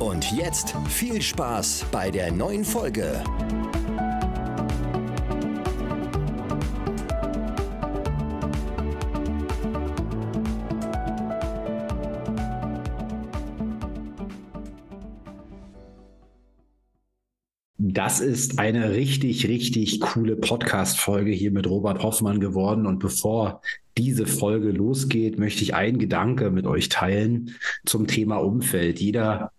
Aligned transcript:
Und 0.00 0.32
jetzt 0.32 0.74
viel 0.88 1.20
Spaß 1.20 1.84
bei 1.92 2.10
der 2.10 2.32
neuen 2.32 2.64
Folge. 2.64 3.22
Das 17.76 18.20
ist 18.20 18.58
eine 18.58 18.92
richtig, 18.92 19.46
richtig 19.48 20.00
coole 20.00 20.36
Podcast-Folge 20.36 21.32
hier 21.32 21.50
mit 21.50 21.68
Robert 21.68 22.02
Hoffmann 22.02 22.40
geworden. 22.40 22.86
Und 22.86 23.00
bevor 23.00 23.60
diese 23.98 24.26
Folge 24.26 24.70
losgeht, 24.70 25.38
möchte 25.38 25.62
ich 25.62 25.74
einen 25.74 25.98
Gedanke 25.98 26.50
mit 26.50 26.66
euch 26.66 26.88
teilen 26.88 27.54
zum 27.84 28.06
Thema 28.06 28.36
Umfeld. 28.36 28.98
Jeder 28.98 29.52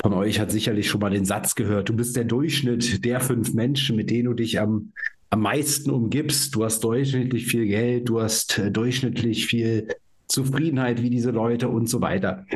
von 0.00 0.12
euch 0.12 0.40
hat 0.40 0.50
sicherlich 0.50 0.88
schon 0.88 1.00
mal 1.00 1.10
den 1.10 1.24
Satz 1.24 1.54
gehört, 1.54 1.88
du 1.88 1.96
bist 1.96 2.16
der 2.16 2.24
Durchschnitt 2.24 3.04
der 3.04 3.20
fünf 3.20 3.54
Menschen, 3.54 3.96
mit 3.96 4.10
denen 4.10 4.26
du 4.26 4.34
dich 4.34 4.60
am, 4.60 4.92
am 5.30 5.40
meisten 5.40 5.90
umgibst. 5.90 6.54
Du 6.54 6.64
hast 6.64 6.84
durchschnittlich 6.84 7.46
viel 7.46 7.66
Geld, 7.66 8.08
du 8.08 8.20
hast 8.20 8.58
äh, 8.58 8.70
durchschnittlich 8.70 9.46
viel 9.46 9.88
Zufriedenheit 10.28 11.02
wie 11.02 11.10
diese 11.10 11.30
Leute 11.30 11.68
und 11.68 11.88
so 11.88 12.00
weiter. 12.00 12.46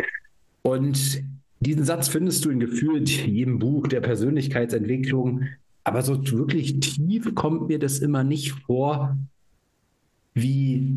Und 0.63 1.23
diesen 1.61 1.85
Satz 1.85 2.09
findest 2.09 2.45
du 2.45 2.51
in 2.51 2.61
gefühlt 2.61 3.09
jedem 3.09 3.59
Buch 3.59 3.89
der 3.89 4.01
Persönlichkeitsentwicklung, 4.01 5.45
aber 5.85 6.03
so 6.03 6.23
wirklich 6.33 6.81
tief 6.81 7.35
kommt 7.35 7.69
mir 7.69 7.79
das 7.79 7.99
immer 7.99 8.25
nicht 8.25 8.53
vor, 8.67 9.17
wie 10.35 10.97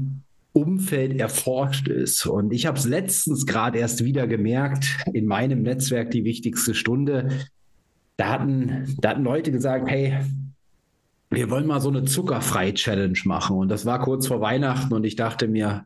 Umfeld 0.55 1.19
erforscht 1.19 1.89
ist. 1.89 2.25
Und 2.25 2.53
ich 2.53 2.65
habe 2.65 2.77
es 2.77 2.85
letztens 2.85 3.45
gerade 3.45 3.77
erst 3.77 4.05
wieder 4.05 4.25
gemerkt, 4.25 4.87
in 5.11 5.25
meinem 5.25 5.63
Netzwerk 5.63 6.11
die 6.11 6.23
wichtigste 6.23 6.73
Stunde. 6.73 7.29
Da 8.15 8.29
hatten, 8.29 8.95
da 9.01 9.09
hatten 9.09 9.23
Leute 9.23 9.51
gesagt, 9.51 9.89
hey, 9.89 10.17
wir 11.29 11.49
wollen 11.49 11.67
mal 11.67 11.81
so 11.81 11.89
eine 11.89 12.05
Zuckerfrei-Challenge 12.05 13.19
machen. 13.25 13.57
Und 13.57 13.67
das 13.67 13.85
war 13.85 13.99
kurz 13.99 14.27
vor 14.27 14.39
Weihnachten 14.39 14.93
und 14.93 15.03
ich 15.03 15.17
dachte 15.17 15.49
mir, 15.49 15.85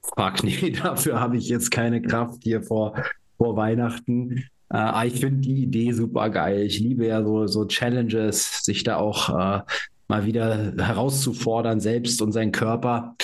fuck, 0.00 0.42
nee, 0.44 0.70
dafür 0.70 1.18
habe 1.18 1.36
ich 1.36 1.48
jetzt 1.48 1.72
keine 1.72 2.00
Kraft 2.00 2.44
hier 2.44 2.62
vor, 2.62 2.94
vor 3.36 3.56
Weihnachten. 3.56 4.44
Äh, 4.72 5.08
ich 5.08 5.18
finde 5.18 5.40
die 5.40 5.64
Idee 5.64 5.90
super 5.90 6.30
geil. 6.30 6.62
Ich 6.62 6.78
liebe 6.78 7.04
ja 7.06 7.24
so, 7.24 7.48
so 7.48 7.64
Challenges, 7.64 8.64
sich 8.64 8.84
da 8.84 8.96
auch 8.98 9.30
äh, 9.30 9.62
mal 10.06 10.24
wieder 10.24 10.72
herauszufordern, 10.78 11.80
selbst 11.80 12.22
und 12.22 12.30
seinen 12.30 12.52
Körper 12.52 13.16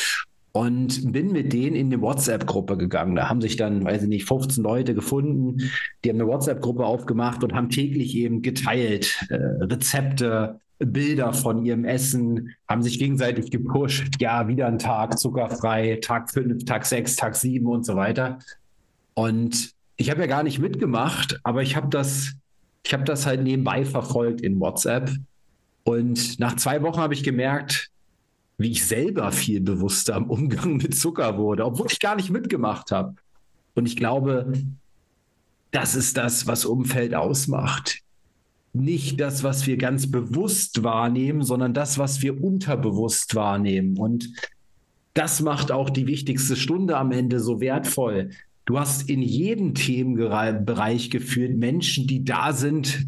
und 0.53 1.13
bin 1.13 1.33
mit 1.33 1.53
denen 1.53 1.77
in 1.77 1.93
eine 1.93 2.03
WhatsApp-Gruppe 2.03 2.77
gegangen. 2.77 3.15
Da 3.15 3.29
haben 3.29 3.41
sich 3.41 3.57
dann, 3.57 3.85
weiß 3.85 4.03
ich 4.03 4.09
nicht, 4.09 4.25
15 4.27 4.65
Leute 4.65 4.95
gefunden, 4.95 5.71
die 6.05 6.11
haben 6.11 6.21
eine 6.21 6.27
WhatsApp-Gruppe 6.27 6.85
aufgemacht 6.85 7.45
und 7.45 7.55
haben 7.55 7.69
täglich 7.69 8.17
eben 8.17 8.43
geteilt 8.43 9.27
äh, 9.29 9.37
Rezepte, 9.37 10.61
Bilder 10.79 11.35
von 11.35 11.65
ihrem 11.65 11.85
Essen, 11.85 12.55
haben 12.67 12.83
sich 12.83 12.99
gegenseitig 12.99 13.51
gepusht. 13.51 14.17
Ja, 14.19 14.49
wieder 14.49 14.67
ein 14.67 14.79
Tag 14.79 15.19
zuckerfrei, 15.19 15.99
Tag 16.03 16.31
5, 16.31 16.65
Tag 16.65 16.87
6, 16.87 17.17
Tag 17.17 17.37
7 17.37 17.67
und 17.67 17.85
so 17.85 17.97
weiter. 17.97 18.39
Und 19.15 19.73
ich 19.97 20.11
habe 20.11 20.23
ja 20.23 20.27
gar 20.27 20.43
nicht 20.43 20.59
mitgemacht, 20.59 21.39
aber 21.45 21.63
ich 21.63 21.77
habe 21.77 21.89
das, 21.89 22.33
ich 22.85 22.95
habe 22.95 23.05
das 23.05 23.27
halt 23.27 23.43
nebenbei 23.43 23.85
verfolgt 23.85 24.41
in 24.41 24.59
WhatsApp. 24.59 25.11
Und 25.85 26.41
nach 26.41 26.57
zwei 26.57 26.83
Wochen 26.83 26.99
habe 26.99 27.15
ich 27.15 27.23
gemerkt, 27.23 27.91
wie 28.61 28.73
ich 28.73 28.87
selber 28.87 29.33
viel 29.33 29.63
bewusster 29.63 30.17
am 30.17 30.29
Umgang 30.29 30.77
mit 30.77 30.95
Zucker 30.95 31.39
wurde, 31.39 31.65
obwohl 31.65 31.87
ich 31.91 31.99
gar 31.99 32.15
nicht 32.15 32.29
mitgemacht 32.29 32.93
habe. 32.93 33.15
Und 33.75 33.87
ich 33.87 33.97
glaube, 33.97 34.53
das 35.71 35.95
ist 35.95 36.19
das, 36.19 36.47
was 36.47 36.67
Umfeld 36.67 37.15
ausmacht. 37.15 38.01
Nicht 38.75 39.19
das, 39.19 39.43
was 39.43 39.67
wir 39.67 39.79
ganz 39.79 40.11
bewusst 40.11 40.83
wahrnehmen, 40.83 41.43
sondern 41.43 41.73
das, 41.73 41.97
was 41.97 42.21
wir 42.21 42.45
unterbewusst 42.45 43.35
wahrnehmen. 43.35 43.97
Und 43.97 44.29
das 45.15 45.41
macht 45.41 45.73
auch 45.73 45.89
die 45.89 46.07
wichtigste 46.07 46.55
Stunde 46.55 46.99
am 46.99 47.13
Ende 47.13 47.41
so 47.41 47.63
wertvoll. 47.63 48.29
Du 48.67 48.79
hast 48.79 49.09
in 49.09 49.23
jedem 49.23 49.75
Themenbereich 49.75 51.09
geführt 51.09 51.57
Menschen, 51.57 52.07
die 52.07 52.25
da 52.25 52.53
sind, 52.53 53.07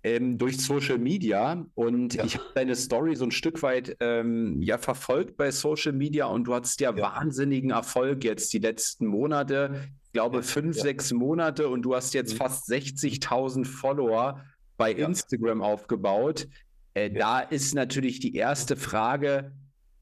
ähm, 0.04 0.36
durch 0.36 0.58
Social 0.58 0.98
Media 0.98 1.66
und 1.74 2.14
ja. 2.14 2.24
ich 2.24 2.34
habe 2.34 2.46
deine 2.54 2.76
Story 2.76 3.16
so 3.16 3.24
ein 3.24 3.30
Stück 3.30 3.62
weit 3.62 3.96
ähm, 4.00 4.60
ja 4.60 4.76
verfolgt 4.78 5.36
bei 5.36 5.50
Social 5.50 5.92
Media 5.92 6.26
und 6.26 6.44
du 6.44 6.54
hattest 6.54 6.80
ja, 6.80 6.94
ja, 6.94 7.02
wahnsinnigen 7.02 7.70
Erfolg 7.70 8.22
jetzt 8.24 8.52
die 8.52 8.58
letzten 8.58 9.06
Monate. 9.06 9.88
Ich 10.04 10.12
glaube 10.12 10.42
fünf, 10.42 10.76
sechs 10.76 11.12
Monate 11.12 11.68
und 11.68 11.82
du 11.82 11.94
hast 11.94 12.12
jetzt 12.12 12.34
mhm. 12.34 12.38
fast 12.38 12.68
60.000 12.68 13.64
Follower 13.64 14.44
bei 14.76 14.92
Instagram 14.92 15.62
aufgebaut. 15.62 16.48
Äh, 16.92 17.10
da 17.10 17.40
ist 17.40 17.74
natürlich 17.74 18.20
die 18.20 18.34
erste 18.34 18.76
Frage, 18.76 19.52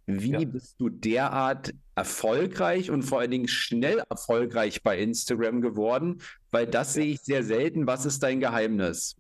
wie 0.06 0.44
bist 0.46 0.80
du 0.80 0.88
derart 0.88 1.72
erfolgreich 1.94 2.90
und 2.90 3.02
vor 3.02 3.20
allen 3.20 3.30
Dingen 3.30 3.48
schnell 3.48 4.02
erfolgreich 4.08 4.82
bei 4.82 4.98
Instagram 4.98 5.60
geworden? 5.60 6.22
Weil 6.50 6.66
das 6.66 6.94
sehe 6.94 7.06
ich 7.06 7.20
sehr 7.20 7.42
selten. 7.44 7.86
Was 7.86 8.06
ist 8.06 8.22
dein 8.22 8.40
Geheimnis? 8.40 9.16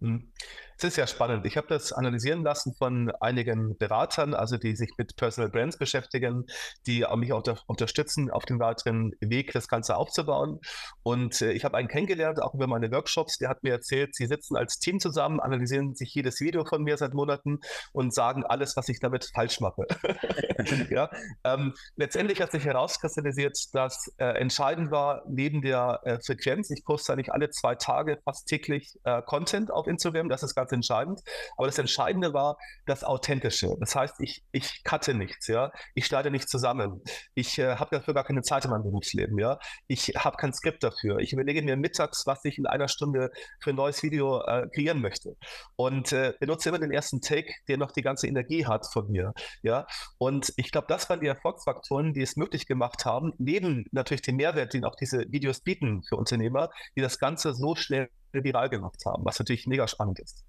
Es 0.82 0.88
ist 0.88 0.96
ja 0.96 1.06
spannend. 1.06 1.46
Ich 1.46 1.56
habe 1.56 1.68
das 1.68 1.92
analysieren 1.92 2.42
lassen 2.42 2.74
von 2.74 3.12
einigen 3.20 3.78
Beratern, 3.78 4.34
also 4.34 4.56
die 4.56 4.74
sich 4.74 4.90
mit 4.98 5.14
Personal 5.14 5.48
Brands 5.48 5.78
beschäftigen, 5.78 6.44
die 6.88 7.06
mich 7.14 7.32
auch 7.32 7.44
unterstützen, 7.68 8.32
auf 8.32 8.46
dem 8.46 8.58
weiteren 8.58 9.12
Weg 9.20 9.52
das 9.52 9.68
Ganze 9.68 9.94
aufzubauen. 9.94 10.58
Und 11.04 11.40
äh, 11.40 11.52
ich 11.52 11.64
habe 11.64 11.76
einen 11.76 11.86
kennengelernt, 11.86 12.42
auch 12.42 12.54
über 12.54 12.66
meine 12.66 12.90
Workshops, 12.90 13.38
der 13.38 13.48
hat 13.48 13.62
mir 13.62 13.70
erzählt, 13.70 14.16
sie 14.16 14.26
sitzen 14.26 14.56
als 14.56 14.80
Team 14.80 14.98
zusammen, 14.98 15.38
analysieren 15.38 15.94
sich 15.94 16.12
jedes 16.14 16.40
Video 16.40 16.64
von 16.64 16.82
mir 16.82 16.96
seit 16.96 17.14
Monaten 17.14 17.60
und 17.92 18.12
sagen 18.12 18.44
alles, 18.44 18.76
was 18.76 18.88
ich 18.88 18.98
damit 18.98 19.30
falsch 19.32 19.60
mache. 19.60 19.86
ja, 20.90 21.10
ähm, 21.44 21.74
letztendlich 21.94 22.40
hat 22.42 22.50
sich 22.50 22.64
herauskristallisiert, 22.64 23.56
dass 23.72 24.12
äh, 24.16 24.24
entscheidend 24.36 24.90
war, 24.90 25.22
neben 25.28 25.62
der 25.62 26.00
äh, 26.02 26.18
Frequenz, 26.26 26.70
ich 26.70 26.84
poste 26.84 27.12
eigentlich 27.12 27.32
alle 27.32 27.50
zwei 27.50 27.76
Tage 27.76 28.18
fast 28.24 28.48
täglich 28.48 28.98
äh, 29.04 29.22
Content 29.22 29.70
auf 29.70 29.86
Instagram, 29.86 30.28
das 30.28 30.42
ist 30.42 30.56
ganz 30.56 30.71
entscheidend. 30.72 31.20
Aber 31.56 31.66
das 31.66 31.78
Entscheidende 31.78 32.32
war 32.32 32.56
das 32.86 33.04
Authentische. 33.04 33.76
Das 33.80 33.94
heißt, 33.94 34.16
ich, 34.20 34.44
ich 34.52 34.82
cutte 34.84 35.14
nichts, 35.14 35.46
ja. 35.46 35.70
Ich 35.94 36.06
schneide 36.06 36.30
nicht 36.30 36.48
zusammen. 36.48 37.02
Ich 37.34 37.58
äh, 37.58 37.76
habe 37.76 37.96
dafür 37.96 38.14
gar 38.14 38.24
keine 38.24 38.42
Zeit 38.42 38.64
in 38.64 38.70
meinem 38.70 38.82
Berufsleben, 38.82 39.38
ja. 39.38 39.58
Ich 39.86 40.08
habe 40.16 40.36
kein 40.36 40.52
Skript 40.52 40.82
dafür. 40.82 41.18
Ich 41.18 41.32
überlege 41.32 41.62
mir 41.62 41.76
mittags, 41.76 42.26
was 42.26 42.44
ich 42.44 42.58
in 42.58 42.66
einer 42.66 42.88
Stunde 42.88 43.30
für 43.60 43.70
ein 43.70 43.76
neues 43.76 44.02
Video 44.02 44.40
äh, 44.42 44.68
kreieren 44.74 45.00
möchte. 45.00 45.36
Und 45.76 46.12
äh, 46.12 46.34
benutze 46.40 46.68
immer 46.68 46.78
den 46.78 46.92
ersten 46.92 47.20
Take, 47.20 47.52
der 47.68 47.78
noch 47.78 47.92
die 47.92 48.02
ganze 48.02 48.26
Energie 48.26 48.66
hat 48.66 48.86
von 48.92 49.10
mir, 49.10 49.32
ja. 49.62 49.86
Und 50.18 50.52
ich 50.56 50.70
glaube, 50.70 50.86
das 50.88 51.08
waren 51.08 51.20
die 51.20 51.26
Erfolgsfaktoren, 51.26 52.12
die 52.14 52.22
es 52.22 52.36
möglich 52.36 52.66
gemacht 52.66 53.04
haben, 53.04 53.32
neben 53.38 53.86
natürlich 53.92 54.22
dem 54.22 54.36
Mehrwert, 54.36 54.74
den 54.74 54.84
auch 54.84 54.96
diese 54.96 55.24
Videos 55.30 55.60
bieten 55.60 56.02
für 56.08 56.16
Unternehmer, 56.16 56.70
die 56.96 57.00
das 57.00 57.18
Ganze 57.18 57.54
so 57.54 57.74
schnell 57.74 58.10
viral 58.32 58.70
gemacht 58.70 59.02
haben, 59.06 59.24
was 59.24 59.38
natürlich 59.38 59.66
mega 59.66 59.86
spannend 59.86 60.18
ist. 60.20 60.44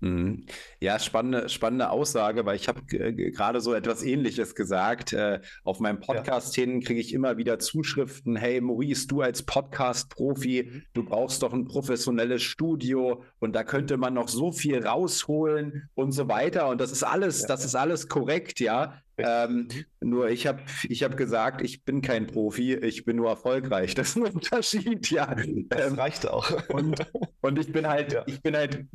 Mhm. 0.00 0.46
Ja, 0.80 0.98
spannende, 0.98 1.48
spannende 1.48 1.90
Aussage, 1.90 2.46
weil 2.46 2.56
ich 2.56 2.68
habe 2.68 2.82
gerade 2.84 3.60
so 3.60 3.74
etwas 3.74 4.02
Ähnliches 4.02 4.54
gesagt. 4.54 5.12
Äh, 5.12 5.40
auf 5.62 5.80
meinem 5.80 6.00
Podcast 6.00 6.56
ja. 6.56 6.64
hin 6.64 6.80
kriege 6.80 7.00
ich 7.00 7.12
immer 7.12 7.36
wieder 7.36 7.58
Zuschriften. 7.58 8.36
Hey, 8.36 8.60
Maurice, 8.60 9.06
du 9.06 9.20
als 9.20 9.42
Podcast-Profi, 9.42 10.70
mhm. 10.70 10.82
du 10.94 11.04
brauchst 11.04 11.42
doch 11.42 11.52
ein 11.52 11.66
professionelles 11.66 12.42
Studio 12.42 13.22
und 13.38 13.54
da 13.54 13.62
könnte 13.62 13.96
man 13.98 14.14
noch 14.14 14.28
so 14.28 14.52
viel 14.52 14.86
rausholen 14.86 15.88
und 15.94 16.12
so 16.12 16.28
weiter. 16.28 16.68
Und 16.68 16.80
das 16.80 16.92
ist 16.92 17.02
alles, 17.02 17.42
ja, 17.42 17.48
das 17.48 17.60
ja. 17.60 17.66
ist 17.66 17.74
alles 17.74 18.08
korrekt, 18.08 18.60
ja. 18.60 19.02
Ähm, 19.22 19.68
mhm. 20.00 20.08
nur 20.08 20.30
ich 20.30 20.46
habe 20.46 20.62
ich 20.88 21.02
hab 21.02 21.14
gesagt, 21.18 21.60
ich 21.60 21.84
bin 21.84 22.00
kein 22.00 22.26
Profi, 22.26 22.74
ich 22.74 23.04
bin 23.04 23.16
nur 23.16 23.28
erfolgreich. 23.28 23.94
Das 24.00 24.10
ist 24.10 24.16
ein 24.16 24.22
Unterschied, 24.22 25.10
ja. 25.10 25.34
Das 25.68 25.88
ähm, 25.88 25.94
reicht 25.94 26.26
auch. 26.26 26.50
Und, 26.70 27.06
und 27.42 27.58
ich 27.58 27.70
bin 27.70 27.86
halt, 27.86 28.16
ich 28.26 28.40
bin 28.40 28.56
halt 28.56 28.86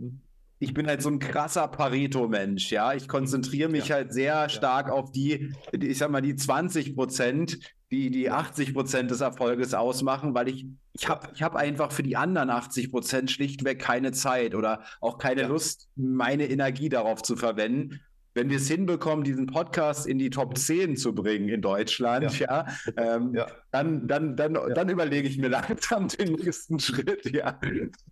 ich 0.59 0.73
bin 0.73 0.87
halt 0.87 1.01
so 1.01 1.09
ein 1.09 1.19
krasser 1.19 1.67
Pareto-Mensch, 1.67 2.71
ja. 2.71 2.93
Ich 2.93 3.07
konzentriere 3.07 3.69
mich 3.69 3.89
ja. 3.89 3.95
halt 3.95 4.13
sehr 4.13 4.49
stark 4.49 4.89
auf 4.89 5.11
die, 5.11 5.53
ich 5.71 5.97
sag 5.97 6.09
mal, 6.11 6.21
die 6.21 6.35
20 6.35 6.95
Prozent, 6.95 7.59
die 7.91 8.09
die 8.09 8.29
80 8.29 8.73
Prozent 8.73 9.11
des 9.11 9.21
Erfolges 9.21 9.73
ausmachen, 9.73 10.33
weil 10.33 10.47
ich, 10.47 10.65
ich 10.93 11.09
habe 11.09 11.27
ich 11.33 11.43
hab 11.43 11.55
einfach 11.55 11.91
für 11.91 12.03
die 12.03 12.15
anderen 12.15 12.49
80 12.49 12.91
Prozent 12.91 13.31
schlichtweg 13.31 13.79
keine 13.79 14.11
Zeit 14.11 14.55
oder 14.55 14.83
auch 15.01 15.17
keine 15.17 15.41
ja. 15.41 15.47
Lust, 15.47 15.89
meine 15.95 16.49
Energie 16.49 16.89
darauf 16.89 17.21
zu 17.21 17.35
verwenden 17.35 17.99
wenn 18.35 18.49
wir 18.49 18.57
es 18.57 18.67
hinbekommen, 18.67 19.23
diesen 19.23 19.47
Podcast 19.47 20.05
in 20.05 20.19
die 20.19 20.29
Top 20.29 20.57
10 20.57 20.97
zu 20.97 21.15
bringen 21.15 21.47
in 21.47 21.61
Deutschland, 21.61 22.37
ja, 22.37 22.65
ja, 22.97 23.15
ähm, 23.15 23.33
ja. 23.33 23.47
Dann, 23.75 24.07
dann, 24.07 24.37
dann, 24.37 24.55
ja. 24.55 24.69
dann 24.69 24.87
überlege 24.89 25.27
ich 25.27 25.37
mir 25.37 25.47
langsam 25.49 26.07
den 26.07 26.33
nächsten 26.33 26.79
Schritt, 26.79 27.25
ja. 27.25 27.59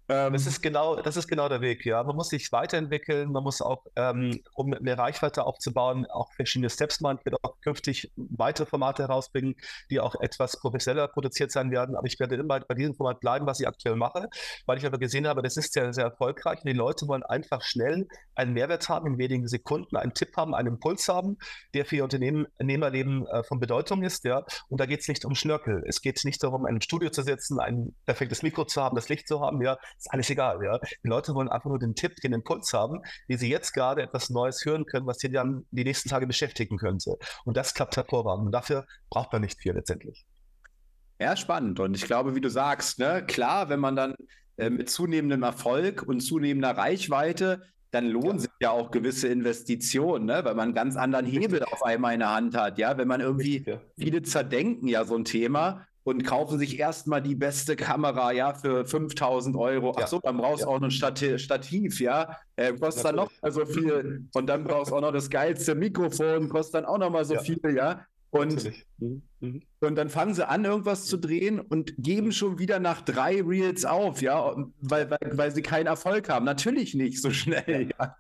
Ähm, 0.09 0.33
das 0.33 0.45
ist 0.45 0.61
genau, 0.61 0.97
das 1.01 1.15
ist 1.15 1.27
genau 1.29 1.47
der 1.47 1.61
Weg, 1.61 1.85
ja. 1.85 2.03
Man 2.03 2.17
muss 2.17 2.29
sich 2.29 2.51
weiterentwickeln, 2.51 3.31
man 3.31 3.43
muss 3.43 3.61
auch, 3.61 3.85
ähm, 3.95 4.41
um 4.55 4.75
mehr 4.81 4.97
Reichweite 4.97 5.45
aufzubauen, 5.45 6.05
auch 6.07 6.33
verschiedene 6.33 6.69
Steps 6.69 6.99
machen. 6.99 7.19
Ich 7.19 7.25
werde 7.25 7.37
auch 7.43 7.61
künftig 7.61 8.11
weitere 8.17 8.65
Formate 8.65 9.03
herausbringen, 9.03 9.55
die 9.89 10.01
auch 10.01 10.19
etwas 10.19 10.59
professioneller 10.59 11.07
produziert 11.07 11.51
sein 11.51 11.71
werden. 11.71 11.95
Aber 11.95 12.07
ich 12.07 12.19
werde 12.19 12.35
immer 12.35 12.59
bei 12.59 12.75
diesem 12.75 12.95
Format 12.95 13.21
bleiben, 13.21 13.45
was 13.45 13.61
ich 13.61 13.67
aktuell 13.67 13.95
mache, 13.95 14.29
weil 14.65 14.77
ich 14.77 14.85
aber 14.85 14.97
gesehen 14.97 15.27
habe, 15.27 15.41
das 15.41 15.55
ist 15.55 15.71
sehr, 15.71 15.93
sehr 15.93 16.05
erfolgreich. 16.05 16.59
Und 16.59 16.67
die 16.67 16.73
Leute 16.73 17.07
wollen 17.07 17.23
einfach 17.23 17.61
schnell 17.61 18.05
einen 18.35 18.51
Mehrwert 18.51 18.89
haben 18.89 19.07
in 19.07 19.17
wenigen 19.17 19.47
Sekunden, 19.47 19.95
einen 19.95 20.13
Tipp 20.13 20.35
haben, 20.35 20.53
einen 20.53 20.67
Impuls 20.67 21.07
haben, 21.07 21.37
der 21.73 21.85
für 21.85 21.95
ihr 21.95 22.03
Unternehmerleben 22.03 23.25
äh, 23.27 23.43
von 23.43 23.61
Bedeutung 23.61 24.03
ist. 24.03 24.25
Ja? 24.25 24.43
Und 24.67 24.81
da 24.81 24.85
geht 24.85 24.99
es 24.99 25.07
nicht 25.07 25.23
um 25.23 25.35
Schnörkel. 25.53 25.83
Es 25.87 26.01
geht 26.01 26.23
nicht 26.25 26.43
darum, 26.43 26.65
ein 26.65 26.81
Studio 26.81 27.09
zu 27.09 27.21
setzen, 27.21 27.59
ein 27.59 27.95
perfektes 28.05 28.43
Mikro 28.43 28.65
zu 28.65 28.81
haben, 28.81 28.95
das 28.95 29.09
Licht 29.09 29.27
zu 29.27 29.41
haben. 29.41 29.61
Ja, 29.61 29.77
ist 29.97 30.11
alles 30.11 30.29
egal. 30.29 30.59
Ja? 30.63 30.79
Die 31.03 31.07
Leute 31.07 31.33
wollen 31.33 31.49
einfach 31.49 31.69
nur 31.69 31.79
den 31.79 31.95
Tipp, 31.95 32.15
den 32.17 32.33
Impuls 32.33 32.73
haben, 32.73 33.01
wie 33.27 33.37
sie 33.37 33.49
jetzt 33.49 33.73
gerade 33.73 34.01
etwas 34.01 34.29
Neues 34.29 34.63
hören 34.65 34.85
können, 34.85 35.05
was 35.05 35.19
sie 35.19 35.31
dann 35.31 35.65
die 35.71 35.83
nächsten 35.83 36.09
Tage 36.09 36.27
beschäftigen 36.27 36.77
könnte. 36.77 37.15
Und 37.45 37.57
das 37.57 37.73
klappt 37.73 37.97
hervorragend. 37.97 38.47
Und 38.47 38.51
dafür 38.51 38.85
braucht 39.09 39.31
man 39.31 39.41
nicht 39.41 39.59
viel 39.59 39.73
letztendlich. 39.73 40.25
Ja, 41.19 41.35
spannend. 41.35 41.79
Und 41.79 41.95
ich 41.95 42.05
glaube, 42.05 42.35
wie 42.35 42.41
du 42.41 42.49
sagst, 42.49 42.99
ne, 42.99 43.23
klar, 43.25 43.69
wenn 43.69 43.79
man 43.79 43.95
dann 43.95 44.15
äh, 44.57 44.69
mit 44.69 44.89
zunehmendem 44.89 45.43
Erfolg 45.43 46.03
und 46.03 46.21
zunehmender 46.21 46.71
Reichweite 46.71 47.61
dann 47.93 48.07
lohnen 48.07 48.35
ja. 48.35 48.39
sich 48.39 48.51
ja 48.59 48.71
auch 48.71 48.91
gewisse 48.91 49.27
Investitionen, 49.27 50.25
ne? 50.25 50.41
weil 50.43 50.55
man 50.55 50.65
einen 50.65 50.73
ganz 50.73 50.95
anderen 50.95 51.25
Hebel 51.25 51.63
auf 51.63 51.83
einmal 51.83 52.13
in 52.13 52.19
der 52.19 52.33
Hand 52.33 52.57
hat. 52.57 52.79
Ja, 52.79 52.97
wenn 52.97 53.07
man 53.07 53.21
irgendwie, 53.21 53.63
ja. 53.65 53.79
viele 53.97 54.23
zerdenken 54.23 54.87
ja 54.87 55.05
so 55.05 55.15
ein 55.15 55.25
Thema 55.25 55.85
und 56.03 56.25
kaufen 56.25 56.57
sich 56.57 56.79
erstmal 56.79 57.21
die 57.21 57.35
beste 57.35 57.75
Kamera, 57.75 58.31
ja, 58.31 58.53
für 58.53 58.85
5000 58.85 59.55
Euro. 59.55 59.95
Ach 59.97 60.07
so, 60.07 60.19
dann 60.19 60.37
brauchst 60.37 60.63
du 60.63 60.67
auch 60.67 60.79
noch 60.79 60.89
ein 60.89 61.37
Stativ, 61.39 61.99
ja, 62.01 62.37
äh, 62.55 62.73
kostet 62.73 63.05
dann 63.05 63.15
noch 63.15 63.31
so 63.47 63.65
viel. 63.65 64.27
Und 64.33 64.47
dann 64.47 64.63
brauchst 64.63 64.91
du 64.91 64.95
auch 64.95 65.01
noch 65.01 65.13
das 65.13 65.29
geilste 65.29 65.75
Mikrofon, 65.75 66.49
kostet 66.49 66.75
dann 66.75 66.85
auch 66.85 66.97
noch 66.97 67.09
mal 67.09 67.23
so 67.23 67.37
viel, 67.37 67.59
ja. 67.75 68.05
Und 68.31 68.73
mhm. 68.99 69.21
Mhm. 69.43 69.61
Und 69.81 69.95
dann 69.95 70.07
fangen 70.07 70.33
sie 70.33 70.47
an, 70.47 70.63
irgendwas 70.63 71.05
zu 71.05 71.17
drehen 71.17 71.59
und 71.59 71.93
geben 71.97 72.31
schon 72.31 72.57
wieder 72.57 72.79
nach 72.79 73.01
drei 73.01 73.41
Reels 73.41 73.83
auf, 73.83 74.21
ja, 74.21 74.55
weil, 74.79 75.11
weil, 75.11 75.37
weil 75.37 75.51
sie 75.51 75.61
keinen 75.61 75.87
Erfolg 75.87 76.29
haben. 76.29 76.45
Natürlich 76.45 76.93
nicht 76.93 77.21
so 77.21 77.29
schnell, 77.31 77.89
ja. 77.99 78.15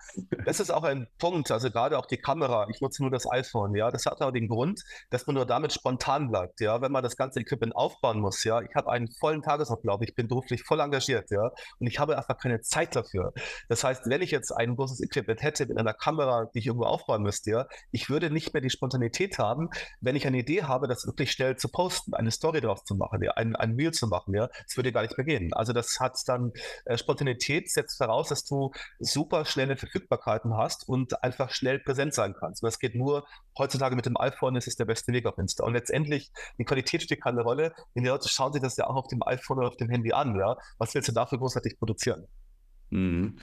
Das 0.45 0.59
ist 0.59 0.69
auch 0.69 0.83
ein 0.83 1.07
Punkt, 1.19 1.49
also 1.51 1.71
gerade 1.71 1.97
auch 1.97 2.07
die 2.07 2.17
Kamera. 2.17 2.67
Ich 2.69 2.81
nutze 2.81 3.01
nur 3.01 3.09
das 3.09 3.25
iPhone, 3.31 3.73
ja. 3.75 3.89
Das 3.89 4.05
hat 4.05 4.21
auch 4.21 4.31
den 4.31 4.49
Grund, 4.49 4.81
dass 5.11 5.25
man 5.25 5.35
nur 5.35 5.45
damit 5.45 5.71
spontan 5.71 6.29
bleibt, 6.29 6.59
ja. 6.59 6.81
Wenn 6.81 6.91
man 6.91 7.01
das 7.01 7.15
ganze 7.15 7.39
Equipment 7.39 7.73
aufbauen 7.73 8.19
muss, 8.19 8.43
ja. 8.43 8.59
Ich 8.61 8.75
habe 8.75 8.91
einen 8.91 9.09
vollen 9.09 9.41
Tagesablauf, 9.41 10.01
ich 10.01 10.15
bin 10.15 10.27
beruflich 10.27 10.63
voll 10.63 10.81
engagiert, 10.81 11.31
ja. 11.31 11.51
Und 11.79 11.87
ich 11.87 11.99
habe 11.99 12.17
einfach 12.17 12.37
keine 12.37 12.59
Zeit 12.59 12.97
dafür. 12.97 13.31
Das 13.69 13.85
heißt, 13.85 14.09
wenn 14.09 14.21
ich 14.21 14.31
jetzt 14.31 14.51
ein 14.51 14.75
großes 14.75 14.99
Equipment 14.99 15.41
hätte 15.41 15.65
mit 15.67 15.77
einer 15.77 15.93
Kamera, 15.93 16.49
die 16.53 16.59
ich 16.59 16.67
irgendwo 16.67 16.85
aufbauen 16.85 17.23
müsste, 17.23 17.51
ja, 17.51 17.67
ich 17.91 18.09
würde 18.09 18.29
nicht 18.29 18.53
mehr 18.53 18.59
die 18.59 18.69
Spontanität 18.69 19.37
haben, 19.37 19.69
wenn 20.01 20.17
ich 20.17 20.27
eine 20.27 20.39
Idee 20.39 20.63
habe, 20.63 20.89
das 20.89 21.05
wirklich 21.13 21.31
schnell 21.31 21.55
zu 21.55 21.69
posten, 21.69 22.13
eine 22.13 22.31
Story 22.31 22.61
draus 22.61 22.83
zu 22.83 22.95
machen, 22.95 23.21
ja, 23.23 23.31
ein, 23.33 23.55
ein 23.55 23.75
Reel 23.75 23.91
zu 23.91 24.07
machen, 24.07 24.33
ja, 24.33 24.47
das 24.65 24.75
würde 24.75 24.91
gar 24.91 25.03
nicht 25.03 25.17
mehr 25.17 25.25
gehen. 25.25 25.53
Also 25.53 25.73
das 25.73 25.99
hat 25.99 26.17
dann 26.25 26.51
äh, 26.85 26.97
Spontanität 26.97 27.71
setzt 27.71 27.97
voraus, 27.97 28.29
dass 28.29 28.45
du 28.45 28.71
super 28.99 29.45
schnelle 29.45 29.77
Verfügbarkeiten 29.77 30.57
hast 30.57 30.87
und 30.87 31.23
einfach 31.23 31.51
schnell 31.51 31.79
präsent 31.79 32.13
sein 32.13 32.35
kannst. 32.37 32.63
Das 32.63 32.79
geht 32.79 32.95
nur 32.95 33.25
heutzutage 33.57 33.95
mit 33.95 34.05
dem 34.05 34.17
iPhone, 34.17 34.55
das 34.55 34.67
ist 34.67 34.79
der 34.79 34.85
beste 34.85 35.13
Weg 35.13 35.25
auf 35.25 35.37
Insta. 35.37 35.63
Und 35.63 35.73
letztendlich, 35.73 36.31
die 36.57 36.65
Qualität 36.65 37.03
spielt 37.03 37.21
keine 37.21 37.41
Rolle, 37.41 37.73
denn 37.95 38.03
die 38.03 38.09
Leute 38.09 38.27
schauen 38.27 38.53
sich 38.53 38.61
das 38.61 38.77
ja 38.77 38.87
auch 38.87 38.95
auf 38.95 39.07
dem 39.07 39.21
iPhone 39.23 39.59
oder 39.59 39.67
auf 39.67 39.77
dem 39.77 39.89
Handy 39.89 40.11
an, 40.11 40.35
ja. 40.35 40.57
Was 40.77 40.93
willst 40.95 41.09
du 41.09 41.13
dafür 41.13 41.37
großartig 41.37 41.77
produzieren? 41.77 42.27
Mhm. 42.89 43.37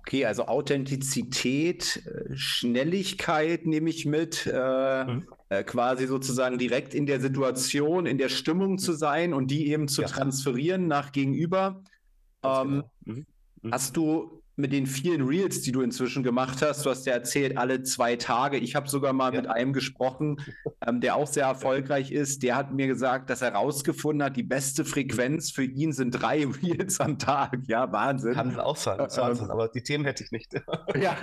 Okay, 0.00 0.24
also 0.24 0.46
Authentizität, 0.46 2.02
äh, 2.06 2.36
Schnelligkeit 2.36 3.66
nehme 3.66 3.90
ich 3.90 4.06
mit, 4.06 4.46
äh, 4.52 5.04
mhm. 5.04 5.26
äh, 5.50 5.62
quasi 5.62 6.06
sozusagen 6.06 6.58
direkt 6.58 6.94
in 6.94 7.06
der 7.06 7.20
Situation, 7.20 8.06
in 8.06 8.18
der 8.18 8.28
Stimmung 8.28 8.78
zu 8.78 8.92
sein 8.92 9.34
und 9.34 9.50
die 9.50 9.68
eben 9.68 9.88
zu 9.88 10.02
ja. 10.02 10.08
transferieren 10.08 10.88
nach 10.88 11.12
gegenüber. 11.12 11.82
Ähm, 12.42 12.68
genau. 12.68 12.90
mhm. 13.04 13.26
Mhm. 13.62 13.72
Hast 13.72 13.96
du 13.96 14.39
mit 14.56 14.72
den 14.72 14.86
vielen 14.86 15.26
Reels, 15.26 15.62
die 15.62 15.72
du 15.72 15.80
inzwischen 15.80 16.22
gemacht 16.22 16.62
hast. 16.62 16.84
Du 16.84 16.90
hast 16.90 17.06
ja 17.06 17.14
erzählt, 17.14 17.56
alle 17.56 17.82
zwei 17.82 18.16
Tage. 18.16 18.58
Ich 18.58 18.76
habe 18.76 18.88
sogar 18.88 19.12
mal 19.12 19.32
ja. 19.34 19.40
mit 19.40 19.50
einem 19.50 19.72
gesprochen, 19.72 20.36
ähm, 20.86 21.00
der 21.00 21.16
auch 21.16 21.26
sehr 21.26 21.46
erfolgreich 21.46 22.12
ist. 22.12 22.42
Der 22.42 22.56
hat 22.56 22.72
mir 22.72 22.86
gesagt, 22.86 23.30
dass 23.30 23.42
er 23.42 23.52
herausgefunden 23.52 24.24
hat, 24.24 24.36
die 24.36 24.42
beste 24.42 24.84
Frequenz 24.84 25.50
für 25.50 25.64
ihn 25.64 25.92
sind 25.92 26.12
drei 26.12 26.46
Reels 26.62 27.00
am 27.00 27.18
Tag. 27.18 27.58
Ja, 27.66 27.90
Wahnsinn. 27.92 28.34
Kann 28.34 28.50
es 28.50 28.58
auch 28.58 28.76
sein, 28.76 28.98
das 28.98 29.16
ähm, 29.16 29.24
Wahnsinn, 29.24 29.50
aber 29.50 29.68
die 29.68 29.82
Themen 29.82 30.04
hätte 30.04 30.24
ich 30.24 30.30
nicht. 30.30 30.52
ja. 31.00 31.16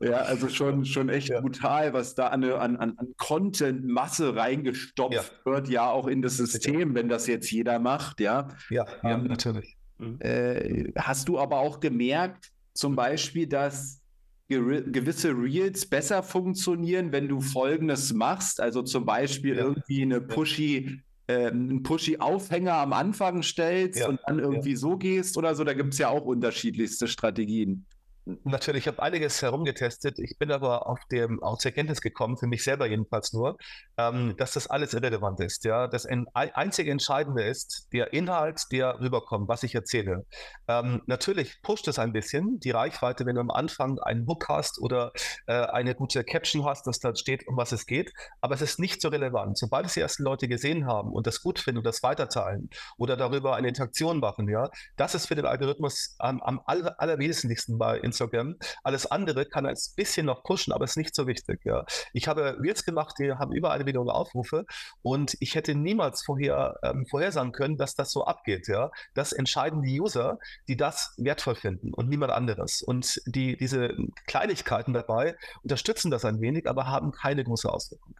ja, 0.00 0.16
also 0.18 0.48
schon, 0.48 0.84
schon 0.84 1.08
echt 1.08 1.28
ja. 1.28 1.40
brutal, 1.40 1.92
was 1.92 2.14
da 2.14 2.28
an, 2.28 2.44
an, 2.44 2.76
an 2.76 2.96
Content-Masse 3.16 4.36
reingestopft 4.36 5.14
ja. 5.14 5.52
wird, 5.52 5.68
ja 5.68 5.90
auch 5.90 6.06
in 6.06 6.22
das 6.22 6.36
System, 6.36 6.94
wenn 6.94 7.08
das 7.08 7.26
jetzt 7.26 7.50
jeder 7.50 7.78
macht. 7.78 8.20
Ja, 8.20 8.48
ja, 8.70 8.84
ähm, 9.02 9.24
natürlich. 9.24 9.76
Mhm. 10.12 10.20
Äh, 10.20 10.92
hast 10.96 11.28
du 11.28 11.38
aber 11.38 11.58
auch 11.58 11.80
gemerkt, 11.80 12.50
zum 12.72 12.96
Beispiel, 12.96 13.46
dass 13.46 14.00
gewisse 14.48 15.30
Reels 15.30 15.86
besser 15.86 16.22
funktionieren, 16.22 17.12
wenn 17.12 17.28
du 17.28 17.40
Folgendes 17.40 18.12
machst, 18.12 18.60
also 18.60 18.82
zum 18.82 19.06
Beispiel 19.06 19.56
ja. 19.56 19.62
irgendwie 19.62 20.02
eine 20.02 20.20
pushy 20.20 21.00
äh, 21.26 21.46
einen 21.46 21.82
Pushy-Aufhänger 21.82 22.74
am 22.74 22.92
Anfang 22.92 23.42
stellst 23.42 24.00
ja, 24.00 24.08
und 24.08 24.20
dann 24.26 24.38
irgendwie 24.38 24.72
ja. 24.72 24.76
so 24.76 24.98
gehst 24.98 25.38
oder 25.38 25.54
so. 25.54 25.64
Da 25.64 25.72
gibt 25.72 25.94
es 25.94 25.98
ja 25.98 26.08
auch 26.10 26.26
unterschiedlichste 26.26 27.08
Strategien. 27.08 27.86
Natürlich, 28.26 28.84
ich 28.84 28.88
habe 28.88 29.02
einiges 29.02 29.42
herumgetestet. 29.42 30.18
Ich 30.18 30.38
bin 30.38 30.50
aber 30.50 30.86
auf 30.86 30.98
dem 31.12 31.42
auch 31.42 31.58
zur 31.58 31.72
Erkenntnis 31.72 32.00
gekommen, 32.00 32.38
für 32.38 32.46
mich 32.46 32.64
selber 32.64 32.86
jedenfalls 32.86 33.34
nur, 33.34 33.58
ähm, 33.98 34.34
dass 34.38 34.54
das 34.54 34.66
alles 34.66 34.94
irrelevant 34.94 35.40
ist. 35.40 35.64
Ja, 35.64 35.88
das 35.88 36.06
ein, 36.06 36.26
einzige 36.32 36.90
Entscheidende 36.90 37.42
ist 37.42 37.88
der 37.92 38.14
Inhalt, 38.14 38.62
der 38.72 38.98
rüberkommt, 38.98 39.46
was 39.48 39.62
ich 39.62 39.74
erzähle. 39.74 40.24
Ähm, 40.68 41.02
natürlich 41.04 41.60
pusht 41.60 41.86
es 41.86 41.98
ein 41.98 42.14
bisschen 42.14 42.58
die 42.60 42.70
Reichweite, 42.70 43.26
wenn 43.26 43.34
du 43.34 43.42
am 43.42 43.50
Anfang 43.50 43.98
einen 43.98 44.26
Hook 44.26 44.48
hast 44.48 44.80
oder 44.80 45.12
äh, 45.46 45.52
eine 45.52 45.94
gute 45.94 46.24
Caption 46.24 46.64
hast, 46.64 46.86
dass 46.86 47.00
da 47.00 47.14
steht, 47.14 47.46
um 47.46 47.58
was 47.58 47.72
es 47.72 47.84
geht. 47.84 48.14
Aber 48.40 48.54
es 48.54 48.62
ist 48.62 48.78
nicht 48.78 49.02
so 49.02 49.08
relevant. 49.08 49.58
Sobald 49.58 49.84
es 49.84 49.94
die 49.94 50.00
ersten 50.00 50.22
Leute 50.22 50.48
gesehen 50.48 50.86
haben 50.86 51.12
und 51.12 51.26
das 51.26 51.42
gut 51.42 51.58
finden 51.58 51.78
und 51.78 51.86
das 51.86 52.02
weiterteilen 52.02 52.70
oder 52.96 53.18
darüber 53.18 53.54
eine 53.54 53.68
Interaktion 53.68 54.18
machen, 54.18 54.48
ja, 54.48 54.70
das 54.96 55.14
ist 55.14 55.26
für 55.26 55.34
den 55.34 55.44
Algorithmus 55.44 56.14
am, 56.18 56.40
am 56.40 56.62
aller, 56.64 56.98
allerwesentlichsten 56.98 57.76
bei 57.76 57.98
Instagram. 58.14 58.56
Alles 58.82 59.06
andere 59.06 59.44
kann 59.44 59.66
ein 59.66 59.76
bisschen 59.96 60.26
noch 60.26 60.42
pushen, 60.44 60.72
aber 60.72 60.84
ist 60.84 60.96
nicht 60.96 61.14
so 61.14 61.26
wichtig. 61.26 61.60
Ja. 61.64 61.84
Ich 62.12 62.28
habe 62.28 62.58
Reels 62.60 62.84
gemacht, 62.84 63.16
die 63.18 63.32
haben 63.32 63.52
über 63.52 63.72
eine 63.72 63.84
Million 63.84 64.08
Aufrufe 64.08 64.64
und 65.02 65.36
ich 65.40 65.54
hätte 65.54 65.74
niemals 65.74 66.22
vorher 66.22 66.78
ähm, 66.82 67.06
vorhersagen 67.06 67.52
können, 67.52 67.76
dass 67.76 67.94
das 67.94 68.10
so 68.10 68.24
abgeht. 68.24 68.68
Ja. 68.68 68.90
Das 69.14 69.32
entscheiden 69.32 69.82
die 69.82 70.00
User, 70.00 70.38
die 70.68 70.76
das 70.76 71.14
wertvoll 71.18 71.56
finden 71.56 71.92
und 71.92 72.08
niemand 72.08 72.32
anderes. 72.32 72.82
Und 72.82 73.20
die, 73.26 73.56
diese 73.56 73.94
Kleinigkeiten 74.26 74.92
dabei 74.92 75.36
unterstützen 75.62 76.10
das 76.10 76.24
ein 76.24 76.40
wenig, 76.40 76.68
aber 76.68 76.86
haben 76.86 77.12
keine 77.12 77.44
große 77.44 77.70
Auswirkung. 77.70 78.14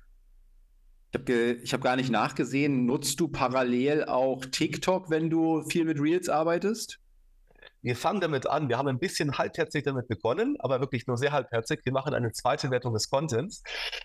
Ich 1.12 1.20
habe 1.20 1.62
hab 1.64 1.80
gar 1.80 1.94
nicht 1.94 2.10
nachgesehen. 2.10 2.86
Nutzt 2.86 3.20
du 3.20 3.28
parallel 3.28 4.04
auch 4.04 4.44
TikTok, 4.44 5.10
wenn 5.10 5.30
du 5.30 5.62
viel 5.62 5.84
mit 5.84 6.00
Reels 6.00 6.28
arbeitest? 6.28 6.98
Wir 7.84 7.96
fangen 7.96 8.20
damit 8.22 8.46
an. 8.46 8.70
Wir 8.70 8.78
haben 8.78 8.88
ein 8.88 8.98
bisschen 8.98 9.36
halbherzig 9.36 9.84
damit 9.84 10.08
begonnen, 10.08 10.56
aber 10.58 10.80
wirklich 10.80 11.06
nur 11.06 11.18
sehr 11.18 11.32
halbherzig. 11.32 11.80
Wir 11.84 11.92
machen 11.92 12.14
eine 12.14 12.32
zweite 12.32 12.70
Wertung 12.70 12.94
des 12.94 13.10
Contents. 13.10 13.62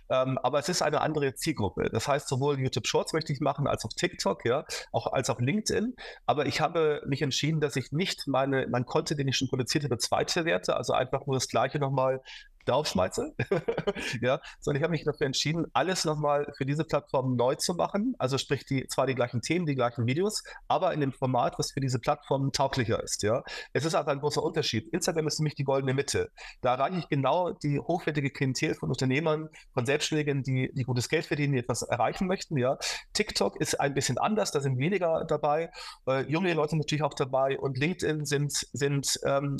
Ähm, 0.09 0.37
aber 0.39 0.59
es 0.59 0.67
ist 0.67 0.81
eine 0.81 0.99
andere 0.99 1.33
Zielgruppe. 1.33 1.89
Das 1.89 2.07
heißt, 2.07 2.27
sowohl 2.27 2.59
YouTube 2.59 2.87
Shorts 2.87 3.13
möchte 3.13 3.31
ich 3.31 3.39
machen, 3.39 3.67
als 3.67 3.85
auch 3.85 3.93
TikTok, 3.95 4.43
ja, 4.45 4.65
auch 4.91 5.07
als 5.13 5.29
auch 5.29 5.39
LinkedIn. 5.39 5.95
Aber 6.25 6.45
ich 6.45 6.59
habe 6.59 7.01
mich 7.07 7.21
entschieden, 7.21 7.61
dass 7.61 7.77
ich 7.77 7.93
nicht 7.93 8.27
meine, 8.27 8.67
mein 8.69 8.85
Content, 8.85 9.17
den 9.17 9.29
ich 9.29 9.37
schon 9.37 9.47
produziert 9.47 9.85
habe, 9.85 9.97
zweite 9.97 10.43
werte, 10.43 10.75
also 10.75 10.91
einfach 10.91 11.25
nur 11.25 11.37
das 11.37 11.47
Gleiche 11.47 11.79
nochmal 11.79 12.21
draufschmeiße. 12.69 13.35
ja, 14.21 14.39
sondern 14.59 14.79
ich 14.79 14.83
habe 14.83 14.91
mich 14.91 15.03
dafür 15.03 15.25
entschieden, 15.27 15.65
alles 15.73 16.05
nochmal 16.05 16.51
für 16.57 16.65
diese 16.65 16.83
Plattform 16.83 17.35
neu 17.35 17.55
zu 17.55 17.73
machen. 17.73 18.15
Also 18.19 18.37
sprich 18.37 18.65
die, 18.65 18.87
zwar 18.87 19.07
die 19.07 19.15
gleichen 19.15 19.41
Themen, 19.41 19.65
die 19.65 19.75
gleichen 19.75 20.05
Videos, 20.05 20.43
aber 20.67 20.93
in 20.93 21.01
dem 21.01 21.11
Format, 21.11 21.57
was 21.57 21.71
für 21.71 21.79
diese 21.79 21.99
Plattform 21.99 22.51
tauglicher 22.51 23.01
ist. 23.03 23.23
Ja, 23.23 23.43
es 23.73 23.85
ist 23.85 23.95
aber 23.95 24.11
ein 24.11 24.19
großer 24.19 24.43
Unterschied. 24.43 24.87
Instagram 24.93 25.27
ist 25.27 25.39
mich 25.39 25.55
die 25.55 25.63
goldene 25.63 25.93
Mitte. 25.93 26.31
Da 26.61 26.75
erreiche 26.75 26.99
ich 26.99 27.09
genau 27.09 27.51
die 27.51 27.79
hochwertige 27.79 28.29
Klientel 28.29 28.75
von 28.75 28.89
Unternehmern, 28.89 29.49
von 29.73 29.85
Selbstständigen, 29.85 30.43
die, 30.43 30.71
die 30.73 30.83
gutes 30.83 31.09
Geld 31.09 31.25
verdienen, 31.25 31.53
die 31.53 31.59
etwas 31.59 31.81
erreichen 31.81 32.27
möchten. 32.27 32.57
Ja, 32.57 32.77
TikTok 33.13 33.59
ist 33.59 33.79
ein 33.79 33.93
bisschen 33.93 34.17
anders, 34.17 34.51
da 34.51 34.61
sind 34.61 34.77
weniger 34.77 35.25
dabei. 35.25 35.71
Äh, 36.07 36.25
junge 36.29 36.53
Leute 36.53 36.77
natürlich 36.77 37.03
auch 37.03 37.13
dabei 37.13 37.59
und 37.59 37.77
LinkedIn 37.77 38.25
sind, 38.25 38.53
sind 38.73 39.19
ähm, 39.25 39.57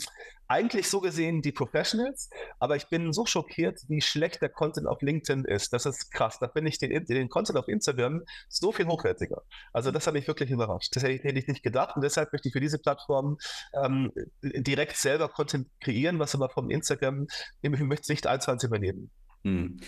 eigentlich 0.50 0.90
so 0.90 1.00
gesehen 1.00 1.42
die 1.42 1.52
Professionals, 1.52 2.30
aber 2.60 2.76
ich 2.76 2.88
bin 2.88 3.14
so 3.14 3.26
schockiert, 3.26 3.80
wie 3.88 4.02
schlecht 4.02 4.42
der 4.42 4.50
Content 4.50 4.88
auf 4.88 5.02
LinkedIn 5.02 5.46
ist. 5.46 5.72
Das 5.72 5.86
ist 5.86 6.12
krass. 6.12 6.40
Da 6.40 6.50
finde 6.50 6.70
ich 6.70 6.80
den, 6.80 7.06
den 7.06 7.30
Content 7.30 7.58
auf 7.58 7.68
Instagram 7.68 8.24
so 8.50 8.72
viel 8.72 8.88
hochwertiger. 8.88 9.44
Also 9.74 9.92
das 9.92 10.08
hat 10.08 10.16
mich 10.16 10.28
wirklich 10.28 10.50
überrascht. 10.50 10.96
Das 10.96 11.04
hätte 11.04 11.30
ich 11.30 11.48
nicht 11.48 11.64
gedacht 11.64 11.96
und 11.96 12.04
deshalb 12.04 12.34
möchte 12.34 12.50
ich 12.50 12.54
für 12.54 12.60
diese 12.60 12.80
Plattform 12.80 13.38
ähm, 13.74 14.12
direkt 14.42 14.98
selber 14.98 15.30
Content 15.30 15.68
kreieren, 15.80 16.18
was 16.18 16.34
aber 16.34 16.50
vom 16.50 16.72
Instagram, 16.72 17.28
ich 17.62 17.70
möchte 17.70 18.02
es 18.02 18.10
nicht 18.10 18.26
eins 18.26 18.50
eins 18.50 18.64
übernehmen. 18.64 19.12
Hm. 19.44 19.80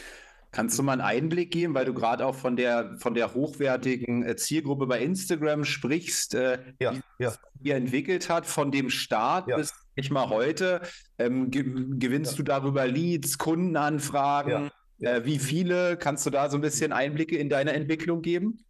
Kannst 0.51 0.77
du 0.77 0.83
mal 0.83 0.93
einen 0.93 1.01
Einblick 1.01 1.51
geben, 1.51 1.73
weil 1.73 1.85
du 1.85 1.93
gerade 1.93 2.25
auch 2.25 2.35
von 2.35 2.57
der, 2.57 2.97
von 2.97 3.13
der 3.13 3.33
hochwertigen 3.33 4.23
äh, 4.23 4.35
Zielgruppe 4.35 4.85
bei 4.85 4.99
Instagram 4.99 5.63
sprichst, 5.63 6.35
äh, 6.35 6.59
ja, 6.79 6.91
die 6.91 7.01
ja. 7.19 7.33
ihr 7.63 7.75
entwickelt 7.75 8.29
hat, 8.29 8.45
von 8.45 8.69
dem 8.71 8.89
Start 8.89 9.47
ja. 9.47 9.55
bis 9.55 9.73
ich 9.95 10.11
mal 10.11 10.29
heute? 10.29 10.81
Ähm, 11.17 11.51
ge 11.51 11.63
gewinnst 11.63 12.37
du 12.37 12.43
darüber 12.43 12.85
Leads, 12.85 13.37
Kundenanfragen? 13.37 14.71
Äh, 14.99 15.23
wie 15.23 15.39
viele? 15.39 15.95
Kannst 15.95 16.25
du 16.25 16.29
da 16.29 16.49
so 16.49 16.57
ein 16.57 16.61
bisschen 16.61 16.91
Einblicke 16.91 17.37
in 17.37 17.49
deine 17.49 17.71
Entwicklung 17.71 18.21
geben? 18.21 18.65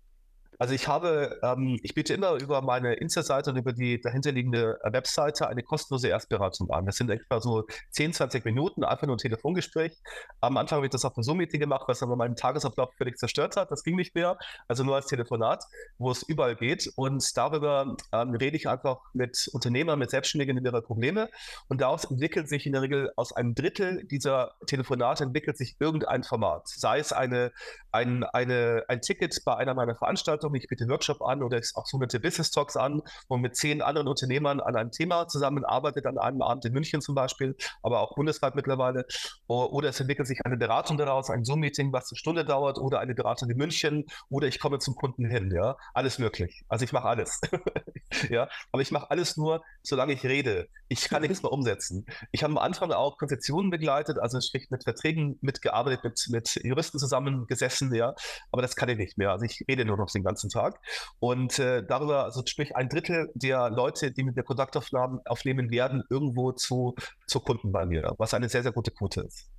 Also 0.62 0.76
ich 0.76 0.88
habe, 0.88 1.40
ähm, 1.42 1.80
ich 1.82 1.96
biete 1.96 2.14
immer 2.14 2.34
über 2.40 2.62
meine 2.62 2.94
Insta-Seite 2.94 3.50
und 3.50 3.58
über 3.58 3.74
die 3.74 4.00
dahinterliegende 4.00 4.78
Webseite 4.84 5.48
eine 5.48 5.64
kostenlose 5.64 6.08
Erstberatung 6.10 6.70
an. 6.70 6.86
Das 6.86 6.98
sind 6.98 7.10
etwa 7.10 7.42
so 7.42 7.66
10, 7.90 8.14
20 8.14 8.46
Minuten, 8.46 8.84
einfach 8.84 9.08
nur 9.08 9.16
ein 9.16 9.18
Telefongespräch. 9.18 9.98
Am 10.40 10.58
Anfang 10.58 10.76
habe 10.78 10.86
ich 10.86 10.92
das 10.92 11.04
auf 11.04 11.18
einem 11.18 11.24
Zoom-Meeting 11.24 11.60
gemacht, 11.60 11.86
was 11.88 12.04
aber 12.04 12.16
meinen 12.16 12.36
Tagesablauf 12.36 12.94
völlig 12.96 13.18
zerstört 13.18 13.56
hat. 13.56 13.72
Das 13.72 13.84
ging 13.84 13.96
nicht 13.96 14.14
mehr. 14.14 14.38
Also 14.68 14.84
nur 14.84 14.94
als 14.94 15.08
Telefonat, 15.08 15.64
wo 15.98 16.12
es 16.12 16.22
überall 16.22 16.56
geht. 16.56 16.94
Und 16.96 17.36
darüber 17.36 17.98
ähm, 18.12 18.36
rede 18.36 18.56
ich 18.56 18.70
einfach 18.70 19.00
mit 19.14 19.50
Unternehmern, 19.54 19.98
mit 19.98 20.12
Selbstständigen 20.12 20.60
über 20.60 20.70
ihre 20.70 20.84
Probleme. 20.84 21.32
Und 21.70 21.82
daraus 21.82 22.06
entwickelt 22.06 22.48
sich 22.48 22.68
in 22.68 22.74
der 22.74 22.84
Regel 22.84 23.12
aus 23.16 23.34
einem 23.34 23.56
Drittel 23.56 24.04
dieser 24.04 24.54
Telefonate 24.68 25.24
entwickelt 25.24 25.58
sich 25.58 25.78
irgendein 25.80 26.22
Format. 26.22 26.68
Sei 26.68 27.00
es 27.00 27.12
eine, 27.14 27.52
ein, 27.92 28.24
eine, 28.26 28.84
ein 28.90 29.02
Ticket 29.02 29.44
bei 29.44 29.58
einer 29.58 29.74
meiner 29.74 29.96
Veranstaltungen, 29.96 30.51
mich 30.52 30.68
bitte 30.68 30.88
Workshop 30.88 31.22
an 31.22 31.44
oder 31.44 31.60
auch 31.76 31.86
sogenannte 31.86 32.20
Business 32.20 32.52
Talks 32.52 32.78
an, 32.78 33.02
man 33.30 33.42
mit 33.42 33.56
zehn 33.56 33.82
anderen 33.82 34.08
Unternehmern 34.08 34.60
an 34.60 34.76
einem 34.76 34.92
Thema 34.92 35.28
zusammenarbeitet, 35.28 36.06
an 36.06 36.18
einem 36.18 36.42
Abend 36.42 36.66
in 36.66 36.74
München 36.74 37.02
zum 37.02 37.16
Beispiel, 37.16 37.56
aber 37.82 38.02
auch 38.02 38.16
bundesweit 38.16 38.56
mittlerweile. 38.56 39.06
Oder 39.48 39.90
es 39.90 40.00
entwickelt 40.00 40.28
sich 40.28 40.46
eine 40.46 40.58
Beratung 40.58 40.98
daraus, 40.98 41.30
ein 41.30 41.44
Zoom-Meeting, 41.44 41.92
was 41.94 42.12
eine 42.12 42.18
Stunde 42.18 42.46
dauert, 42.46 42.78
oder 42.78 43.00
eine 43.00 43.16
Beratung 43.16 43.50
in 43.50 43.58
München, 43.58 44.06
oder 44.30 44.48
ich 44.48 44.60
komme 44.60 44.80
zum 44.80 44.96
Kunden 44.96 45.26
hin, 45.26 45.52
ja. 45.52 45.78
Alles 45.94 46.20
möglich. 46.20 46.64
Also 46.68 46.86
ich 46.86 46.94
mache 46.94 47.08
alles. 47.08 47.42
ja, 48.30 48.48
aber 48.72 48.82
ich 48.82 48.92
mache 48.92 49.10
alles 49.10 49.38
nur, 49.38 49.64
solange 49.84 50.14
ich 50.14 50.24
rede. 50.24 50.68
Ich 50.92 51.08
kann 51.08 51.22
nichts 51.22 51.42
mehr 51.42 51.54
umsetzen. 51.54 52.06
Ich 52.34 52.44
habe 52.44 52.52
am 52.52 52.58
Anfang 52.58 52.92
auch 52.92 53.18
Konzeptionen 53.18 53.72
begleitet, 53.72 54.20
also 54.20 54.42
sprich 54.42 54.70
mit 54.72 54.84
Verträgen 54.84 55.38
mitgearbeitet, 55.40 56.04
mit, 56.04 56.28
mit 56.30 56.66
Juristen 56.66 57.00
zusammengesessen, 57.00 57.96
ja. 57.96 58.14
Aber 58.52 58.62
das 58.62 58.76
kann 58.76 58.90
ich 58.90 58.98
nicht 58.98 59.18
mehr. 59.18 59.32
Also 59.32 59.46
ich 59.46 59.64
rede 59.70 59.86
nur 59.86 59.96
noch 59.96 60.12
den 60.12 60.22
ganzen 60.22 60.50
Tag. 60.50 60.82
Und 61.20 61.60
äh, 61.60 61.82
darüber, 61.82 62.26
also 62.26 62.44
sprich 62.46 62.76
ein 62.76 62.90
Drittel 62.90 63.32
der 63.36 63.70
Leute, 63.70 64.12
die 64.12 64.24
mit 64.24 64.36
mir 64.36 64.44
Kontakt 64.44 64.76
aufnehmen 64.76 65.72
werden, 65.72 66.04
irgendwo 66.10 66.52
zu, 66.52 66.96
zu 67.26 67.40
Kunden 67.40 67.72
bei 67.72 67.86
mir, 67.86 68.14
was 68.18 68.34
eine 68.34 68.50
sehr, 68.50 68.64
sehr 68.64 68.74
gute 68.74 68.92
Quote 68.92 69.22
ist. 69.22 69.50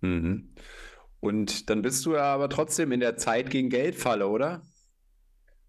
Mhm. 0.00 0.54
Und 1.20 1.68
dann 1.68 1.82
bist 1.82 2.06
du 2.06 2.14
ja 2.14 2.22
aber 2.22 2.48
trotzdem 2.48 2.90
in 2.90 3.00
der 3.00 3.18
Zeit 3.18 3.50
gegen 3.50 3.68
Geldfalle, 3.68 4.28
oder? 4.28 4.62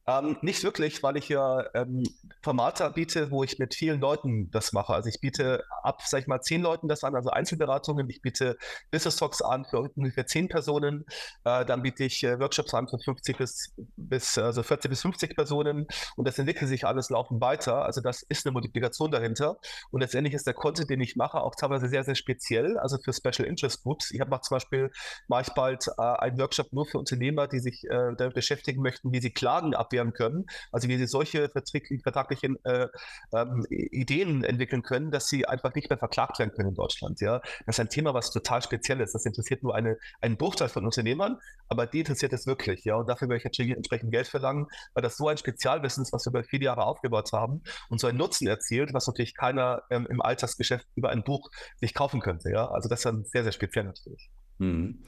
Ähm, 0.08 0.38
nicht 0.42 0.64
wirklich, 0.64 1.02
weil 1.02 1.18
ich 1.18 1.30
ja 1.30 1.66
ähm, 1.74 2.04
Formate 2.44 2.88
biete, 2.92 3.32
wo 3.32 3.44
ich 3.44 3.58
mit 3.58 3.74
vielen 3.74 4.00
Leuten 4.00 4.52
das 4.52 4.72
mache. 4.72 4.94
Also 4.94 5.10
ich 5.10 5.20
biete 5.20 5.64
ab, 5.82 6.04
sag 6.06 6.22
ich 6.22 6.28
mal, 6.28 6.42
zehn 6.42 6.62
Leuten 6.62 6.88
das 6.88 7.04
an, 7.04 7.16
also 7.16 7.32
Einzelberatungen. 7.32 8.08
Ich 8.12 8.22
biete 8.22 8.56
Business 8.92 9.16
Talks 9.16 9.42
an 9.42 9.66
für 9.66 9.80
ungefähr 9.80 10.28
zehn 10.28 10.48
Personen. 10.48 11.06
Äh, 11.44 11.66
dann 11.66 11.82
biete 11.82 12.04
ich 12.04 12.24
äh, 12.24 12.40
Workshops 12.40 12.76
an 12.76 12.88
für 12.88 13.00
50 13.00 13.38
bis, 13.38 13.74
bis 13.98 14.38
also 14.38 14.62
40 14.62 14.90
bis 14.90 15.02
50 15.02 15.36
Personen. 15.36 15.88
Und 16.16 16.28
das 16.28 16.38
entwickelt 16.38 16.70
sich 16.70 16.86
alles 16.86 17.10
laufend 17.10 17.42
weiter. 17.42 17.84
Also 17.84 18.00
das 18.00 18.22
ist 18.22 18.46
eine 18.46 18.54
Multiplikation 18.54 19.10
dahinter. 19.10 19.58
Und 19.90 20.02
letztendlich 20.02 20.36
ist 20.36 20.46
der 20.46 20.54
Content, 20.54 20.88
den 20.92 21.02
ich 21.02 21.16
mache, 21.16 21.42
auch 21.42 21.56
teilweise 21.56 21.88
sehr, 21.88 22.04
sehr 22.04 22.16
speziell. 22.16 22.78
Also 22.78 23.00
für 23.00 23.12
Special 23.12 23.48
Interest 23.48 23.82
Groups. 23.82 24.12
Ich 24.12 24.22
habe 24.22 24.40
zum 24.42 24.56
Beispiel, 24.56 24.92
mache 25.28 25.42
ich 25.48 25.54
bald 25.56 25.88
äh, 25.98 26.02
einen 26.02 26.38
Workshop 26.38 26.72
nur 26.74 26.86
für 26.86 27.00
Unternehmer, 27.00 27.48
die 27.48 27.60
sich 27.60 27.86
äh, 27.86 28.14
damit 28.16 28.36
beschäftigen 28.36 28.84
möchten, 28.84 29.12
wie 29.12 29.20
sie 29.20 29.32
Klagen 29.32 29.74
abwehren 29.74 29.95
abwehren 29.96 30.14
können. 30.14 30.46
Also 30.72 30.88
wie 30.88 30.98
sie 30.98 31.08
solche 31.08 31.50
vertraglichen 31.50 32.58
äh, 32.66 32.88
ähm, 33.34 33.66
Ideen 33.70 34.44
entwickeln 34.44 34.84
können, 34.84 35.12
dass 35.12 35.28
sie 35.28 35.46
einfach 35.46 35.74
nicht 35.76 35.90
mehr 35.90 35.98
verklagt 35.98 36.40
werden 36.40 36.52
können 36.52 36.70
in 36.70 36.76
Deutschland. 36.76 37.22
Ja, 37.22 37.40
das 37.66 37.76
ist 37.76 37.80
ein 37.80 37.90
Thema, 37.90 38.14
was 38.14 38.32
total 38.32 38.62
speziell 38.62 39.00
ist. 39.02 39.14
Das 39.14 39.26
interessiert 39.26 39.64
nur 39.64 39.76
eine, 39.76 39.98
einen 40.22 40.38
Bruchteil 40.38 40.70
von 40.70 40.86
Unternehmern, 40.86 41.40
aber 41.68 41.88
die 41.88 42.00
interessiert 42.00 42.34
es 42.34 42.46
wirklich. 42.46 42.84
Ja, 42.86 42.96
und 42.96 43.08
dafür 43.08 43.30
werde 43.30 43.50
ich 43.50 43.60
entsprechend 43.60 44.12
Geld 44.12 44.28
verlangen, 44.28 44.68
weil 44.94 45.04
das 45.04 45.18
so 45.18 45.28
ein 45.28 45.38
Spezialwissen 45.38 46.04
ist, 46.04 46.14
was 46.14 46.26
wir 46.26 46.32
über 46.32 46.44
viele 46.44 46.66
Jahre 46.66 46.84
aufgebaut 46.84 47.32
haben 47.32 47.62
und 47.90 48.00
so 48.00 48.08
einen 48.08 48.18
Nutzen 48.18 48.48
erzielt, 48.48 48.94
was 48.94 49.08
natürlich 49.08 49.36
keiner 49.36 49.84
ähm, 49.90 50.08
im 50.10 50.22
Alltagsgeschäft 50.22 50.88
über 50.96 51.10
ein 51.10 51.24
Buch 51.24 51.50
sich 51.78 51.94
kaufen 51.94 52.20
könnte. 52.22 52.50
Ja, 52.50 52.70
also 52.70 52.90
das 52.90 53.00
ist 53.00 53.06
dann 53.06 53.26
sehr, 53.26 53.44
sehr 53.44 53.52
speziell 53.52 53.86
natürlich. 53.86 54.30
Mhm. 54.58 55.04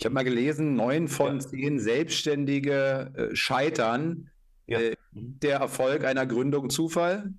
Ich 0.00 0.06
habe 0.06 0.14
mal 0.14 0.24
gelesen, 0.24 0.76
neun 0.76 1.08
von 1.08 1.40
ja. 1.40 1.46
zehn 1.46 1.78
Selbstständige 1.78 3.12
äh, 3.14 3.36
scheitern. 3.36 4.30
Ja. 4.66 4.80
Äh, 4.80 4.96
der 5.12 5.58
Erfolg 5.58 6.06
einer 6.06 6.24
Gründung 6.24 6.70
Zufall? 6.70 7.34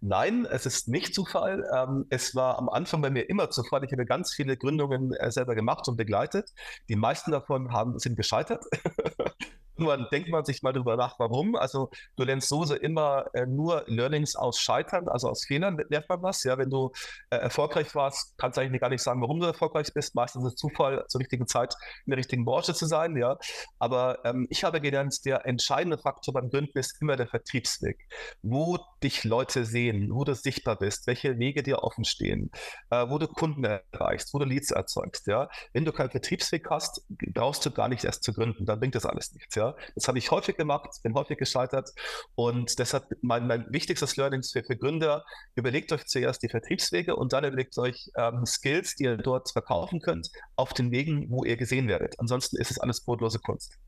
Nein, 0.00 0.44
es 0.44 0.66
ist 0.66 0.88
nicht 0.88 1.14
Zufall. 1.14 1.64
Ähm, 1.72 2.06
es 2.10 2.34
war 2.34 2.58
am 2.58 2.68
Anfang 2.68 3.00
bei 3.00 3.10
mir 3.10 3.30
immer 3.30 3.48
Zufall. 3.50 3.84
Ich 3.84 3.92
habe 3.92 4.04
ganz 4.06 4.34
viele 4.34 4.56
Gründungen 4.56 5.12
äh, 5.12 5.30
selber 5.30 5.54
gemacht 5.54 5.86
und 5.86 5.96
begleitet. 5.96 6.52
Die 6.88 6.96
meisten 6.96 7.30
davon 7.30 7.70
haben, 7.70 7.96
sind 8.00 8.16
gescheitert. 8.16 8.64
irgendwann 9.82 10.08
denkt 10.10 10.28
man 10.30 10.44
sich 10.44 10.62
mal 10.62 10.72
darüber 10.72 10.96
nach, 10.96 11.18
warum. 11.18 11.56
Also 11.56 11.90
du 12.16 12.24
lernst 12.24 12.48
so 12.48 12.62
immer 12.74 13.26
äh, 13.34 13.46
nur 13.46 13.84
Learnings 13.86 14.36
aus 14.36 14.58
Scheitern, 14.58 15.08
also 15.08 15.28
aus 15.28 15.44
Fehlern 15.44 15.78
lernt 15.88 16.08
man 16.08 16.22
was. 16.22 16.44
Ja, 16.44 16.58
wenn 16.58 16.70
du 16.70 16.92
äh, 17.30 17.36
erfolgreich 17.36 17.94
warst, 17.94 18.36
kannst 18.38 18.56
du 18.56 18.62
eigentlich 18.62 18.80
gar 18.80 18.90
nicht 18.90 19.02
sagen, 19.02 19.20
warum 19.20 19.40
du 19.40 19.46
erfolgreich 19.46 19.92
bist. 19.92 20.14
Meistens 20.14 20.44
ist 20.44 20.52
es 20.52 20.56
Zufall, 20.56 21.04
zur 21.08 21.20
richtigen 21.20 21.46
Zeit 21.46 21.74
in 22.06 22.10
der 22.10 22.18
richtigen 22.18 22.44
Branche 22.44 22.74
zu 22.74 22.86
sein. 22.86 23.16
Ja, 23.16 23.38
aber 23.78 24.24
ähm, 24.24 24.46
ich 24.50 24.64
habe 24.64 24.80
gelernt, 24.80 25.24
der 25.24 25.46
entscheidende 25.46 25.98
Faktor 25.98 26.34
beim 26.34 26.50
Gründen 26.50 26.78
ist 26.78 27.00
immer 27.00 27.16
der 27.16 27.26
Vertriebsweg, 27.26 27.98
wo 28.42 28.78
dich 29.02 29.24
Leute 29.24 29.64
sehen, 29.64 30.10
wo 30.12 30.24
du 30.24 30.34
sichtbar 30.34 30.76
bist, 30.76 31.06
welche 31.06 31.38
Wege 31.38 31.62
dir 31.62 31.82
offen 31.82 32.04
stehen, 32.04 32.50
äh, 32.90 33.08
wo 33.08 33.18
du 33.18 33.26
Kunden 33.26 33.64
erreichst, 33.64 34.32
wo 34.32 34.38
du 34.38 34.44
Leads 34.44 34.70
erzeugst. 34.70 35.26
Ja, 35.26 35.48
wenn 35.72 35.84
du 35.84 35.92
keinen 35.92 36.10
Vertriebsweg 36.10 36.68
hast, 36.70 37.02
brauchst 37.08 37.66
du 37.66 37.70
gar 37.70 37.88
nicht 37.88 38.04
erst 38.04 38.22
zu 38.22 38.32
gründen, 38.32 38.66
dann 38.66 38.78
bringt 38.78 38.94
das 38.94 39.06
alles 39.06 39.32
nichts. 39.32 39.54
Ja, 39.54 39.71
das 39.94 40.08
habe 40.08 40.18
ich 40.18 40.30
häufig 40.30 40.56
gemacht, 40.56 40.90
bin 41.02 41.14
häufig 41.14 41.38
gescheitert 41.38 41.90
und 42.34 42.78
deshalb 42.78 43.04
mein, 43.22 43.46
mein 43.46 43.66
wichtigstes 43.70 44.16
Learning 44.16 44.42
für, 44.42 44.62
für 44.62 44.76
Gründer: 44.76 45.24
Überlegt 45.54 45.92
euch 45.92 46.06
zuerst 46.06 46.42
die 46.42 46.48
Vertriebswege 46.48 47.16
und 47.16 47.32
dann 47.32 47.44
überlegt 47.44 47.76
euch 47.78 48.10
ähm, 48.16 48.46
Skills, 48.46 48.96
die 48.96 49.04
ihr 49.04 49.16
dort 49.16 49.50
verkaufen 49.50 50.00
könnt, 50.00 50.30
auf 50.56 50.72
den 50.72 50.90
Wegen, 50.90 51.30
wo 51.30 51.44
ihr 51.44 51.56
gesehen 51.56 51.88
werdet. 51.88 52.18
Ansonsten 52.18 52.56
ist 52.56 52.70
es 52.70 52.78
alles 52.78 53.00
brotlose 53.00 53.38
Kunst. 53.38 53.78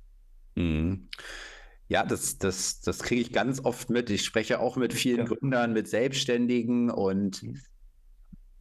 Mhm. 0.55 1.09
Ja, 1.89 2.05
das, 2.05 2.39
das, 2.39 2.81
das 2.81 3.01
kriege 3.01 3.21
ich 3.21 3.33
ganz 3.33 3.63
oft 3.63 3.91
mit. 3.91 4.09
Ich 4.09 4.25
spreche 4.25 4.59
auch 4.61 4.77
mit 4.77 4.95
vielen 4.95 5.19
ja. 5.19 5.25
Gründern, 5.25 5.73
mit 5.73 5.87
Selbstständigen 5.89 6.91
und 6.91 7.43
mhm. 7.43 7.61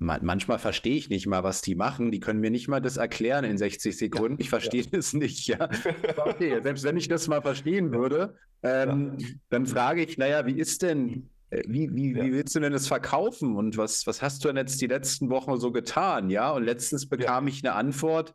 Manchmal 0.04 0.60
verstehe 0.60 0.96
ich 0.96 1.10
nicht 1.10 1.28
mal, 1.28 1.44
was 1.44 1.62
die 1.62 1.76
machen. 1.76 2.12
Die 2.12 2.20
können 2.20 2.40
mir 2.40 2.52
nicht 2.52 2.68
mal 2.68 2.82
das 2.82 2.98
erklären 2.98 3.44
in 3.46 3.58
60 3.58 3.98
Sekunden. 3.98 4.34
Ja. 4.34 4.40
Ich 4.40 4.50
verstehe 4.50 4.82
ja. 4.82 4.90
das 4.92 5.14
nicht. 5.14 5.48
Ja. 5.48 5.70
Okay, 6.18 6.60
selbst 6.62 6.84
wenn 6.84 6.98
ich 6.98 7.08
das 7.08 7.28
mal 7.28 7.42
verstehen 7.42 7.92
würde, 7.92 8.36
ähm, 8.64 9.18
dann 9.50 9.66
frage 9.66 10.04
ich, 10.04 10.18
naja, 10.18 10.46
wie 10.46 10.58
ist 10.58 10.82
denn, 10.82 11.30
äh, 11.50 11.64
wie, 11.68 11.94
wie, 11.94 12.16
wie 12.16 12.32
willst 12.32 12.56
du 12.56 12.60
denn 12.60 12.74
das 12.74 12.88
verkaufen 12.88 13.56
und 13.56 13.78
was, 13.78 14.08
was 14.08 14.22
hast 14.22 14.44
du 14.44 14.48
denn 14.48 14.58
jetzt 14.58 14.82
die 14.82 14.88
letzten 14.88 15.30
Wochen 15.30 15.58
so 15.58 15.72
getan? 15.72 16.30
Ja, 16.30 16.52
und 16.52 16.64
letztens 16.64 17.08
bekam 17.08 17.48
ich 17.48 17.64
eine 17.64 17.76
Antwort, 17.76 18.34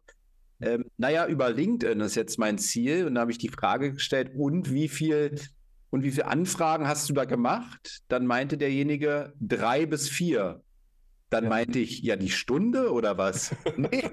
ähm, 0.60 0.86
naja, 0.96 1.26
über 1.26 1.50
LinkedIn 1.50 2.00
ist 2.00 2.14
jetzt 2.14 2.38
mein 2.38 2.58
Ziel. 2.58 3.06
Und 3.06 3.14
da 3.14 3.22
habe 3.22 3.30
ich 3.30 3.38
die 3.38 3.48
Frage 3.48 3.92
gestellt, 3.92 4.32
und 4.34 4.72
wie 4.72 4.88
viel 4.88 5.34
und 5.90 6.02
wie 6.02 6.10
viele 6.10 6.26
Anfragen 6.26 6.86
hast 6.86 7.08
du 7.08 7.14
da 7.14 7.24
gemacht? 7.24 8.02
Dann 8.08 8.26
meinte 8.26 8.58
derjenige 8.58 9.32
drei 9.40 9.86
bis 9.86 10.08
vier. 10.08 10.62
Dann 11.30 11.44
ja. 11.44 11.50
meinte 11.50 11.78
ich, 11.78 12.00
ja, 12.02 12.16
die 12.16 12.30
Stunde 12.30 12.92
oder 12.92 13.18
was? 13.18 13.54
nee, 13.76 14.10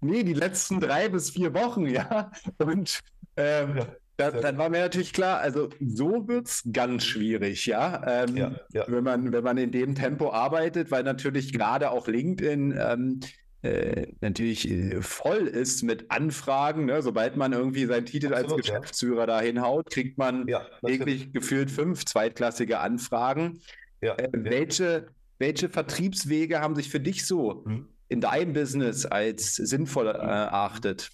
nee, 0.00 0.22
die 0.22 0.34
letzten 0.34 0.80
drei 0.80 1.08
bis 1.08 1.30
vier 1.30 1.54
Wochen, 1.54 1.86
ja. 1.86 2.30
Und 2.58 3.00
ähm, 3.36 3.78
ja. 3.78 3.86
Da, 4.18 4.30
dann 4.30 4.56
war 4.56 4.70
mir 4.70 4.80
natürlich 4.80 5.12
klar, 5.12 5.40
also 5.40 5.68
so 5.78 6.26
wird 6.26 6.46
es 6.46 6.66
ganz 6.72 7.04
schwierig, 7.04 7.66
ja? 7.66 8.02
Ähm, 8.06 8.36
ja, 8.36 8.52
ja, 8.72 8.84
Wenn, 8.88 9.04
man, 9.04 9.30
wenn 9.30 9.44
man 9.44 9.58
in 9.58 9.72
dem 9.72 9.94
Tempo 9.94 10.30
arbeitet, 10.32 10.90
weil 10.90 11.02
natürlich 11.02 11.52
gerade 11.52 11.90
auch 11.90 12.08
LinkedIn 12.08 12.74
ähm, 12.78 13.20
äh, 13.60 14.06
natürlich 14.20 14.70
äh, 14.70 15.02
voll 15.02 15.46
ist 15.46 15.82
mit 15.82 16.10
Anfragen. 16.10 16.86
Ne? 16.86 17.02
Sobald 17.02 17.36
man 17.36 17.52
irgendwie 17.52 17.84
seinen 17.84 18.06
Titel 18.06 18.32
Absolut, 18.32 18.52
als 18.52 18.66
Geschäftsführer 18.66 19.20
ja. 19.20 19.26
dahin 19.26 19.60
haut, 19.60 19.90
kriegt 19.90 20.16
man 20.16 20.46
täglich 20.84 21.32
gefühlt 21.32 21.70
fünf 21.70 22.06
zweitklassige 22.06 22.80
Anfragen. 22.80 23.60
Äh, 24.00 24.28
welche, 24.32 25.08
welche 25.38 25.68
Vertriebswege 25.68 26.60
haben 26.60 26.74
sich 26.74 26.88
für 26.88 27.00
dich 27.00 27.26
so 27.26 27.62
mhm. 27.66 27.88
in 28.08 28.20
deinem 28.20 28.52
Business 28.52 29.06
als 29.06 29.56
sinnvoll 29.56 30.08
äh, 30.08 30.10
erachtet? 30.10 31.10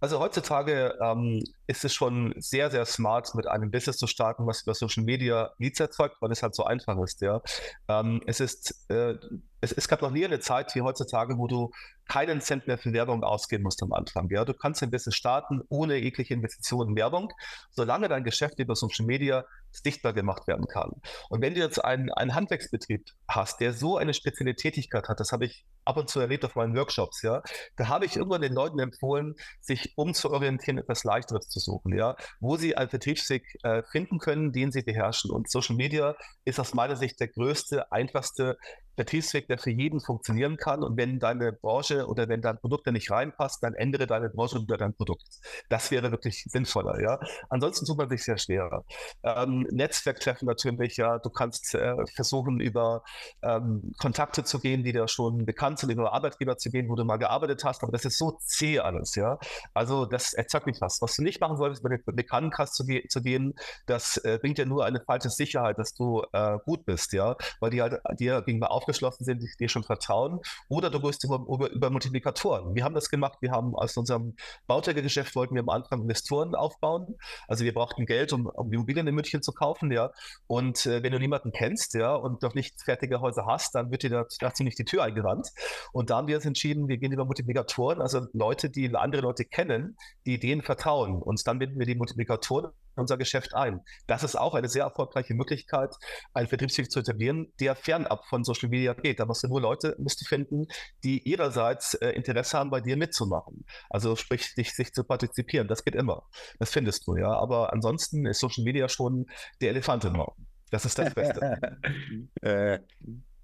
Also 0.00 0.20
heutzutage 0.20 0.96
ähm, 1.02 1.42
ist 1.66 1.84
es 1.84 1.92
schon 1.92 2.34
sehr, 2.38 2.70
sehr 2.70 2.84
smart, 2.84 3.34
mit 3.34 3.46
einem 3.46 3.70
Business 3.70 3.96
zu 3.96 4.06
starten, 4.06 4.46
was 4.46 4.62
über 4.62 4.74
Social 4.74 5.04
Media 5.04 5.52
Leads 5.58 5.80
erzeugt, 5.80 6.16
weil 6.20 6.30
es 6.30 6.42
halt 6.42 6.54
so 6.54 6.64
einfach 6.64 6.96
ist. 7.02 7.20
Ja. 7.20 7.40
Ähm, 7.88 8.20
es 8.26 8.40
ist 8.40 8.88
äh, 8.90 9.16
es, 9.60 9.72
es, 9.72 9.88
gab 9.88 10.02
noch 10.02 10.10
nie 10.10 10.24
eine 10.24 10.40
Zeit 10.40 10.74
wie 10.74 10.82
heutzutage, 10.82 11.36
wo 11.36 11.46
du 11.46 11.70
keinen 12.06 12.40
Cent 12.40 12.66
mehr 12.66 12.78
für 12.78 12.92
Werbung 12.92 13.24
ausgeben 13.24 13.64
musst 13.64 13.82
am 13.82 13.92
Anfang. 13.92 14.30
Ja? 14.30 14.44
Du 14.44 14.54
kannst 14.54 14.82
ein 14.82 14.90
Business 14.90 15.16
starten 15.16 15.62
ohne 15.68 15.96
jegliche 15.96 16.34
Investitionen 16.34 16.90
in 16.90 16.96
Werbung, 16.96 17.32
solange 17.70 18.08
dein 18.08 18.24
Geschäft 18.24 18.58
über 18.58 18.76
Social 18.76 19.04
Media 19.04 19.44
sichtbar 19.70 20.12
gemacht 20.12 20.46
werden 20.46 20.66
kann. 20.66 20.92
Und 21.28 21.42
wenn 21.42 21.54
du 21.54 21.60
jetzt 21.60 21.84
einen, 21.84 22.12
einen 22.12 22.34
Handwerksbetrieb 22.34 23.10
hast, 23.26 23.60
der 23.60 23.72
so 23.72 23.96
eine 23.96 24.14
spezielle 24.14 24.54
Tätigkeit 24.54 25.08
hat, 25.08 25.20
das 25.20 25.32
habe 25.32 25.44
ich 25.44 25.64
ab 25.88 25.96
und 25.96 26.10
zu 26.10 26.20
erlebt 26.20 26.44
auf 26.44 26.54
meinen 26.54 26.76
Workshops, 26.76 27.22
ja, 27.22 27.42
da 27.76 27.88
habe 27.88 28.04
ich 28.04 28.16
irgendwann 28.16 28.42
den 28.42 28.52
Leuten 28.52 28.78
empfohlen, 28.78 29.34
sich 29.60 29.94
umzuorientieren, 29.96 30.78
etwas 30.78 31.02
Leichteres 31.02 31.48
zu 31.48 31.58
suchen, 31.58 31.96
ja, 31.96 32.14
wo 32.40 32.56
sie 32.56 32.76
einen 32.76 32.90
Vertriebsweg 32.90 33.44
äh, 33.62 33.82
finden 33.90 34.18
können, 34.18 34.52
den 34.52 34.70
sie 34.70 34.82
beherrschen. 34.82 35.30
Und 35.30 35.50
Social 35.50 35.76
Media 35.76 36.14
ist 36.44 36.60
aus 36.60 36.74
meiner 36.74 36.96
Sicht 36.96 37.18
der 37.20 37.28
größte, 37.28 37.90
einfachste 37.90 38.58
Vertriebsweg, 38.98 39.46
der 39.46 39.58
für 39.58 39.70
jeden 39.70 40.00
funktionieren 40.00 40.56
kann. 40.56 40.82
Und 40.82 40.96
wenn 40.96 41.20
deine 41.20 41.52
Branche 41.52 42.06
oder 42.08 42.28
wenn 42.28 42.42
dein 42.42 42.58
Produkt 42.58 42.84
da 42.84 42.90
nicht 42.90 43.12
reinpasst, 43.12 43.62
dann 43.62 43.74
ändere 43.74 44.08
deine 44.08 44.28
Branche 44.28 44.58
oder 44.58 44.76
dein 44.76 44.92
Produkt. 44.92 45.24
Das 45.68 45.92
wäre 45.92 46.10
wirklich 46.10 46.44
sinnvoller. 46.48 47.00
Ja? 47.00 47.20
Ansonsten 47.48 47.86
tut 47.86 47.96
man 47.96 48.08
sich 48.08 48.24
sehr 48.24 48.38
schwerer. 48.38 48.84
Ähm, 49.22 49.68
Netzwerktreffen 49.70 50.46
natürlich, 50.46 50.96
ja. 50.96 51.18
Du 51.18 51.30
kannst 51.30 51.76
äh, 51.76 51.94
versuchen, 52.16 52.58
über 52.58 53.04
ähm, 53.42 53.92
Kontakte 53.98 54.42
zu 54.42 54.58
gehen, 54.58 54.82
die 54.82 54.92
dir 54.92 55.06
schon 55.06 55.46
bekannt 55.46 55.78
sind, 55.78 55.90
über 55.90 56.12
Arbeitgeber 56.12 56.56
zu 56.56 56.70
gehen, 56.70 56.88
wo 56.88 56.96
du 56.96 57.04
mal 57.04 57.18
gearbeitet 57.18 57.62
hast. 57.62 57.84
Aber 57.84 57.92
das 57.92 58.04
ist 58.04 58.18
so 58.18 58.32
zäh 58.42 58.80
alles. 58.80 59.14
Ja? 59.14 59.38
Also 59.74 60.06
das 60.06 60.34
erzeugt 60.34 60.66
nicht 60.66 60.80
was. 60.80 61.00
Was 61.00 61.14
du 61.14 61.22
nicht 61.22 61.40
machen 61.40 61.56
solltest, 61.56 61.84
über 61.84 61.90
den 61.90 62.02
Bekanntenkreis 62.04 62.72
zu, 62.72 62.84
ge 62.84 63.06
zu 63.06 63.22
gehen, 63.22 63.54
das 63.86 64.16
äh, 64.18 64.40
bringt 64.40 64.58
dir 64.58 64.66
nur 64.66 64.84
eine 64.84 65.00
falsche 65.00 65.30
Sicherheit, 65.30 65.78
dass 65.78 65.94
du 65.94 66.24
äh, 66.32 66.58
gut 66.64 66.84
bist. 66.84 67.12
ja, 67.12 67.36
Weil 67.60 67.70
die 67.70 67.80
halt 67.80 68.00
dir 68.18 68.42
gegenüber 68.42 68.72
auf 68.72 68.87
aufgeschlossen 68.88 69.24
sind, 69.24 69.42
die 69.42 69.48
dir 69.58 69.68
schon 69.68 69.84
vertrauen. 69.84 70.40
Oder 70.68 70.90
du 70.90 71.00
gehst 71.00 71.24
über, 71.24 71.44
über, 71.48 71.70
über 71.70 71.90
Multiplikatoren. 71.90 72.74
Wir 72.74 72.84
haben 72.84 72.94
das 72.94 73.10
gemacht. 73.10 73.38
Wir 73.40 73.50
haben 73.50 73.74
aus 73.74 73.96
unserem 73.96 74.34
Bauträgergeschäft 74.66 75.34
wollten 75.36 75.54
wir 75.54 75.62
am 75.62 75.68
Anfang 75.68 76.02
Investoren 76.02 76.54
aufbauen. 76.54 77.16
Also 77.46 77.64
wir 77.64 77.74
brauchten 77.74 78.06
Geld, 78.06 78.32
um, 78.32 78.46
um 78.46 78.72
Immobilien 78.72 79.06
in 79.06 79.14
München 79.14 79.42
zu 79.42 79.52
kaufen, 79.52 79.92
ja. 79.92 80.10
Und 80.46 80.86
äh, 80.86 81.02
wenn 81.02 81.12
du 81.12 81.18
niemanden 81.18 81.52
kennst, 81.52 81.94
ja, 81.94 82.14
und 82.14 82.42
noch 82.42 82.54
nicht 82.54 82.80
fertige 82.82 83.20
Häuser 83.20 83.46
hast, 83.46 83.74
dann 83.74 83.90
wird 83.90 84.02
dir 84.02 84.10
da, 84.10 84.24
da 84.40 84.54
ziemlich 84.54 84.74
die 84.74 84.84
Tür 84.84 85.02
eingerannt. 85.02 85.48
Und 85.92 86.10
da 86.10 86.16
haben 86.16 86.28
wir 86.28 86.36
uns 86.36 86.46
entschieden, 86.46 86.88
wir 86.88 86.98
gehen 86.98 87.12
über 87.12 87.24
Multiplikatoren, 87.24 88.00
also 88.00 88.26
Leute, 88.32 88.70
die 88.70 88.94
andere 88.94 89.22
Leute 89.22 89.44
kennen, 89.44 89.96
die 90.26 90.38
denen 90.38 90.62
vertrauen. 90.62 91.20
Und 91.22 91.46
dann 91.46 91.58
binden 91.58 91.78
wir 91.78 91.86
die 91.86 91.94
Multiplikatoren 91.94 92.70
unser 92.98 93.16
Geschäft 93.16 93.54
ein. 93.54 93.80
Das 94.06 94.22
ist 94.22 94.36
auch 94.36 94.54
eine 94.54 94.68
sehr 94.68 94.84
erfolgreiche 94.84 95.34
Möglichkeit, 95.34 95.94
einen 96.32 96.48
Vertriebsweg 96.48 96.90
zu 96.90 97.00
etablieren, 97.00 97.52
der 97.60 97.76
fernab 97.76 98.24
von 98.26 98.44
Social 98.44 98.68
Media 98.68 98.94
geht. 98.94 99.20
Da 99.20 99.26
musst 99.26 99.42
du 99.42 99.48
nur 99.48 99.60
Leute 99.60 99.96
musst 99.98 100.20
du 100.20 100.24
finden, 100.24 100.66
die 101.04 101.28
ihrerseits 101.28 101.94
äh, 101.94 102.10
Interesse 102.10 102.58
haben, 102.58 102.70
bei 102.70 102.80
dir 102.80 102.96
mitzumachen. 102.96 103.64
Also 103.90 104.16
sprich, 104.16 104.54
dich, 104.54 104.74
sich 104.74 104.92
zu 104.92 105.04
partizipieren. 105.04 105.68
Das 105.68 105.84
geht 105.84 105.94
immer. 105.94 106.24
Das 106.58 106.70
findest 106.70 107.06
du, 107.06 107.16
ja. 107.16 107.30
Aber 107.30 107.72
ansonsten 107.72 108.26
ist 108.26 108.40
Social 108.40 108.64
Media 108.64 108.88
schon 108.88 109.26
der 109.60 109.70
Elefant 109.70 110.04
im 110.04 110.16
Raum. 110.16 110.34
Das 110.70 110.84
ist 110.84 110.98
das 110.98 111.14
Beste. 111.14 111.78
äh, 112.42 112.78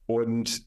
und 0.06 0.66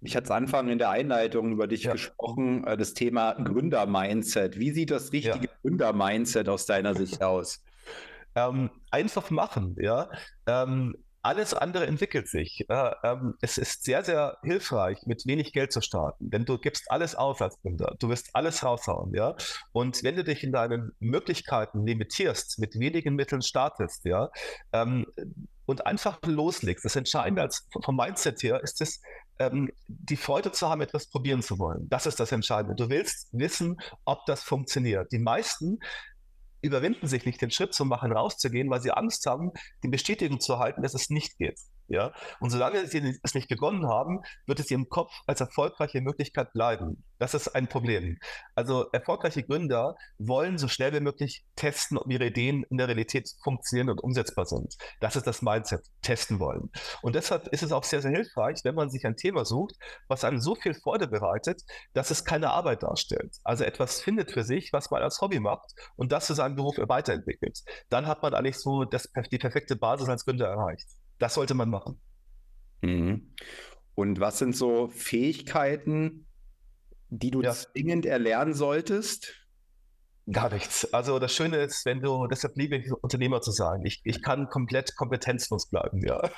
ich 0.00 0.14
hatte 0.14 0.24
es 0.24 0.30
Anfang 0.30 0.68
in 0.68 0.78
der 0.78 0.90
Einleitung 0.90 1.52
über 1.52 1.66
dich 1.66 1.84
ja. 1.84 1.92
gesprochen, 1.92 2.64
äh, 2.64 2.76
das 2.76 2.94
Thema 2.94 3.32
Gründer-Mindset. 3.32 4.58
Wie 4.58 4.70
sieht 4.70 4.90
das 4.90 5.12
richtige 5.12 5.46
ja. 5.46 5.52
Gründer-Mindset 5.62 6.48
aus 6.48 6.66
deiner 6.66 6.94
Sicht 6.94 7.22
aus? 7.22 7.62
Ähm, 8.36 8.70
einfach 8.90 9.30
machen, 9.30 9.76
ja. 9.80 10.08
Ähm, 10.46 10.94
alles 11.26 11.54
andere 11.54 11.86
entwickelt 11.88 12.28
sich. 12.28 12.64
Äh, 12.68 12.92
ähm, 13.02 13.34
es 13.40 13.58
ist 13.58 13.82
sehr, 13.82 14.04
sehr 14.04 14.38
hilfreich, 14.44 14.98
mit 15.06 15.26
wenig 15.26 15.52
Geld 15.52 15.72
zu 15.72 15.80
starten, 15.80 16.30
denn 16.30 16.44
du 16.44 16.56
gibst 16.56 16.88
alles 16.88 17.16
aus 17.16 17.42
als 17.42 17.60
Gründer. 17.62 17.96
Du 17.98 18.08
wirst 18.08 18.30
alles 18.34 18.62
raushauen, 18.62 19.12
ja. 19.12 19.34
Und 19.72 20.04
wenn 20.04 20.14
du 20.14 20.22
dich 20.22 20.44
in 20.44 20.52
deinen 20.52 20.92
Möglichkeiten 21.00 21.84
limitierst, 21.84 22.60
mit 22.60 22.78
wenigen 22.78 23.16
Mitteln 23.16 23.42
startest, 23.42 24.04
ja, 24.04 24.30
ähm, 24.72 25.06
und 25.64 25.84
einfach 25.84 26.20
loslegst, 26.22 26.84
das 26.84 26.94
Entscheidende 26.94 27.42
als, 27.42 27.66
vom 27.82 27.96
Mindset 27.96 28.40
her 28.44 28.62
ist 28.62 28.80
es, 28.80 29.00
ähm, 29.40 29.70
die 29.88 30.16
Freude 30.16 30.52
zu 30.52 30.68
haben, 30.68 30.80
etwas 30.80 31.08
probieren 31.08 31.42
zu 31.42 31.58
wollen. 31.58 31.88
Das 31.88 32.06
ist 32.06 32.20
das 32.20 32.30
Entscheidende. 32.30 32.76
Du 32.76 32.88
willst 32.88 33.28
wissen, 33.32 33.76
ob 34.04 34.24
das 34.26 34.44
funktioniert. 34.44 35.10
Die 35.10 35.18
meisten 35.18 35.80
überwinden 36.66 37.06
sich 37.06 37.24
nicht, 37.26 37.40
den 37.40 37.50
Schritt 37.50 37.74
zu 37.74 37.84
machen, 37.84 38.12
rauszugehen, 38.12 38.70
weil 38.70 38.80
sie 38.80 38.90
Angst 38.90 39.26
haben, 39.26 39.52
die 39.82 39.88
Bestätigung 39.88 40.40
zu 40.40 40.54
erhalten, 40.54 40.82
dass 40.82 40.94
es 40.94 41.10
nicht 41.10 41.38
geht. 41.38 41.58
Ja? 41.88 42.12
Und 42.40 42.50
solange 42.50 42.86
sie 42.86 43.18
es 43.22 43.34
nicht 43.34 43.48
begonnen 43.48 43.86
haben, 43.86 44.20
wird 44.46 44.60
es 44.60 44.70
im 44.70 44.88
Kopf 44.88 45.12
als 45.26 45.40
erfolgreiche 45.40 46.00
Möglichkeit 46.00 46.52
bleiben. 46.52 47.04
Das 47.18 47.34
ist 47.34 47.48
ein 47.48 47.68
Problem. 47.68 48.18
Also 48.54 48.90
erfolgreiche 48.92 49.42
Gründer 49.42 49.96
wollen 50.18 50.58
so 50.58 50.68
schnell 50.68 50.92
wie 50.92 51.00
möglich 51.00 51.44
testen, 51.54 51.96
ob 51.96 52.10
ihre 52.10 52.26
Ideen 52.26 52.64
in 52.70 52.76
der 52.76 52.88
Realität 52.88 53.30
funktionieren 53.42 53.90
und 53.90 54.02
umsetzbar 54.02 54.44
sind. 54.44 54.74
Das 55.00 55.16
ist 55.16 55.26
das 55.26 55.42
Mindset, 55.42 55.86
testen 56.02 56.40
wollen. 56.40 56.70
Und 57.02 57.14
deshalb 57.14 57.48
ist 57.48 57.62
es 57.62 57.72
auch 57.72 57.84
sehr, 57.84 58.02
sehr 58.02 58.10
hilfreich, 58.10 58.60
wenn 58.64 58.74
man 58.74 58.90
sich 58.90 59.06
ein 59.06 59.16
Thema 59.16 59.44
sucht, 59.44 59.76
was 60.08 60.24
einem 60.24 60.40
so 60.40 60.54
viel 60.54 60.74
Freude 60.74 61.08
bereitet, 61.08 61.62
dass 61.94 62.10
es 62.10 62.24
keine 62.24 62.50
Arbeit 62.50 62.82
darstellt. 62.82 63.36
Also 63.44 63.64
etwas 63.64 64.02
findet 64.02 64.32
für 64.32 64.44
sich, 64.44 64.72
was 64.72 64.90
man 64.90 65.02
als 65.02 65.20
Hobby 65.20 65.40
macht 65.40 65.72
und 65.96 66.12
das 66.12 66.26
zu 66.26 66.34
seinem 66.34 66.56
Beruf 66.56 66.76
weiterentwickelt. 66.76 67.60
Dann 67.88 68.06
hat 68.06 68.22
man 68.22 68.34
eigentlich 68.34 68.58
so 68.58 68.84
das, 68.84 69.10
die 69.30 69.38
perfekte 69.38 69.76
Basis 69.76 70.08
als 70.08 70.24
Gründer 70.24 70.48
erreicht. 70.48 70.86
Das 71.18 71.34
sollte 71.34 71.54
man 71.54 71.70
machen. 71.70 72.00
Mhm. 72.82 73.32
Und 73.94 74.20
was 74.20 74.38
sind 74.38 74.54
so 74.54 74.88
Fähigkeiten, 74.88 76.26
die 77.08 77.30
du 77.30 77.42
ja. 77.42 77.52
zwingend 77.52 78.04
erlernen 78.04 78.54
solltest? 78.54 79.46
Gar 80.30 80.52
nichts. 80.52 80.92
Also 80.92 81.20
das 81.20 81.32
Schöne 81.32 81.58
ist, 81.58 81.86
wenn 81.86 82.00
du, 82.00 82.26
deshalb 82.26 82.56
liebe 82.56 82.76
ich 82.76 82.92
Unternehmer 82.92 83.40
zu 83.40 83.52
sein, 83.52 83.84
ich, 83.84 84.00
ich 84.04 84.22
kann 84.22 84.48
komplett 84.48 84.96
kompetenzlos 84.96 85.70
bleiben, 85.70 86.04
ja. 86.04 86.28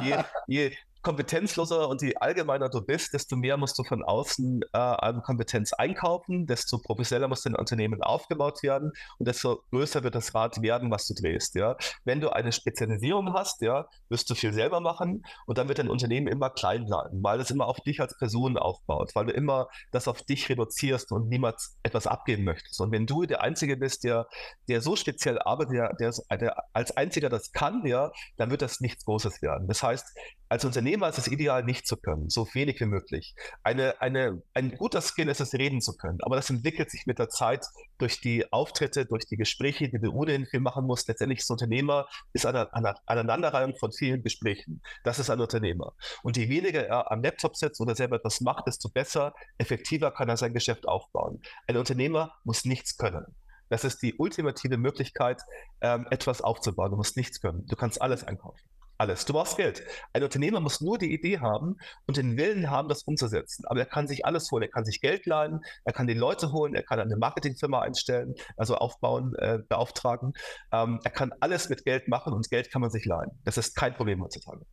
je, 0.02 0.22
je, 0.46 0.76
kompetenzloser 1.06 1.88
und 1.88 2.02
je 2.02 2.16
allgemeiner 2.16 2.68
du 2.68 2.80
bist, 2.80 3.14
desto 3.14 3.36
mehr 3.36 3.56
musst 3.56 3.78
du 3.78 3.84
von 3.84 4.02
außen 4.02 4.62
äh, 4.72 4.76
an 4.76 5.22
Kompetenz 5.22 5.72
einkaufen, 5.72 6.48
desto 6.48 6.78
professioneller 6.78 7.28
muss 7.28 7.42
dein 7.42 7.54
Unternehmen 7.54 8.02
aufgebaut 8.02 8.64
werden 8.64 8.90
und 9.20 9.28
desto 9.28 9.62
größer 9.70 10.02
wird 10.02 10.16
das 10.16 10.34
Rad 10.34 10.60
werden, 10.62 10.90
was 10.90 11.06
du 11.06 11.14
drehst. 11.14 11.54
Ja? 11.54 11.76
Wenn 12.04 12.20
du 12.20 12.30
eine 12.30 12.50
Spezialisierung 12.50 13.34
hast, 13.34 13.62
ja, 13.62 13.86
wirst 14.08 14.28
du 14.30 14.34
viel 14.34 14.52
selber 14.52 14.80
machen 14.80 15.24
und 15.46 15.58
dann 15.58 15.68
wird 15.68 15.78
dein 15.78 15.90
Unternehmen 15.90 16.26
immer 16.26 16.50
klein 16.50 16.86
bleiben, 16.86 17.22
weil 17.22 17.38
es 17.38 17.52
immer 17.52 17.68
auf 17.68 17.78
dich 17.82 18.00
als 18.00 18.18
Person 18.18 18.58
aufbaut, 18.58 19.12
weil 19.14 19.26
du 19.26 19.32
immer 19.32 19.68
das 19.92 20.08
auf 20.08 20.22
dich 20.22 20.48
reduzierst 20.48 21.12
und 21.12 21.28
niemals 21.28 21.78
etwas 21.84 22.08
abgeben 22.08 22.42
möchtest. 22.42 22.80
Und 22.80 22.90
wenn 22.90 23.06
du 23.06 23.26
der 23.26 23.42
Einzige 23.42 23.76
bist, 23.76 24.02
der, 24.02 24.26
der 24.66 24.80
so 24.80 24.96
speziell 24.96 25.38
arbeitet, 25.38 26.00
der, 26.00 26.12
der, 26.36 26.56
als 26.72 26.96
Einziger 26.96 27.28
das 27.28 27.52
kann, 27.52 27.86
ja, 27.86 28.10
dann 28.38 28.50
wird 28.50 28.60
das 28.60 28.80
nichts 28.80 29.04
Großes 29.04 29.40
werden. 29.40 29.68
Das 29.68 29.84
heißt, 29.84 30.04
als 30.48 30.64
Unternehmer 30.64 31.08
ist 31.08 31.18
es 31.18 31.28
ideal, 31.28 31.64
nicht 31.64 31.86
zu 31.86 31.96
können, 31.96 32.28
so 32.28 32.46
wenig 32.52 32.80
wie 32.80 32.86
möglich. 32.86 33.34
Eine, 33.62 34.00
eine, 34.00 34.42
ein 34.54 34.76
guter 34.76 35.00
Skill 35.00 35.28
ist 35.28 35.40
es, 35.40 35.54
reden 35.54 35.80
zu 35.80 35.96
können, 35.96 36.18
aber 36.22 36.36
das 36.36 36.50
entwickelt 36.50 36.90
sich 36.90 37.06
mit 37.06 37.18
der 37.18 37.28
Zeit 37.28 37.66
durch 37.98 38.20
die 38.20 38.52
Auftritte, 38.52 39.06
durch 39.06 39.26
die 39.26 39.36
Gespräche, 39.36 39.88
die 39.88 39.98
du 39.98 40.12
ohnehin 40.12 40.46
viel 40.46 40.60
machen 40.60 40.86
musst. 40.86 41.08
Letztendlich 41.08 41.40
ist 41.40 41.50
Unternehmer 41.50 42.06
ist 42.32 42.46
eine, 42.46 42.72
eine 42.72 42.94
Aneinanderreihung 43.06 43.76
von 43.76 43.92
vielen 43.92 44.22
Gesprächen. 44.22 44.82
Das 45.04 45.18
ist 45.18 45.30
ein 45.30 45.40
Unternehmer. 45.40 45.94
Und 46.22 46.36
je 46.36 46.48
weniger 46.48 46.86
er 46.86 47.10
am 47.10 47.22
Laptop 47.22 47.56
sitzt 47.56 47.80
oder 47.80 47.94
selber 47.94 48.16
etwas 48.16 48.40
macht, 48.40 48.66
desto 48.66 48.88
besser, 48.88 49.34
effektiver 49.58 50.10
kann 50.12 50.28
er 50.28 50.36
sein 50.36 50.54
Geschäft 50.54 50.86
aufbauen. 50.86 51.40
Ein 51.66 51.76
Unternehmer 51.76 52.34
muss 52.44 52.64
nichts 52.64 52.96
können. 52.96 53.34
Das 53.68 53.84
ist 53.84 54.02
die 54.02 54.14
ultimative 54.14 54.76
Möglichkeit, 54.76 55.42
ähm, 55.80 56.06
etwas 56.10 56.40
aufzubauen. 56.40 56.92
Du 56.92 56.96
musst 56.96 57.16
nichts 57.16 57.40
können. 57.40 57.66
Du 57.66 57.74
kannst 57.74 58.00
alles 58.00 58.22
einkaufen. 58.22 58.62
Alles. 58.98 59.26
Du 59.26 59.34
brauchst 59.34 59.56
Geld. 59.56 59.82
Ein 60.14 60.22
Unternehmer 60.22 60.60
muss 60.60 60.80
nur 60.80 60.96
die 60.96 61.12
Idee 61.12 61.38
haben 61.38 61.76
und 62.06 62.16
den 62.16 62.38
Willen 62.38 62.70
haben, 62.70 62.88
das 62.88 63.02
umzusetzen. 63.02 63.64
Aber 63.66 63.80
er 63.80 63.86
kann 63.86 64.08
sich 64.08 64.24
alles 64.24 64.50
holen. 64.50 64.62
Er 64.62 64.70
kann 64.70 64.84
sich 64.86 65.00
Geld 65.00 65.26
leihen, 65.26 65.60
er 65.84 65.92
kann 65.92 66.06
die 66.06 66.14
Leute 66.14 66.52
holen, 66.52 66.74
er 66.74 66.82
kann 66.82 66.98
eine 66.98 67.16
Marketingfirma 67.16 67.80
einstellen, 67.80 68.34
also 68.56 68.76
aufbauen, 68.76 69.34
äh, 69.36 69.58
beauftragen. 69.68 70.32
Ähm, 70.72 71.00
er 71.04 71.10
kann 71.10 71.32
alles 71.40 71.68
mit 71.68 71.84
Geld 71.84 72.08
machen 72.08 72.32
und 72.32 72.48
Geld 72.48 72.70
kann 72.70 72.80
man 72.80 72.90
sich 72.90 73.04
leihen. 73.04 73.30
Das 73.44 73.58
ist 73.58 73.76
kein 73.76 73.94
Problem 73.94 74.22
heutzutage. 74.22 74.64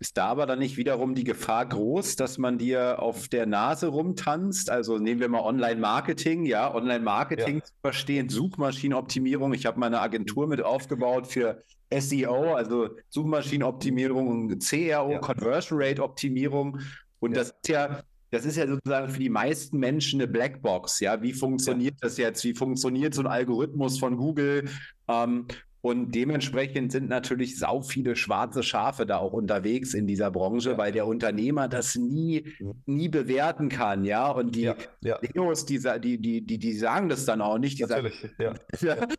Ist 0.00 0.16
da 0.16 0.26
aber 0.26 0.46
dann 0.46 0.60
nicht 0.60 0.76
wiederum 0.76 1.16
die 1.16 1.24
Gefahr 1.24 1.66
groß, 1.66 2.14
dass 2.14 2.38
man 2.38 2.56
dir 2.56 3.02
auf 3.02 3.26
der 3.28 3.46
Nase 3.46 3.88
rumtanzt? 3.88 4.70
Also 4.70 4.98
nehmen 4.98 5.20
wir 5.20 5.28
mal 5.28 5.40
Online-Marketing, 5.40 6.44
ja, 6.44 6.72
Online-Marketing 6.72 7.56
ja. 7.56 7.64
zu 7.64 7.72
verstehen, 7.82 8.28
Suchmaschinenoptimierung. 8.28 9.52
Ich 9.54 9.66
habe 9.66 9.80
meine 9.80 10.00
Agentur 10.00 10.46
mit 10.46 10.62
aufgebaut 10.62 11.26
für 11.26 11.62
SEO, 11.92 12.54
also 12.54 12.90
Suchmaschinenoptimierung 13.08 14.28
und 14.28 14.64
CRO, 14.64 15.12
ja. 15.12 15.18
Conversion 15.18 15.82
Rate 15.82 16.02
Optimierung. 16.02 16.78
Und 17.18 17.32
ja. 17.32 17.38
das 17.38 17.50
ist 17.50 17.68
ja, 17.68 18.00
das 18.30 18.44
ist 18.44 18.56
ja 18.56 18.68
sozusagen 18.68 19.08
für 19.08 19.18
die 19.18 19.30
meisten 19.30 19.78
Menschen 19.78 20.20
eine 20.20 20.30
Blackbox. 20.30 21.00
Ja, 21.00 21.22
wie 21.22 21.32
funktioniert 21.32 21.96
das 22.00 22.18
jetzt? 22.18 22.44
Wie 22.44 22.54
funktioniert 22.54 23.14
so 23.14 23.22
ein 23.22 23.26
Algorithmus 23.26 23.98
von 23.98 24.16
Google? 24.16 24.70
Ähm, 25.08 25.46
und 25.80 26.12
dementsprechend 26.12 26.90
sind 26.90 27.08
natürlich 27.08 27.58
sau 27.58 27.82
viele 27.82 28.16
schwarze 28.16 28.64
Schafe 28.64 29.06
da 29.06 29.18
auch 29.18 29.32
unterwegs 29.32 29.94
in 29.94 30.08
dieser 30.08 30.30
Branche, 30.30 30.72
ja. 30.72 30.78
weil 30.78 30.90
der 30.90 31.06
Unternehmer 31.06 31.68
das 31.68 31.94
nie, 31.94 32.44
mhm. 32.58 32.82
nie 32.86 33.08
bewerten 33.08 33.68
kann, 33.68 34.04
ja. 34.04 34.28
Und 34.28 34.56
die 34.56 34.62
ja, 34.62 34.76
ja. 35.02 35.18
Leos, 35.34 35.66
die, 35.66 35.80
die, 36.00 36.18
die, 36.18 36.58
die, 36.58 36.72
sagen 36.72 37.08
das 37.08 37.26
dann 37.26 37.40
auch 37.40 37.58
nicht. 37.58 37.80
natürlich, 37.80 38.20
sagen, 38.38 38.58
ja. 38.82 38.96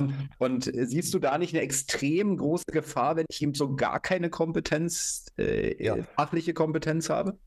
Ähm, 0.00 0.28
und 0.38 0.70
siehst 0.72 1.12
du 1.14 1.18
da 1.18 1.38
nicht 1.38 1.54
eine 1.54 1.62
extrem 1.62 2.36
große 2.38 2.64
Gefahr, 2.72 3.16
wenn 3.16 3.26
ich 3.28 3.42
ihm 3.42 3.54
so 3.54 3.76
gar 3.76 4.00
keine 4.00 4.30
Kompetenz, 4.30 5.26
äh, 5.36 6.02
fachliche 6.16 6.54
Kompetenz 6.54 7.10
habe? 7.10 7.38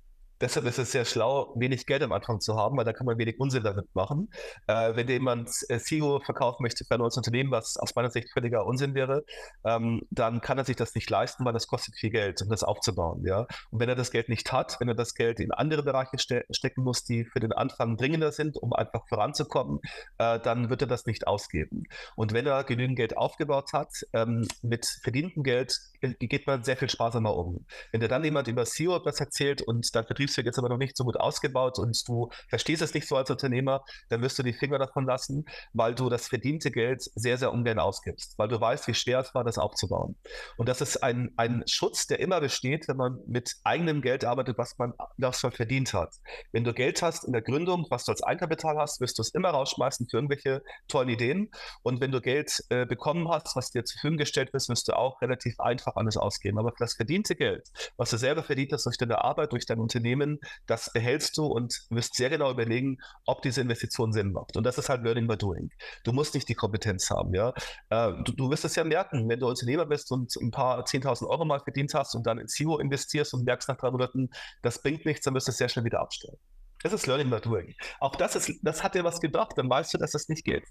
Deshalb 0.42 0.66
ist 0.66 0.80
es 0.80 0.92
sehr 0.92 1.06
schlau, 1.06 1.54
wenig 1.56 1.86
Geld 1.86 2.04
am 2.04 2.12
Anfang 2.12 2.40
zu 2.40 2.56
haben, 2.56 2.78
weil 2.78 2.86
da 2.86 2.94
kann 2.94 3.06
man 3.06 3.18
wenig 3.18 3.40
Unsinn 3.40 3.64
damit 3.64 3.94
machen. 3.94 4.30
Äh, 4.68 4.96
wenn 4.96 5.08
jemand 5.08 5.50
äh, 5.70 5.80
CEO 5.80 6.20
verkaufen 6.20 6.64
möchte 6.64 6.86
für 6.86 6.96
ein 6.96 7.00
neues 7.00 7.18
Unternehmen, 7.18 7.52
was 7.52 7.78
aus 7.78 7.96
meiner 7.96 8.10
Sicht 8.10 8.32
völliger 8.32 8.66
Unsinn 8.66 8.94
wäre, 8.96 9.24
ähm, 9.64 10.02
dann 10.10 10.42
kann 10.42 10.58
er 10.58 10.66
sich 10.66 10.76
das 10.76 10.96
nicht 10.96 11.10
leisten, 11.10 11.46
weil 11.46 11.54
das 11.54 11.68
kostet 11.68 11.96
viel 11.96 12.10
Geld, 12.10 12.42
um 12.42 12.50
das 12.50 12.64
aufzubauen. 12.64 13.24
Ja? 13.26 13.48
Und 13.72 13.80
wenn 13.80 13.90
er 13.90 13.96
das 13.96 14.12
Geld 14.12 14.30
nicht 14.30 14.52
hat, 14.52 14.80
wenn 14.80 14.88
er 14.88 14.96
das 14.96 15.14
Geld 15.14 15.40
in 15.40 15.52
andere 15.52 15.84
Bereiche 15.84 16.18
ste 16.18 16.46
stecken 16.50 16.84
muss, 16.84 17.04
die 17.04 17.26
für 17.26 17.40
den 17.40 17.52
Anfang 17.52 17.98
dringender 17.98 18.32
sind, 18.32 18.58
um 18.58 18.74
einfach 18.74 19.08
voranzukommen, 19.08 19.80
äh, 20.18 20.40
dann 20.40 20.70
wird 20.70 20.82
er 20.82 20.88
das 20.88 21.06
nicht 21.06 21.28
ausgeben. 21.28 21.84
Und 22.16 22.34
wenn 22.34 22.46
er 22.46 22.64
genügend 22.64 22.98
Geld 22.98 23.18
aufgebaut 23.18 23.74
hat, 23.74 23.92
ähm, 24.14 24.48
mit 24.62 24.86
verdientem 24.86 25.44
Geld 25.44 25.80
äh, 26.04 26.14
geht 26.28 26.46
man 26.46 26.64
sehr 26.64 26.78
viel 26.78 26.90
sparsamer 26.90 27.36
um. 27.36 27.66
Wenn 27.92 28.02
dir 28.02 28.08
dann 28.08 28.24
jemand 28.24 28.48
über 28.48 28.66
SEO 28.66 28.96
etwas 28.98 29.20
erzählt 29.20 29.62
und 29.62 29.96
dein 29.96 30.06
Vertriebsweg 30.06 30.46
jetzt 30.46 30.60
aber 30.60 30.70
noch 30.70 30.78
nicht 30.78 30.98
so 30.98 31.04
gut 31.04 31.18
ausgebaut 31.18 31.80
und 31.80 32.08
du 32.08 32.30
verstehst 32.50 32.82
es 32.82 32.94
nicht 32.94 33.08
so 33.08 33.16
als 33.16 33.30
Unternehmer, 33.30 33.84
dann 34.10 34.22
wirst 34.22 34.38
du 34.38 34.44
die 34.44 34.54
Finger 34.54 34.78
davon 34.80 35.06
lassen, 35.06 35.46
weil 35.74 35.96
du 35.96 36.10
das 36.10 36.28
verdiente 36.28 36.72
Geld 36.72 37.04
sehr, 37.16 37.38
sehr 37.38 37.52
ungern 37.52 37.80
ausgibst, 37.80 38.38
weil 38.38 38.48
du 38.48 38.60
weißt, 38.60 38.88
wie 38.88 38.94
schwer 38.94 39.20
es 39.20 39.34
war, 39.34 39.44
das 39.44 39.58
aufzubauen. 39.58 40.16
Und 40.58 40.70
das 40.70 40.82
ist 40.82 40.98
ein, 41.04 41.32
ein 41.38 41.64
Schutz, 41.68 42.08
der 42.08 42.20
immer 42.20 42.42
besteht, 42.42 42.88
wenn 42.88 42.98
man 42.98 43.20
mit 43.28 43.56
eigenem 43.64 44.02
Geld 44.02 44.26
arbeitet, 44.26 44.58
was 44.58 44.78
man, 44.78 44.94
was 45.18 45.42
man 45.44 45.52
verdient 45.52 45.94
hat. 45.94 46.14
Wenn 46.52 46.64
du 46.64 46.74
Geld 46.74 47.02
hast 47.02 47.24
in 47.24 47.34
der 47.34 47.42
Gründung, 47.42 47.88
was 47.90 48.06
du 48.06 48.12
als 48.12 48.24
Eigenkapital 48.24 48.78
hast, 48.78 49.00
wirst 49.02 49.18
du 49.18 49.22
es 49.22 49.30
immer 49.30 49.50
rausschmeißen 49.50 50.08
für 50.10 50.18
irgendwelche 50.18 50.64
tollen 50.88 51.10
Ideen. 51.10 51.50
Und 51.82 52.02
wenn 52.02 52.12
du 52.12 52.22
Geld 52.22 52.64
äh, 52.70 52.86
bekommen 52.86 53.30
hast, 53.30 53.56
was 53.56 53.72
dir 53.72 53.84
zur 53.84 54.00
Verfügung 54.00 54.18
gestellt 54.18 54.54
wird, 54.54 54.68
wirst 54.68 54.88
du 54.88 54.98
auch 54.98 55.22
relativ 55.22 55.60
einfach 55.60 55.93
einfach 55.94 55.98
alles 55.98 56.18
ausgeben. 56.18 56.60
Aber 56.60 56.72
für 56.72 56.80
das 56.80 56.94
verdiente 56.94 57.36
Geld, 57.36 57.70
was 57.98 58.10
du 58.10 58.18
selber 58.18 58.44
verdient 58.44 58.72
hast 58.74 58.86
durch 58.86 58.98
deine 58.98 59.24
Arbeit, 59.24 59.52
durch 59.52 59.66
dein 59.66 59.80
Unternehmen, 59.80 60.40
das 60.66 60.92
behältst 60.92 61.38
du 61.38 61.46
und 61.46 61.86
wirst 61.90 62.16
sehr 62.16 62.30
genau 62.30 62.52
überlegen, 62.52 62.98
ob 63.26 63.42
diese 63.42 63.62
Investition 63.62 64.12
Sinn 64.12 64.32
macht. 64.32 64.58
Und 64.58 64.64
das 64.64 64.78
ist 64.78 64.90
halt 64.90 65.04
Learning 65.04 65.28
by 65.28 65.38
Doing. 65.38 65.72
Du 66.04 66.14
musst 66.14 66.34
nicht 66.34 66.50
die 66.50 66.56
Kompetenz 66.56 67.10
haben, 67.10 67.34
ja. 67.34 67.54
Äh, 67.90 68.14
du, 68.24 68.34
du 68.34 68.50
wirst 68.50 68.66
es 68.66 68.76
ja 68.76 68.84
merken, 68.84 69.30
wenn 69.30 69.40
du 69.40 69.48
Unternehmer 69.48 69.86
bist 69.86 70.12
und 70.12 70.36
ein 70.36 70.52
paar 70.52 70.84
10.000 70.84 71.28
Euro 71.28 71.46
mal 71.46 71.60
verdient 71.60 71.94
hast 71.94 72.16
und 72.16 72.26
dann 72.26 72.38
in 72.38 72.48
SEO 72.48 72.80
investierst 72.80 73.34
und 73.34 73.46
merkst 73.46 73.70
nach 73.70 73.78
drei 73.78 73.92
Monaten, 73.92 74.30
das 74.62 74.82
bringt 74.82 75.06
nichts, 75.06 75.26
dann 75.26 75.34
wirst 75.34 75.48
du 75.48 75.52
es 75.52 75.58
sehr 75.58 75.70
schnell 75.70 75.86
wieder 75.86 76.00
abstellen. 76.00 76.38
Das 76.84 76.92
ist 76.92 77.08
Learning 77.08 77.30
by 77.30 77.40
Doing. 77.40 77.74
Auch 78.02 78.16
das, 78.16 78.36
ist, 78.36 78.60
das 78.62 78.84
hat 78.84 78.94
dir 78.94 79.04
was 79.04 79.22
gebracht, 79.22 79.54
dann 79.58 79.70
weißt 79.70 79.94
du, 79.94 79.98
dass 79.98 80.12
das 80.12 80.28
nicht 80.28 80.44
geht. 80.44 80.66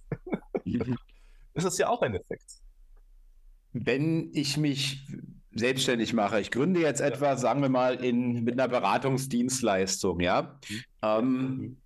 das 1.55 1.65
ist 1.65 1.79
ja 1.79 1.89
auch 1.89 2.03
ein 2.03 2.15
Effekt 2.15 2.62
wenn 3.73 4.31
ich 4.33 4.57
mich 4.57 5.07
selbstständig 5.55 6.13
mache, 6.13 6.41
ich 6.41 6.51
gründe 6.51 6.81
jetzt 6.81 7.01
ja. 7.01 7.07
etwas, 7.07 7.41
sagen 7.41 7.63
wir 7.63 7.69
mal, 7.69 8.03
in, 8.03 8.45
mit 8.45 8.59
einer 8.59 8.69
Beratungsdienstleistung, 8.69 10.21
ja. 10.21 10.59
Mhm. 10.69 10.85
Ähm, 11.03 11.77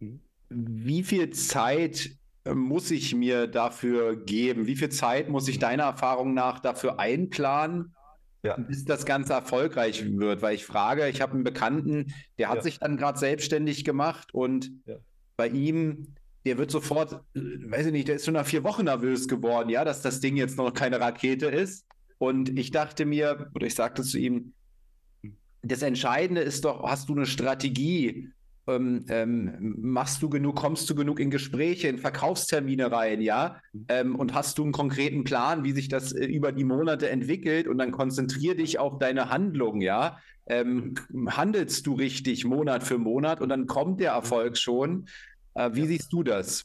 mhm. 0.00 0.20
Wie 0.48 1.02
viel 1.02 1.30
Zeit 1.30 2.10
äh, 2.44 2.54
muss 2.54 2.90
ich 2.90 3.14
mir 3.14 3.46
dafür 3.46 4.16
geben? 4.16 4.66
Wie 4.66 4.76
viel 4.76 4.90
Zeit 4.90 5.28
muss 5.28 5.48
ich 5.48 5.58
deiner 5.58 5.84
Erfahrung 5.84 6.34
nach 6.34 6.60
dafür 6.60 7.00
einplanen, 7.00 7.94
ja. 8.44 8.56
bis 8.56 8.84
das 8.84 9.04
Ganze 9.04 9.32
erfolgreich 9.32 10.04
wird? 10.16 10.42
Weil 10.42 10.54
ich 10.54 10.64
frage, 10.64 11.08
ich 11.08 11.20
habe 11.20 11.32
einen 11.34 11.44
Bekannten, 11.44 12.14
der 12.38 12.48
hat 12.48 12.56
ja. 12.56 12.62
sich 12.62 12.78
dann 12.78 12.96
gerade 12.96 13.18
selbstständig 13.18 13.84
gemacht 13.84 14.32
und 14.32 14.70
bei 15.36 15.48
ihm 15.48 16.15
der 16.46 16.56
wird 16.56 16.70
sofort, 16.70 17.20
weiß 17.34 17.86
ich 17.86 17.92
nicht, 17.92 18.08
der 18.08 18.16
ist 18.16 18.24
schon 18.24 18.34
nach 18.34 18.46
vier 18.46 18.64
Wochen 18.64 18.84
nervös 18.84 19.28
geworden, 19.28 19.68
ja, 19.68 19.84
dass 19.84 20.00
das 20.00 20.20
Ding 20.20 20.36
jetzt 20.36 20.56
noch 20.56 20.72
keine 20.72 21.00
Rakete 21.00 21.46
ist. 21.46 21.86
Und 22.18 22.58
ich 22.58 22.70
dachte 22.70 23.04
mir, 23.04 23.50
oder 23.54 23.66
ich 23.66 23.74
sagte 23.74 24.02
zu 24.02 24.18
ihm, 24.18 24.54
das 25.62 25.82
Entscheidende 25.82 26.40
ist 26.40 26.64
doch, 26.64 26.82
hast 26.84 27.08
du 27.08 27.14
eine 27.14 27.26
Strategie? 27.26 28.32
ähm, 28.66 29.04
ähm, 29.08 29.76
machst 29.78 30.22
du 30.22 30.28
genug, 30.28 30.56
kommst 30.56 30.90
du 30.90 30.94
genug 30.94 31.20
in 31.20 31.30
Gespräche, 31.30 31.88
in 31.88 31.98
Verkaufstermine 31.98 32.90
rein, 32.90 33.20
ja? 33.20 33.60
Ähm, 33.88 34.16
und 34.16 34.34
hast 34.34 34.58
du 34.58 34.64
einen 34.64 34.72
konkreten 34.72 35.24
Plan, 35.24 35.64
wie 35.64 35.72
sich 35.72 35.88
das 35.88 36.12
äh, 36.12 36.24
über 36.24 36.52
die 36.52 36.64
Monate 36.64 37.08
entwickelt 37.08 37.68
und 37.68 37.78
dann 37.78 37.92
konzentrier 37.92 38.56
dich 38.56 38.78
auf 38.78 38.98
deine 38.98 39.30
Handlung, 39.30 39.80
ja? 39.80 40.18
Ähm, 40.48 40.94
handelst 41.28 41.86
du 41.86 41.94
richtig 41.94 42.44
Monat 42.44 42.82
für 42.82 42.98
Monat 42.98 43.40
und 43.40 43.48
dann 43.48 43.66
kommt 43.66 44.00
der 44.00 44.12
Erfolg 44.12 44.56
schon. 44.56 45.06
Äh, 45.56 45.70
wie 45.72 45.86
siehst 45.86 46.12
du 46.12 46.22
das? 46.22 46.64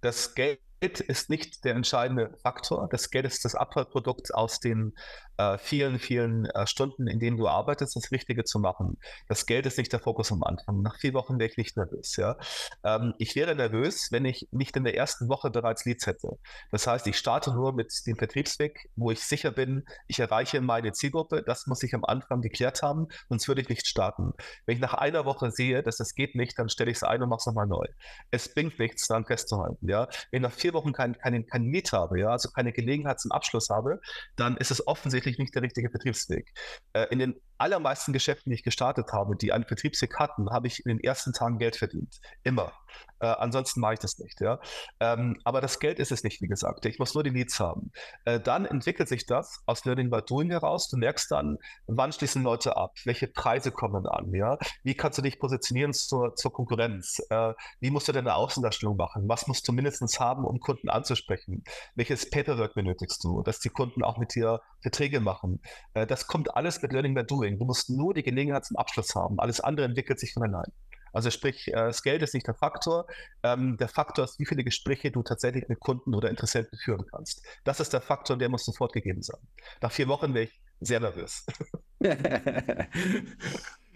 Das 0.00 0.34
Geld 0.34 0.60
ist 0.80 1.30
nicht 1.30 1.64
der 1.64 1.74
entscheidende 1.74 2.36
Faktor. 2.42 2.88
Das 2.90 3.10
Geld 3.10 3.26
ist 3.26 3.44
das 3.44 3.54
Abfallprodukt 3.54 4.34
aus 4.34 4.60
den 4.60 4.94
äh, 5.38 5.56
vielen, 5.58 5.98
vielen 5.98 6.46
äh, 6.46 6.66
Stunden, 6.66 7.06
in 7.06 7.20
denen 7.20 7.36
du 7.36 7.48
arbeitest, 7.48 7.96
das 7.96 8.10
Richtige 8.10 8.44
zu 8.44 8.58
machen. 8.58 8.98
Das 9.28 9.46
Geld 9.46 9.66
ist 9.66 9.78
nicht 9.78 9.92
der 9.92 10.00
Fokus 10.00 10.32
am 10.32 10.42
Anfang. 10.42 10.82
Nach 10.82 10.98
vier 10.98 11.14
Wochen 11.14 11.38
wäre 11.38 11.48
ich 11.48 11.56
nicht 11.56 11.76
nervös. 11.76 12.16
Ja? 12.16 12.36
Ähm, 12.84 13.14
ich 13.18 13.36
wäre 13.36 13.54
nervös, 13.54 14.08
wenn 14.10 14.24
ich 14.24 14.48
nicht 14.50 14.76
in 14.76 14.84
der 14.84 14.96
ersten 14.96 15.28
Woche 15.28 15.50
bereits 15.50 15.84
Leads 15.84 16.06
hätte. 16.06 16.38
Das 16.70 16.86
heißt, 16.86 17.06
ich 17.06 17.16
starte 17.16 17.52
nur 17.54 17.72
mit 17.72 17.92
dem 18.06 18.16
Vertriebsweg, 18.16 18.90
wo 18.96 19.10
ich 19.10 19.20
sicher 19.20 19.52
bin, 19.52 19.84
ich 20.08 20.18
erreiche 20.18 20.60
meine 20.60 20.92
Zielgruppe. 20.92 21.42
Das 21.42 21.66
muss 21.66 21.82
ich 21.82 21.94
am 21.94 22.04
Anfang 22.04 22.40
geklärt 22.40 22.82
haben, 22.82 23.06
sonst 23.28 23.46
würde 23.46 23.60
ich 23.60 23.68
nicht 23.68 23.86
starten. 23.86 24.32
Wenn 24.66 24.76
ich 24.76 24.82
nach 24.82 24.94
einer 24.94 25.24
Woche 25.24 25.50
sehe, 25.52 25.82
dass 25.82 25.96
das 25.96 26.14
geht 26.14 26.34
nicht, 26.34 26.58
dann 26.58 26.68
stelle 26.68 26.90
ich 26.90 26.96
es 26.96 27.02
ein 27.04 27.22
und 27.22 27.28
mache 27.28 27.38
es 27.38 27.46
nochmal 27.46 27.66
neu. 27.66 27.86
Es 28.32 28.52
bringt 28.52 28.78
nichts, 28.80 29.06
daran 29.06 29.24
festzuhalten. 29.24 29.88
Ja? 29.88 30.08
Wenn 30.30 30.42
ich 30.42 30.50
nach 30.50 30.56
vier 30.56 30.74
Wochen 30.74 30.92
kein, 30.92 31.16
kein, 31.16 31.46
kein 31.46 31.70
Lead 31.70 31.92
habe, 31.92 32.18
ja? 32.18 32.30
also 32.30 32.50
keine 32.50 32.72
Gelegenheit 32.72 33.20
zum 33.20 33.30
Abschluss 33.30 33.68
habe, 33.70 34.00
dann 34.36 34.56
ist 34.56 34.70
es 34.70 34.86
offensichtlich 34.86 35.27
tatsächlich 35.28 35.38
nicht 35.38 35.54
der 35.54 35.62
richtige 35.62 35.90
Vertriebsweg. 35.90 36.52
Äh, 36.92 37.06
in 37.10 37.18
den 37.18 37.40
allermeisten 37.58 38.12
Geschäften, 38.12 38.50
die 38.50 38.54
ich 38.54 38.62
gestartet 38.62 39.12
habe, 39.12 39.36
die 39.36 39.52
einen 39.52 39.64
Vertriebsweg 39.64 40.18
hatten, 40.18 40.50
habe 40.50 40.66
ich 40.66 40.84
in 40.84 40.88
den 40.88 41.00
ersten 41.00 41.32
Tagen 41.32 41.58
Geld 41.58 41.76
verdient. 41.76 42.20
Immer. 42.44 42.72
Äh, 43.20 43.26
ansonsten 43.26 43.80
mache 43.80 43.94
ich 43.94 44.00
das 44.00 44.18
nicht. 44.18 44.40
Ja? 44.40 44.60
Ähm, 45.00 45.40
aber 45.44 45.60
das 45.60 45.78
Geld 45.78 45.98
ist 45.98 46.12
es 46.12 46.22
nicht, 46.24 46.42
wie 46.42 46.46
gesagt. 46.46 46.84
Ich 46.84 46.98
muss 46.98 47.14
nur 47.14 47.24
die 47.24 47.30
Leads 47.30 47.58
haben. 47.58 47.90
Äh, 48.24 48.40
dann 48.40 48.66
entwickelt 48.66 49.08
sich 49.08 49.26
das 49.26 49.62
aus 49.66 49.84
Learning 49.84 50.10
by 50.10 50.20
Doing 50.22 50.50
heraus. 50.50 50.88
Du 50.88 50.96
merkst 50.96 51.30
dann, 51.30 51.58
wann 51.86 52.12
schließen 52.12 52.42
Leute 52.42 52.76
ab? 52.76 52.94
Welche 53.04 53.28
Preise 53.28 53.72
kommen 53.72 54.06
an? 54.06 54.32
Ja? 54.34 54.58
Wie 54.82 54.94
kannst 54.94 55.18
du 55.18 55.22
dich 55.22 55.38
positionieren 55.38 55.92
zur, 55.92 56.34
zur 56.34 56.52
Konkurrenz? 56.52 57.20
Äh, 57.30 57.54
wie 57.80 57.90
musst 57.90 58.08
du 58.08 58.12
deine 58.12 58.34
Außendarstellung 58.34 58.96
machen? 58.96 59.28
Was 59.28 59.46
musst 59.46 59.66
du 59.66 59.72
mindestens 59.72 60.20
haben, 60.20 60.44
um 60.44 60.60
Kunden 60.60 60.90
anzusprechen? 60.90 61.64
Welches 61.94 62.28
Paperwork 62.28 62.74
benötigst 62.74 63.24
du, 63.24 63.42
dass 63.42 63.58
die 63.58 63.70
Kunden 63.70 64.04
auch 64.04 64.18
mit 64.18 64.34
dir 64.34 64.60
Verträge 64.82 65.20
machen? 65.20 65.62
Äh, 65.94 66.06
das 66.06 66.26
kommt 66.26 66.54
alles 66.54 66.82
mit 66.82 66.92
Learning 66.92 67.14
by 67.14 67.24
Doing. 67.24 67.38
Doing. 67.38 67.58
Du 67.58 67.64
musst 67.64 67.90
nur 67.90 68.14
die 68.14 68.22
Gelegenheit 68.22 68.64
zum 68.64 68.76
Abschluss 68.76 69.14
haben. 69.14 69.38
Alles 69.38 69.60
andere 69.60 69.86
entwickelt 69.86 70.18
sich 70.18 70.32
von 70.32 70.42
allein. 70.42 70.72
Also 71.18 71.30
sprich, 71.30 71.66
äh, 71.66 71.72
das 71.72 72.04
Geld 72.04 72.22
ist 72.22 72.32
nicht 72.32 72.46
der 72.46 72.54
Faktor. 72.54 73.08
Ähm, 73.42 73.76
der 73.76 73.88
Faktor 73.88 74.24
ist, 74.24 74.38
wie 74.38 74.46
viele 74.46 74.62
Gespräche 74.62 75.10
du 75.10 75.24
tatsächlich 75.24 75.68
mit 75.68 75.80
Kunden 75.80 76.14
oder 76.14 76.30
Interessenten 76.30 76.78
führen 76.78 77.04
kannst. 77.10 77.44
Das 77.64 77.80
ist 77.80 77.92
der 77.92 78.00
Faktor, 78.00 78.36
der 78.36 78.48
muss 78.48 78.64
sofort 78.64 78.92
gegeben 78.92 79.20
sein. 79.22 79.40
Nach 79.82 79.90
vier 79.90 80.06
Wochen 80.06 80.32
wäre 80.32 80.44
ich 80.44 80.60
sehr 80.78 81.00
nervös. 81.00 81.44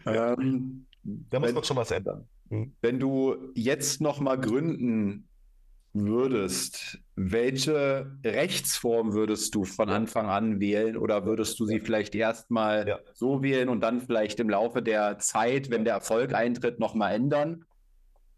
ähm, 0.04 0.86
da 1.04 1.38
muss 1.38 1.52
man 1.52 1.62
schon 1.62 1.76
was 1.76 1.92
ändern. 1.92 2.28
Hm. 2.48 2.74
Wenn 2.80 2.98
du 2.98 3.52
jetzt 3.54 4.00
nochmal 4.00 4.40
gründen 4.40 5.28
würdest, 5.94 6.98
welche 7.16 8.10
Rechtsform 8.24 9.12
würdest 9.12 9.54
du 9.54 9.64
von 9.64 9.90
Anfang 9.90 10.26
an 10.26 10.60
wählen 10.60 10.96
oder 10.96 11.26
würdest 11.26 11.60
du 11.60 11.66
sie 11.66 11.80
vielleicht 11.80 12.14
erstmal 12.14 12.88
ja. 12.88 12.98
so 13.12 13.42
wählen 13.42 13.68
und 13.68 13.80
dann 13.80 14.00
vielleicht 14.00 14.40
im 14.40 14.48
Laufe 14.48 14.82
der 14.82 15.18
Zeit, 15.18 15.70
wenn 15.70 15.84
der 15.84 15.94
Erfolg 15.94 16.34
eintritt, 16.34 16.80
nochmal 16.80 17.14
ändern? 17.14 17.64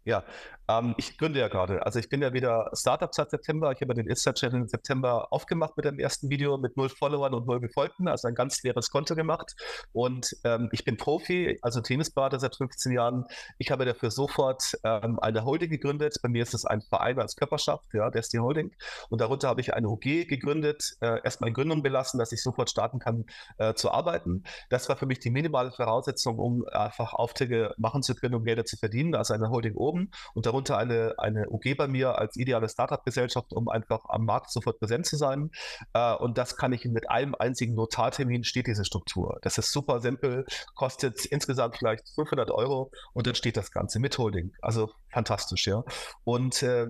Ja, 0.03 0.23
ähm, 0.67 0.95
ich 0.97 1.17
gründe 1.17 1.39
ja 1.39 1.47
gerade. 1.47 1.85
Also 1.85 1.99
ich 1.99 2.09
bin 2.09 2.21
ja 2.21 2.33
wieder 2.33 2.69
Startup 2.73 3.13
seit 3.13 3.29
September. 3.29 3.71
Ich 3.71 3.81
habe 3.81 3.93
den 3.93 4.07
Insta-Channel 4.07 4.61
im 4.61 4.67
September 4.67 5.31
aufgemacht 5.31 5.77
mit 5.77 5.85
dem 5.85 5.99
ersten 5.99 6.29
Video 6.29 6.57
mit 6.57 6.75
null 6.77 6.89
Followern 6.89 7.33
und 7.33 7.45
null 7.45 7.59
Gefolgten, 7.59 8.07
also 8.07 8.27
ein 8.27 8.35
ganz 8.35 8.63
leeres 8.63 8.89
Konto 8.89 9.15
gemacht. 9.15 9.55
Und 9.93 10.35
ähm, 10.43 10.69
ich 10.71 10.83
bin 10.83 10.97
Profi, 10.97 11.59
also 11.61 11.81
Tennisberater 11.81 12.39
seit 12.39 12.55
15 12.55 12.91
Jahren. 12.91 13.25
Ich 13.57 13.71
habe 13.71 13.85
dafür 13.85 14.11
sofort 14.11 14.77
ähm, 14.83 15.19
eine 15.19 15.45
Holding 15.45 15.69
gegründet. 15.69 16.17
Bei 16.21 16.29
mir 16.29 16.43
ist 16.43 16.53
es 16.53 16.65
ein 16.65 16.81
Verein 16.81 17.19
als 17.19 17.35
Körperschaft, 17.35 17.85
ja, 17.93 18.09
der 18.09 18.21
ist 18.21 18.33
die 18.33 18.39
Holding. 18.39 18.71
Und 19.09 19.21
darunter 19.21 19.49
habe 19.49 19.61
ich 19.61 19.73
eine 19.73 19.87
OG 19.87 20.27
gegründet, 20.27 20.97
äh, 21.01 21.21
erstmal 21.23 21.51
Gründung 21.51 21.83
belassen, 21.83 22.17
dass 22.17 22.31
ich 22.31 22.41
sofort 22.41 22.69
starten 22.69 22.99
kann 22.99 23.25
äh, 23.57 23.73
zu 23.75 23.91
arbeiten. 23.91 24.43
Das 24.69 24.89
war 24.89 24.95
für 24.95 25.05
mich 25.05 25.19
die 25.19 25.29
minimale 25.29 25.71
Voraussetzung, 25.71 26.39
um 26.39 26.65
einfach 26.67 27.13
Aufträge 27.13 27.73
machen 27.77 28.01
zu 28.01 28.15
können, 28.15 28.35
um 28.35 28.43
Gelder 28.43 28.65
zu 28.65 28.77
verdienen. 28.77 29.13
Also 29.15 29.33
eine 29.33 29.49
Holding 29.49 29.75
oben 29.75 30.09
und 30.33 30.45
darunter 30.45 30.54
darunter 30.55 30.77
eine, 30.77 31.15
eine 31.17 31.49
UG 31.49 31.75
bei 31.77 31.87
mir 31.87 32.17
als 32.17 32.37
ideale 32.37 32.69
Startup-Gesellschaft, 32.69 33.51
um 33.53 33.67
einfach 33.67 34.01
am 34.07 34.25
Markt 34.25 34.51
sofort 34.51 34.79
präsent 34.79 35.05
zu 35.05 35.17
sein. 35.17 35.51
Äh, 35.93 36.15
und 36.15 36.37
das 36.37 36.55
kann 36.55 36.71
ich 36.71 36.85
mit 36.85 37.09
einem 37.09 37.35
einzigen 37.35 37.75
Notartermin 37.75 38.43
steht 38.43 38.67
diese 38.67 38.85
Struktur. 38.85 39.37
Das 39.41 39.57
ist 39.57 39.71
super 39.71 39.99
simpel, 39.99 40.45
kostet 40.75 41.25
insgesamt 41.25 41.77
vielleicht 41.77 42.07
500 42.15 42.51
Euro 42.51 42.91
und 43.13 43.27
dann 43.27 43.35
steht 43.35 43.57
das 43.57 43.71
Ganze 43.71 43.99
mit 43.99 44.17
Holding. 44.17 44.53
Also 44.61 44.91
fantastisch, 45.11 45.67
ja. 45.67 45.83
Und 46.23 46.63
äh, 46.63 46.87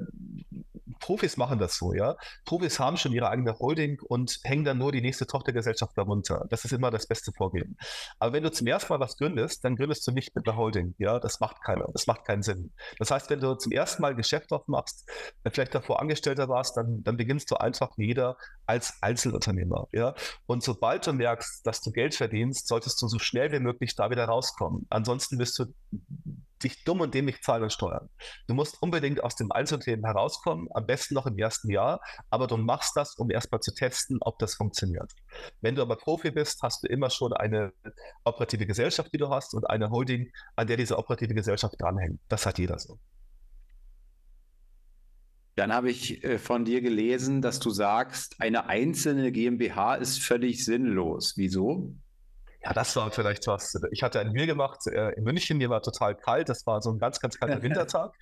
Profis 1.05 1.37
machen 1.37 1.59
das 1.59 1.77
so, 1.77 1.93
ja. 1.93 2.15
Profis 2.45 2.79
haben 2.79 2.97
schon 2.97 3.13
ihre 3.13 3.29
eigene 3.29 3.59
Holding 3.59 3.99
und 4.01 4.39
hängen 4.43 4.63
dann 4.63 4.79
nur 4.79 4.91
die 4.91 5.01
nächste 5.01 5.27
Tochtergesellschaft 5.27 5.95
darunter. 5.95 6.47
Das 6.49 6.65
ist 6.65 6.71
immer 6.71 6.89
das 6.89 7.05
beste 7.05 7.31
Vorgehen. 7.31 7.77
Aber 8.17 8.33
wenn 8.33 8.41
du 8.41 8.51
zum 8.51 8.65
ersten 8.65 8.91
Mal 8.91 8.99
was 8.99 9.15
gründest, 9.15 9.63
dann 9.63 9.75
gründest 9.75 10.07
du 10.07 10.11
nicht 10.11 10.35
mit 10.35 10.49
einer 10.49 10.57
Holding, 10.57 10.95
ja. 10.97 11.19
Das 11.19 11.39
macht 11.39 11.61
keiner. 11.61 11.87
Das 11.93 12.07
macht 12.07 12.25
keinen 12.25 12.41
Sinn. 12.41 12.73
Das 12.97 13.11
heißt, 13.11 13.29
wenn 13.29 13.39
du 13.39 13.53
zum 13.53 13.71
ersten 13.71 14.01
Mal 14.01 14.15
Geschäft 14.15 14.51
aufmachst, 14.51 15.07
vielleicht 15.51 15.75
davor 15.75 16.01
Angestellter 16.01 16.49
warst, 16.49 16.75
dann, 16.75 17.03
dann 17.03 17.17
beginnst 17.17 17.51
du 17.51 17.55
einfach 17.57 17.91
jeder 17.97 18.35
als 18.65 18.97
Einzelunternehmer. 19.01 19.87
Ja? 19.91 20.15
Und 20.47 20.63
sobald 20.63 21.05
du 21.05 21.13
merkst, 21.13 21.67
dass 21.67 21.81
du 21.81 21.91
Geld 21.91 22.15
verdienst, 22.15 22.67
solltest 22.67 22.99
du 23.03 23.07
so 23.07 23.19
schnell 23.19 23.51
wie 23.51 23.59
möglich 23.59 23.93
da 23.93 24.09
wieder 24.09 24.25
rauskommen. 24.25 24.87
Ansonsten 24.89 25.37
wirst 25.37 25.59
du 25.59 25.65
dich 26.65 26.83
dumm 26.83 27.01
und 27.01 27.13
dämlich 27.13 27.41
zahlen 27.41 27.63
und 27.63 27.71
steuern. 27.71 28.09
Du 28.47 28.53
musst 28.53 28.81
unbedingt 28.81 29.23
aus 29.23 29.35
dem 29.35 29.51
Einzelunternehmen 29.51 30.05
herauskommen, 30.05 30.67
am 30.73 30.85
besten 30.85 31.13
noch 31.13 31.25
im 31.25 31.37
ersten 31.37 31.71
Jahr, 31.71 32.01
aber 32.29 32.47
du 32.47 32.57
machst 32.57 32.95
das, 32.95 33.15
um 33.15 33.31
erstmal 33.31 33.61
zu 33.61 33.73
testen, 33.73 34.17
ob 34.21 34.39
das 34.39 34.55
funktioniert. 34.55 35.11
Wenn 35.61 35.75
du 35.75 35.81
aber 35.81 35.95
Profi 35.95 36.31
bist, 36.31 36.61
hast 36.61 36.83
du 36.83 36.87
immer 36.87 37.09
schon 37.09 37.33
eine 37.33 37.71
operative 38.23 38.65
Gesellschaft, 38.65 39.13
die 39.13 39.17
du 39.17 39.29
hast 39.29 39.53
und 39.53 39.69
eine 39.69 39.89
Holding, 39.89 40.31
an 40.55 40.67
der 40.67 40.77
diese 40.77 40.97
operative 40.97 41.33
Gesellschaft 41.33 41.75
dranhängt. 41.79 42.19
Das 42.27 42.45
hat 42.45 42.57
jeder 42.59 42.79
so. 42.79 42.99
Dann 45.55 45.71
habe 45.73 45.89
ich 45.89 46.23
äh, 46.23 46.37
von 46.37 46.65
dir 46.65 46.81
gelesen, 46.81 47.41
dass 47.41 47.59
du 47.59 47.69
sagst, 47.69 48.35
eine 48.39 48.67
einzelne 48.67 49.31
GmbH 49.31 49.95
ist 49.95 50.21
völlig 50.21 50.65
sinnlos. 50.65 51.33
Wieso? 51.37 51.95
Ja, 52.65 52.73
das 52.73 52.95
war 52.95 53.11
vielleicht 53.11 53.45
was. 53.45 53.79
Ich 53.91 54.01
hatte 54.01 54.19
ein 54.19 54.33
Bier 54.33 54.47
gemacht 54.47 54.87
äh, 54.87 55.11
in 55.11 55.23
München, 55.23 55.59
mir 55.59 55.69
war 55.69 55.83
total 55.83 56.15
kalt. 56.15 56.49
Das 56.49 56.65
war 56.65 56.81
so 56.81 56.91
ein 56.91 56.97
ganz, 56.97 57.19
ganz 57.19 57.37
kalter 57.39 57.61
Wintertag. 57.61 58.15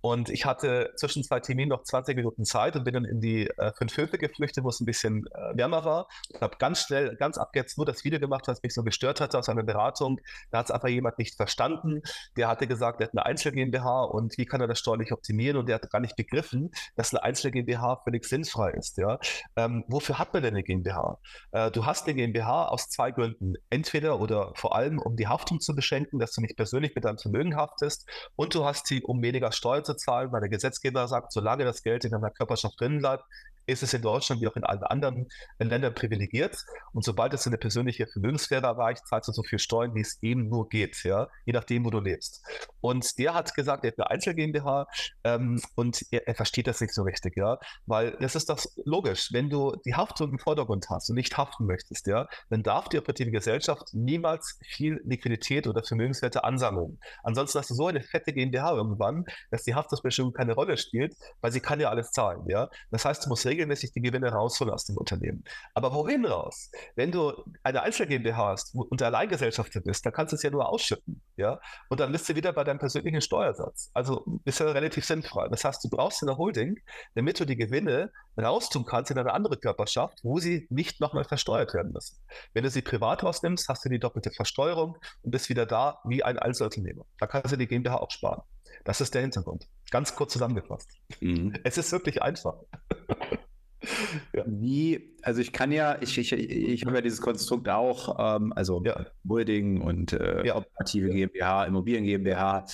Und 0.00 0.30
ich 0.30 0.46
hatte 0.46 0.94
zwischen 0.96 1.22
zwei 1.22 1.40
Terminen 1.40 1.68
noch 1.68 1.82
20 1.82 2.16
Minuten 2.16 2.46
Zeit 2.46 2.74
und 2.74 2.84
bin 2.84 2.94
dann 2.94 3.04
in 3.04 3.20
die 3.20 3.48
äh, 3.48 3.70
fünf 3.76 3.94
Höfe 3.94 4.16
geflüchtet, 4.16 4.64
wo 4.64 4.70
es 4.70 4.80
ein 4.80 4.86
bisschen 4.86 5.26
äh, 5.26 5.58
wärmer 5.58 5.84
war. 5.84 6.08
Ich 6.30 6.40
habe 6.40 6.56
ganz 6.56 6.80
schnell, 6.80 7.16
ganz 7.16 7.36
abgehetzt 7.36 7.76
nur 7.76 7.84
das 7.84 8.02
Video 8.02 8.18
gemacht, 8.18 8.48
was 8.48 8.62
mich 8.62 8.72
so 8.72 8.82
gestört 8.82 9.20
hatte 9.20 9.38
aus 9.38 9.50
einer 9.50 9.62
Beratung. 9.62 10.18
Da 10.50 10.60
hat 10.60 10.66
es 10.66 10.70
einfach 10.70 10.88
jemand 10.88 11.18
nicht 11.18 11.36
verstanden. 11.36 12.00
Der 12.38 12.48
hatte 12.48 12.66
gesagt, 12.66 12.98
er 13.02 13.08
hat 13.08 13.12
eine 13.12 13.26
Einzel 13.26 13.52
GmbH 13.52 14.04
und 14.04 14.38
wie 14.38 14.46
kann 14.46 14.62
er 14.62 14.68
das 14.68 14.78
steuerlich 14.78 15.12
optimieren? 15.12 15.58
Und 15.58 15.66
der 15.68 15.74
hat 15.74 15.90
gar 15.90 16.00
nicht 16.00 16.16
begriffen, 16.16 16.70
dass 16.96 17.12
eine 17.12 17.22
Einzel 17.24 17.50
GmbH 17.50 18.00
völlig 18.04 18.24
sinnfrei 18.24 18.70
ist. 18.70 18.96
Ja? 18.96 19.18
Ähm, 19.54 19.84
wofür 19.86 20.18
hat 20.18 20.32
man 20.32 20.42
denn 20.42 20.54
eine 20.54 20.62
GmbH? 20.62 21.18
Äh, 21.50 21.70
du 21.70 21.84
hast 21.84 22.06
eine 22.06 22.14
GmbH 22.14 22.68
aus 22.68 22.88
zwei 22.88 23.10
Gründen 23.10 23.52
entweder 23.68 23.81
oder 24.18 24.52
vor 24.56 24.74
allem, 24.74 24.98
um 24.98 25.16
die 25.16 25.28
Haftung 25.28 25.60
zu 25.60 25.74
beschränken, 25.74 26.18
dass 26.18 26.32
du 26.32 26.40
nicht 26.40 26.56
persönlich 26.56 26.94
mit 26.94 27.04
deinem 27.04 27.18
Vermögen 27.18 27.56
haftest. 27.56 28.08
Und 28.36 28.54
du 28.54 28.64
hast 28.64 28.86
sie, 28.86 29.02
um 29.02 29.22
weniger 29.22 29.52
Steuern 29.52 29.84
zu 29.84 29.94
zahlen, 29.94 30.32
weil 30.32 30.40
der 30.40 30.50
Gesetzgeber 30.50 31.08
sagt, 31.08 31.32
solange 31.32 31.64
das 31.64 31.82
Geld 31.82 32.04
in 32.04 32.10
deiner 32.10 32.30
Körperschaft 32.30 32.80
drin 32.80 32.98
bleibt, 32.98 33.24
ist 33.66 33.82
es 33.82 33.94
in 33.94 34.02
Deutschland 34.02 34.40
wie 34.40 34.48
auch 34.48 34.56
in 34.56 34.64
allen 34.64 34.82
anderen 34.82 35.28
Ländern 35.58 35.94
privilegiert. 35.94 36.56
Und 36.92 37.04
sobald 37.04 37.34
es 37.34 37.46
in 37.46 37.50
eine 37.50 37.58
persönliche 37.58 38.06
Vermögenssphäre 38.06 38.66
erreicht, 38.66 39.06
zahlst 39.06 39.28
du 39.28 39.32
so 39.32 39.42
viel 39.42 39.58
Steuern, 39.58 39.94
wie 39.94 40.00
es 40.00 40.22
eben 40.22 40.48
nur 40.48 40.68
geht, 40.68 41.02
ja, 41.04 41.28
je 41.44 41.52
nachdem, 41.52 41.84
wo 41.84 41.90
du 41.90 42.00
lebst. 42.00 42.44
Und 42.80 43.18
der 43.18 43.34
hat 43.34 43.54
gesagt, 43.54 43.84
er 43.84 43.92
hat 43.92 43.98
eine 43.98 44.10
Einzel 44.10 44.34
GmbH 44.34 44.86
ähm, 45.24 45.60
und 45.74 46.04
er, 46.10 46.26
er, 46.26 46.34
versteht 46.34 46.66
das 46.66 46.80
nicht 46.80 46.94
so 46.94 47.02
richtig, 47.02 47.36
ja, 47.36 47.58
weil 47.86 48.16
das 48.20 48.34
ist 48.34 48.48
doch 48.48 48.64
logisch. 48.84 49.32
Wenn 49.32 49.50
du 49.50 49.76
die 49.84 49.94
Haftung 49.94 50.32
im 50.32 50.38
Vordergrund 50.38 50.86
hast 50.90 51.08
und 51.10 51.16
nicht 51.16 51.36
haften 51.36 51.66
möchtest, 51.66 52.06
ja, 52.06 52.28
dann 52.50 52.62
darf 52.62 52.88
die 52.88 52.98
operative 52.98 53.30
Gesellschaft 53.30 53.92
niemals 53.92 54.58
viel 54.66 55.00
Liquidität 55.04 55.66
oder 55.66 55.82
Vermögenswerte 55.82 56.44
ansammeln. 56.44 56.98
Ansonsten 57.22 57.58
hast 57.58 57.70
du 57.70 57.74
so 57.74 57.86
eine 57.86 58.02
fette 58.02 58.32
GmbH 58.32 58.72
irgendwann, 58.72 59.24
dass 59.50 59.62
die 59.62 59.74
Haftungsbestimmung 59.74 60.32
keine 60.32 60.54
Rolle 60.54 60.76
spielt, 60.76 61.14
weil 61.40 61.52
sie 61.52 61.60
kann 61.60 61.80
ja 61.80 61.90
alles 61.90 62.10
zahlen, 62.10 62.48
ja. 62.48 62.68
Das 62.90 63.04
heißt, 63.04 63.24
du 63.24 63.28
musst 63.28 63.44
regelmäßig 63.52 63.92
die 63.92 64.00
Gewinne 64.00 64.32
rausholen 64.32 64.72
aus 64.72 64.84
dem 64.86 64.96
Unternehmen. 64.96 65.44
Aber 65.74 65.92
wohin 65.92 66.24
raus? 66.24 66.70
Wenn 66.96 67.12
du 67.12 67.32
eine 67.62 67.82
Einzel 67.82 68.06
GmbH 68.06 68.48
hast 68.48 68.74
und 68.74 69.02
Alleingesellschafter 69.02 69.80
bist, 69.80 70.04
dann 70.04 70.12
kannst 70.12 70.32
du 70.32 70.36
es 70.36 70.42
ja 70.42 70.50
nur 70.50 70.68
ausschütten. 70.68 71.22
Ja? 71.36 71.60
Und 71.88 72.00
dann 72.00 72.10
bist 72.12 72.28
du 72.28 72.34
wieder 72.34 72.52
bei 72.52 72.64
deinem 72.64 72.78
persönlichen 72.78 73.20
Steuersatz. 73.20 73.90
Also 73.94 74.24
bist 74.26 74.60
du 74.60 74.64
relativ 74.64 75.04
sinnfrei. 75.04 75.48
Das 75.48 75.64
heißt, 75.64 75.84
du 75.84 75.88
brauchst 75.88 76.22
eine 76.22 76.36
Holding, 76.36 76.80
damit 77.14 77.38
du 77.38 77.44
die 77.44 77.56
Gewinne 77.56 78.10
raustun 78.40 78.84
kannst 78.84 79.10
in 79.10 79.18
eine 79.18 79.32
andere 79.32 79.56
Körperschaft, 79.58 80.18
wo 80.22 80.38
sie 80.38 80.66
nicht 80.70 81.00
nochmal 81.00 81.24
versteuert 81.24 81.74
werden 81.74 81.92
müssen. 81.92 82.16
Wenn 82.54 82.64
du 82.64 82.70
sie 82.70 82.82
privat 82.82 83.22
rausnimmst, 83.22 83.68
hast 83.68 83.84
du 83.84 83.88
die 83.88 83.98
doppelte 83.98 84.30
Versteuerung 84.30 84.96
und 85.22 85.30
bist 85.30 85.48
wieder 85.48 85.66
da 85.66 86.00
wie 86.04 86.22
ein 86.22 86.38
Einzelunternehmer. 86.38 87.04
Da 87.18 87.26
kannst 87.26 87.52
du 87.52 87.56
die 87.56 87.66
GmbH 87.66 87.96
auch 87.96 88.10
sparen. 88.10 88.42
Das 88.84 89.00
ist 89.00 89.14
der 89.14 89.22
Hintergrund. 89.22 89.68
Ganz 89.90 90.14
kurz 90.14 90.32
zusammengefasst. 90.32 90.90
Mhm. 91.20 91.54
Es 91.64 91.78
ist 91.78 91.92
wirklich 91.92 92.22
einfach. 92.22 92.56
ja. 94.34 94.44
Wie, 94.46 95.16
also 95.22 95.40
ich 95.40 95.52
kann 95.52 95.72
ja, 95.72 96.00
ich, 96.00 96.18
ich, 96.18 96.32
ich 96.32 96.84
habe 96.84 96.96
ja 96.96 97.00
dieses 97.02 97.20
Konstrukt 97.20 97.68
auch, 97.68 98.16
ähm, 98.18 98.52
also 98.54 98.82
ja. 98.84 99.06
Holding 99.28 99.80
und 99.80 100.12
äh, 100.12 100.46
ja. 100.46 100.56
Operative 100.56 101.10
GmbH, 101.10 101.64
Immobilien 101.64 102.04
GmbH. 102.04 102.66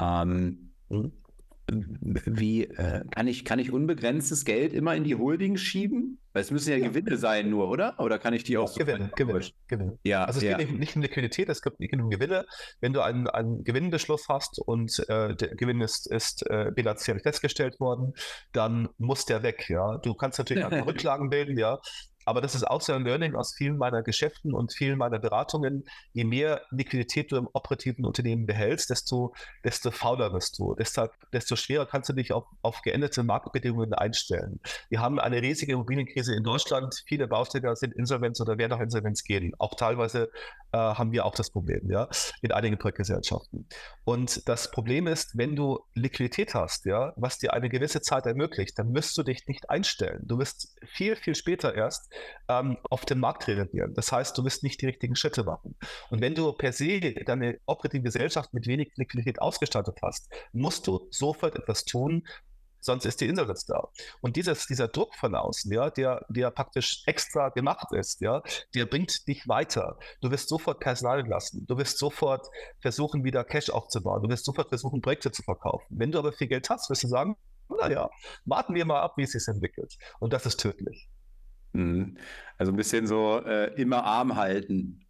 Ähm, 0.00 0.72
mhm 0.88 1.12
wie 1.70 2.64
äh, 2.64 3.04
kann, 3.10 3.26
ich, 3.26 3.44
kann 3.44 3.58
ich 3.58 3.72
unbegrenztes 3.72 4.44
Geld 4.44 4.72
immer 4.72 4.94
in 4.94 5.04
die 5.04 5.14
Holding 5.14 5.56
schieben? 5.56 6.18
Weil 6.32 6.42
es 6.42 6.50
müssen 6.50 6.70
ja, 6.70 6.76
ja. 6.76 6.88
Gewinne 6.88 7.16
sein 7.16 7.50
nur, 7.50 7.68
oder? 7.68 7.98
Oder 7.98 8.18
kann 8.18 8.34
ich 8.34 8.44
die 8.44 8.56
auch 8.56 8.68
so 8.68 8.78
Gewinne, 8.78 9.10
Gewinne, 9.16 9.40
Gewinne. 9.66 9.98
Ja, 10.04 10.24
also 10.24 10.38
es 10.38 10.44
ja. 10.44 10.56
geht 10.58 10.70
nicht, 10.70 10.78
nicht, 10.78 10.96
um 10.96 11.02
Liquidität, 11.02 11.48
es 11.48 11.60
geht 11.60 11.74
um 11.92 12.10
Gewinne. 12.10 12.46
Wenn 12.80 12.92
du 12.92 13.00
einen, 13.00 13.26
einen 13.26 13.64
Gewinnbeschluss 13.64 14.28
hast 14.28 14.60
und 14.60 14.96
äh, 15.08 15.34
der 15.34 15.56
Gewinn 15.56 15.80
ist, 15.80 16.06
ist 16.06 16.48
äh, 16.48 16.70
bilanziell 16.74 17.18
festgestellt 17.18 17.80
worden, 17.80 18.14
dann 18.52 18.88
muss 18.98 19.26
der 19.26 19.42
weg, 19.42 19.68
ja. 19.68 19.98
Du 19.98 20.14
kannst 20.14 20.38
natürlich 20.38 20.64
auch 20.64 20.70
Rücklagen 20.86 21.30
bilden, 21.30 21.58
ja. 21.58 21.80
Aber 22.30 22.40
das 22.40 22.54
ist 22.54 22.62
auch 22.62 22.80
so 22.80 22.92
ein 22.92 23.02
Learning 23.04 23.34
aus 23.34 23.54
vielen 23.54 23.76
meiner 23.76 24.04
Geschäften 24.04 24.54
und 24.54 24.72
vielen 24.72 24.96
meiner 24.96 25.18
Beratungen. 25.18 25.84
Je 26.12 26.22
mehr 26.22 26.62
Liquidität 26.70 27.32
du 27.32 27.36
im 27.36 27.48
operativen 27.52 28.04
Unternehmen 28.04 28.46
behältst, 28.46 28.88
desto, 28.88 29.34
desto 29.64 29.90
fauler 29.90 30.32
wirst 30.32 30.56
du. 30.60 30.76
Deshalb, 30.76 31.12
desto 31.32 31.56
schwerer 31.56 31.86
kannst 31.86 32.08
du 32.08 32.12
dich 32.12 32.32
auf, 32.32 32.44
auf 32.62 32.82
geänderte 32.82 33.24
Marktbedingungen 33.24 33.94
einstellen. 33.94 34.60
Wir 34.90 35.00
haben 35.00 35.18
eine 35.18 35.42
riesige 35.42 35.72
Immobilienkrise 35.72 36.32
in 36.32 36.44
Deutschland. 36.44 37.02
Viele 37.04 37.26
Bauträger 37.26 37.74
sind 37.74 37.94
Insolvenz 37.94 38.40
oder 38.40 38.58
werden 38.58 38.74
auch 38.74 38.80
Insolvenz 38.80 39.24
gehen. 39.24 39.52
Auch 39.58 39.74
teilweise 39.74 40.30
äh, 40.70 40.78
haben 40.78 41.10
wir 41.10 41.24
auch 41.24 41.34
das 41.34 41.50
Problem, 41.50 41.90
ja, 41.90 42.08
in 42.42 42.52
einigen 42.52 42.78
Projektgesellschaften. 42.78 43.66
Und 44.04 44.48
das 44.48 44.70
Problem 44.70 45.08
ist, 45.08 45.36
wenn 45.36 45.56
du 45.56 45.80
Liquidität 45.94 46.54
hast, 46.54 46.84
ja, 46.84 47.12
was 47.16 47.38
dir 47.38 47.54
eine 47.54 47.68
gewisse 47.68 48.02
Zeit 48.02 48.26
ermöglicht, 48.26 48.78
dann 48.78 48.94
wirst 48.94 49.18
du 49.18 49.24
dich 49.24 49.48
nicht 49.48 49.68
einstellen. 49.68 50.22
Du 50.22 50.38
wirst 50.38 50.76
viel, 50.86 51.16
viel 51.16 51.34
später 51.34 51.74
erst 51.74 52.12
ähm, 52.48 52.78
auf 52.88 53.04
den 53.04 53.18
Markt 53.18 53.48
reagieren. 53.48 53.94
Das 53.94 54.12
heißt, 54.12 54.36
du 54.36 54.44
wirst 54.44 54.62
nicht 54.62 54.80
die 54.80 54.86
richtigen 54.86 55.16
Schritte 55.16 55.44
machen. 55.44 55.76
Und 56.10 56.20
wenn 56.20 56.34
du 56.34 56.52
per 56.52 56.72
se 56.72 57.00
deine 57.24 57.58
operative 57.66 58.02
Gesellschaft 58.02 58.52
mit 58.54 58.66
wenig 58.66 58.92
Liquidität 58.96 59.40
ausgestattet 59.40 59.98
hast, 60.02 60.30
musst 60.52 60.86
du 60.86 61.08
sofort 61.10 61.56
etwas 61.56 61.84
tun, 61.84 62.24
sonst 62.80 63.04
ist 63.04 63.20
die 63.20 63.26
Insolvenz 63.26 63.66
da. 63.66 63.88
Und 64.20 64.36
dieses, 64.36 64.66
dieser 64.66 64.88
Druck 64.88 65.14
von 65.14 65.34
außen, 65.34 65.72
ja, 65.72 65.90
der, 65.90 66.24
der 66.28 66.50
praktisch 66.50 67.02
extra 67.06 67.50
gemacht 67.50 67.92
ist, 67.92 68.20
ja, 68.20 68.42
der 68.74 68.86
bringt 68.86 69.26
dich 69.28 69.46
weiter. 69.48 69.98
Du 70.20 70.30
wirst 70.30 70.48
sofort 70.48 70.80
Personal 70.80 71.20
entlassen. 71.20 71.66
Du 71.66 71.76
wirst 71.76 71.98
sofort 71.98 72.48
versuchen, 72.80 73.24
wieder 73.24 73.44
Cash 73.44 73.70
aufzubauen. 73.70 74.22
Du 74.22 74.28
wirst 74.28 74.44
sofort 74.44 74.68
versuchen, 74.68 75.00
Projekte 75.00 75.30
zu 75.30 75.42
verkaufen. 75.42 75.86
Wenn 75.90 76.12
du 76.12 76.18
aber 76.18 76.32
viel 76.32 76.48
Geld 76.48 76.68
hast, 76.70 76.90
wirst 76.90 77.02
du 77.04 77.08
sagen, 77.08 77.36
naja, 77.68 78.10
warten 78.44 78.74
wir 78.74 78.84
mal 78.84 79.00
ab, 79.00 79.14
wie 79.16 79.22
es 79.22 79.32
sich 79.32 79.46
entwickelt. 79.46 79.96
Und 80.18 80.32
das 80.32 80.46
ist 80.46 80.58
tödlich. 80.58 81.08
Mhm. 81.72 82.16
Also 82.58 82.72
ein 82.72 82.76
bisschen 82.76 83.06
so 83.06 83.40
äh, 83.44 83.72
immer 83.80 84.04
arm 84.04 84.36
halten. 84.36 85.00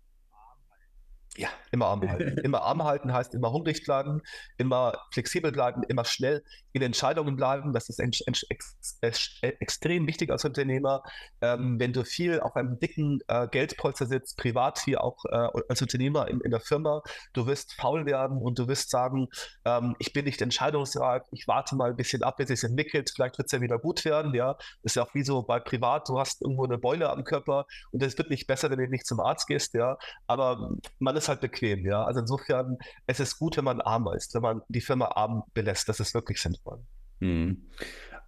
Ja, 1.37 1.49
immer 1.71 1.87
arm 1.87 2.09
halten. 2.09 2.39
immer 2.45 2.63
arm 2.63 2.83
halten 2.83 3.13
heißt 3.13 3.35
immer 3.35 3.53
hungrig 3.53 3.85
bleiben, 3.85 4.21
immer 4.59 4.99
flexibel 5.13 5.53
bleiben, 5.53 5.83
immer 5.85 6.05
schnell 6.05 6.43
in 6.73 6.83
Entscheidungen 6.83 7.37
bleiben. 7.37 7.73
Das 7.73 7.89
ist 7.89 8.01
ex 8.01 8.21
ex 8.49 9.39
extrem 9.41 10.09
wichtig 10.09 10.31
als 10.31 10.45
Unternehmer. 10.45 11.05
Ähm, 11.41 11.79
wenn 11.79 11.93
du 11.93 12.05
viel 12.05 12.41
auf 12.41 12.57
einem 12.57 12.81
dicken 12.81 13.21
äh, 13.29 13.47
Geldpolster 13.47 14.07
sitzt, 14.07 14.39
privat 14.39 14.85
wie 14.87 14.97
auch 14.97 15.25
äh, 15.27 15.49
als 15.69 15.81
Unternehmer 15.81 16.27
in, 16.29 16.41
in, 16.41 16.51
der 16.51 16.61
Firma, 16.61 17.03
du 17.33 17.47
wirst 17.47 17.75
faul 17.75 18.07
werden 18.07 18.39
und 18.39 18.59
du 18.59 18.67
wirst 18.67 18.91
sagen, 18.91 19.29
ähm, 19.65 19.95
ich 20.01 20.13
bin 20.13 20.25
nicht 20.25 20.43
entscheidungsreif, 20.43 21.23
ich 21.31 21.47
warte 21.47 21.77
mal 21.77 21.91
ein 21.91 21.97
bisschen 21.97 22.25
ab, 22.25 22.39
bis 22.39 22.51
es 22.51 22.61
sich 22.61 22.71
entwickelt, 22.71 23.13
vielleicht 23.15 23.39
wird 23.39 23.47
es 23.47 23.53
ja 23.53 23.61
wieder 23.61 23.79
gut 23.79 24.05
werden. 24.05 24.35
Ja, 24.35 24.55
das 24.55 24.93
ist 24.93 24.95
ja 24.97 25.05
auch 25.05 25.15
wie 25.15 25.23
so 25.23 25.43
bei 25.43 25.61
privat, 25.61 26.09
du 26.09 26.19
hast 26.19 26.43
irgendwo 26.43 26.65
eine 26.65 26.79
Beule 26.79 27.09
am 27.09 27.23
Körper 27.23 27.67
und 27.93 28.03
es 28.03 28.19
wird 28.19 28.31
nicht 28.31 28.49
besser, 28.49 28.69
wenn 28.71 28.79
du 28.79 28.89
nicht 28.89 29.07
zum 29.07 29.21
Arzt 29.21 29.47
gehst. 29.47 29.75
Ja, 29.75 29.97
aber 30.27 30.73
man 30.99 31.17
ist 31.17 31.20
halt 31.29 31.41
bequem, 31.41 31.85
ja. 31.85 32.05
Also 32.05 32.21
insofern, 32.21 32.79
es 33.07 33.21
ist 33.21 33.39
gut, 33.39 33.57
wenn 33.57 33.65
man 33.65 33.81
arm 33.81 34.09
ist, 34.15 34.35
wenn 34.35 34.43
man 34.43 34.63
die 34.69 34.81
Firma 34.81 35.07
arm 35.07 35.45
belässt. 35.55 35.89
Das 35.89 36.01
ist 36.01 36.15
wirklich 36.15 36.41
sinnvoll. 36.41 36.81
Mhm. 37.21 37.69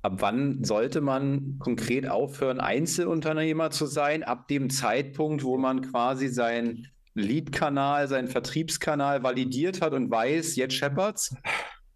Ab 0.03 0.15
wann 0.17 0.65
sollte 0.65 1.01
man 1.01 1.59
konkret 1.61 2.09
aufhören, 2.09 2.61
Einzelunternehmer 2.61 3.71
zu 3.71 3.87
sein? 3.87 4.25
Ab 4.25 4.49
dem 4.49 4.69
Zeitpunkt, 4.69 5.45
wo 5.45 5.57
man 5.59 5.83
quasi 5.83 6.29
seinen 6.29 6.89
Lead-Kanal, 7.15 8.09
seinen 8.09 8.29
Vertriebskanal 8.29 9.23
validiert 9.23 9.81
hat 9.81 9.93
und 9.93 10.11
weiß, 10.11 10.57
jetzt 10.57 10.75
scheppert's? 10.75 11.35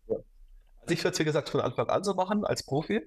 Also 0.09 0.95
ich 0.95 1.03
würde 1.03 1.15
es, 1.15 1.19
wie 1.19 1.25
gesagt, 1.25 1.49
von 1.49 1.61
Anfang 1.61 1.89
an 1.89 2.05
so 2.05 2.15
machen 2.15 2.45
als 2.45 2.65
Profi. 2.65 3.01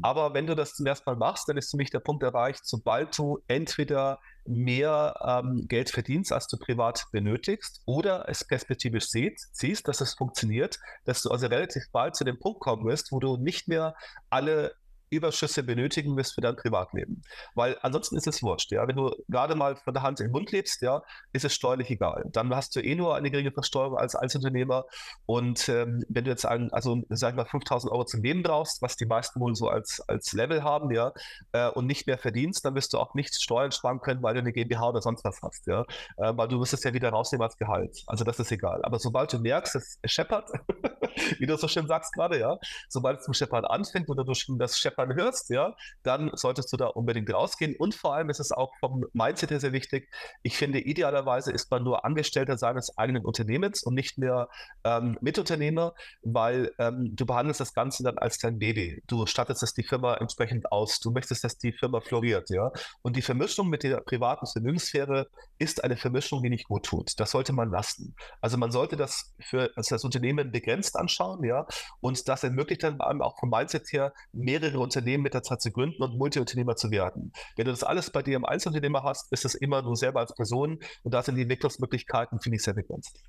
Aber 0.00 0.32
wenn 0.32 0.46
du 0.46 0.54
das 0.54 0.72
zum 0.72 0.86
ersten 0.86 1.10
Mal 1.10 1.16
machst, 1.16 1.46
dann 1.46 1.58
ist 1.58 1.70
für 1.70 1.76
mich 1.76 1.90
der 1.90 2.00
Punkt 2.00 2.22
erreicht, 2.22 2.60
sobald 2.64 3.18
du 3.18 3.40
entweder 3.48 4.18
mehr 4.48 5.14
ähm, 5.24 5.66
Geld 5.68 5.90
verdienst, 5.90 6.32
als 6.32 6.46
du 6.48 6.56
privat 6.56 7.06
benötigst, 7.12 7.82
oder 7.84 8.28
es 8.28 8.44
perspektivisch 8.44 9.08
siehst, 9.08 9.48
siehst, 9.52 9.88
dass 9.88 10.00
es 10.00 10.14
funktioniert, 10.14 10.78
dass 11.04 11.22
du 11.22 11.30
also 11.30 11.46
relativ 11.46 11.84
bald 11.92 12.16
zu 12.16 12.24
dem 12.24 12.38
Punkt 12.38 12.60
kommen 12.60 12.84
wirst, 12.86 13.12
wo 13.12 13.20
du 13.20 13.36
nicht 13.36 13.68
mehr 13.68 13.94
alle 14.30 14.74
Überschüsse 15.10 15.62
benötigen 15.62 16.16
wirst 16.16 16.34
für 16.34 16.40
dein 16.40 16.56
Privatleben. 16.56 17.22
Weil 17.54 17.76
ansonsten 17.82 18.16
ist 18.16 18.26
es 18.26 18.42
wurscht, 18.42 18.72
ja. 18.72 18.86
Wenn 18.86 18.96
du 18.96 19.14
gerade 19.28 19.54
mal 19.54 19.76
von 19.76 19.94
der 19.94 20.02
Hand 20.02 20.20
in 20.20 20.26
den 20.26 20.32
Mund 20.32 20.52
lebst, 20.52 20.82
ja, 20.82 21.02
ist 21.32 21.44
es 21.44 21.54
steuerlich 21.54 21.90
egal. 21.90 22.24
Dann 22.32 22.54
hast 22.54 22.74
du 22.76 22.80
eh 22.80 22.94
nur 22.94 23.14
eine 23.16 23.30
geringe 23.30 23.52
Versteuerung 23.52 23.96
als 23.96 24.14
Einzelunternehmer. 24.14 24.84
Und 25.26 25.68
ähm, 25.68 26.04
wenn 26.08 26.24
du 26.24 26.30
jetzt 26.30 26.46
einen, 26.46 26.72
also 26.72 27.02
sag 27.08 27.30
ich 27.30 27.36
mal 27.36 27.46
5000 27.46 27.92
Euro 27.92 28.04
zum 28.04 28.22
Leben 28.22 28.42
brauchst, 28.42 28.82
was 28.82 28.96
die 28.96 29.06
meisten 29.06 29.40
wohl 29.40 29.54
so 29.54 29.68
als, 29.68 30.00
als 30.08 30.32
Level 30.32 30.62
haben, 30.62 30.90
ja, 30.90 31.12
äh, 31.52 31.68
und 31.68 31.86
nicht 31.86 32.06
mehr 32.06 32.18
verdienst, 32.18 32.64
dann 32.64 32.74
wirst 32.74 32.92
du 32.92 32.98
auch 32.98 33.14
nicht 33.14 33.34
Steuern 33.40 33.72
sparen 33.72 34.00
können, 34.00 34.22
weil 34.22 34.34
du 34.34 34.40
eine 34.40 34.52
GmbH 34.52 34.88
oder 34.88 35.02
sonst 35.02 35.24
was 35.24 35.40
hast, 35.42 35.66
ja. 35.66 35.82
Äh, 36.16 36.32
weil 36.36 36.48
du 36.48 36.60
wirst 36.60 36.74
es 36.74 36.84
ja 36.84 36.92
wieder 36.92 37.10
rausnehmen 37.10 37.44
als 37.44 37.56
Gehalt. 37.56 38.02
Also 38.06 38.24
das 38.24 38.38
ist 38.38 38.52
egal. 38.52 38.80
Aber 38.84 38.98
sobald 38.98 39.32
du 39.32 39.38
merkst, 39.38 39.76
es 39.76 39.98
scheppert, 40.04 40.50
wie 41.38 41.46
du 41.46 41.56
so 41.56 41.68
schön 41.68 41.86
sagst 41.86 42.12
gerade, 42.12 42.38
ja, 42.38 42.58
sobald 42.88 43.18
es 43.18 43.24
zum 43.24 43.34
Scheppern 43.34 43.64
anfängt 43.64 44.08
oder 44.08 44.24
du 44.24 44.34
schon 44.34 44.58
das 44.58 44.78
Scheppern 44.78 44.97
Scheppern 44.98 45.14
hörst, 45.14 45.50
ja, 45.50 45.74
dann 46.02 46.30
solltest 46.34 46.72
du 46.72 46.76
da 46.76 46.86
unbedingt 46.86 47.32
rausgehen. 47.32 47.76
Und 47.76 47.94
vor 47.94 48.14
allem 48.14 48.30
ist 48.30 48.40
es 48.40 48.52
auch 48.52 48.72
vom 48.80 49.04
Mindset 49.12 49.50
her 49.50 49.60
sehr 49.60 49.72
wichtig. 49.72 50.08
Ich 50.42 50.56
finde, 50.56 50.80
idealerweise 50.80 51.52
ist 51.52 51.70
man 51.70 51.84
nur 51.84 52.04
Angestellter 52.04 52.58
seines 52.58 52.96
eigenen 52.98 53.24
Unternehmens 53.24 53.82
und 53.82 53.94
nicht 53.94 54.18
mehr 54.18 54.48
ähm, 54.84 55.18
Mitunternehmer, 55.20 55.94
weil 56.22 56.72
ähm, 56.78 57.14
du 57.14 57.26
behandelst 57.26 57.60
das 57.60 57.74
Ganze 57.74 58.02
dann 58.02 58.18
als 58.18 58.38
dein 58.38 58.58
Baby. 58.58 59.02
Du 59.06 59.26
stattest 59.26 59.62
es 59.62 59.74
die 59.74 59.84
Firma 59.84 60.14
entsprechend 60.14 60.70
aus. 60.72 61.00
Du 61.00 61.10
möchtest, 61.10 61.44
dass 61.44 61.58
die 61.58 61.72
Firma 61.72 62.00
floriert, 62.00 62.50
ja. 62.50 62.70
Und 63.02 63.16
die 63.16 63.22
Vermischung 63.22 63.68
mit 63.68 63.82
der 63.82 64.00
privaten 64.00 64.46
Vermögenssphäre 64.46 65.28
ist 65.58 65.84
eine 65.84 65.96
Vermischung, 65.96 66.42
die 66.42 66.50
nicht 66.50 66.66
gut 66.66 66.86
tut. 66.86 67.18
Das 67.18 67.30
sollte 67.30 67.52
man 67.52 67.70
lassen. 67.70 68.14
Also 68.40 68.56
man 68.56 68.70
sollte 68.70 68.96
das 68.96 69.34
für 69.40 69.70
also 69.76 69.94
das 69.94 70.04
Unternehmen 70.04 70.50
begrenzt 70.50 70.96
anschauen, 70.96 71.44
ja. 71.44 71.66
Und 72.00 72.28
das 72.28 72.42
ermöglicht 72.42 72.82
dann 72.82 73.00
auch 73.00 73.38
vom 73.38 73.50
Mindset 73.50 73.92
her 73.92 74.12
mehrere 74.32 74.78
Unternehmen 74.88 75.22
mit 75.22 75.34
der 75.34 75.42
Zeit 75.42 75.60
zu 75.60 75.70
gründen 75.70 76.02
und 76.02 76.18
Multiunternehmer 76.18 76.76
zu 76.76 76.90
werden. 76.90 77.32
Wenn 77.56 77.66
du 77.66 77.70
das 77.70 77.84
alles 77.84 78.10
bei 78.10 78.22
dir 78.22 78.36
im 78.36 78.44
Einzelunternehmer 78.44 79.02
hast, 79.02 79.32
ist 79.32 79.44
es 79.44 79.54
immer 79.54 79.82
nur 79.82 79.96
selber 79.96 80.20
als 80.20 80.34
Person 80.34 80.80
und 81.02 81.14
da 81.14 81.22
sind 81.22 81.36
die 81.36 81.42
Entwicklungsmöglichkeiten, 81.42 82.40
finde 82.40 82.56
ich, 82.56 82.62
sehr 82.62 82.74
begrenzt. 82.74 83.22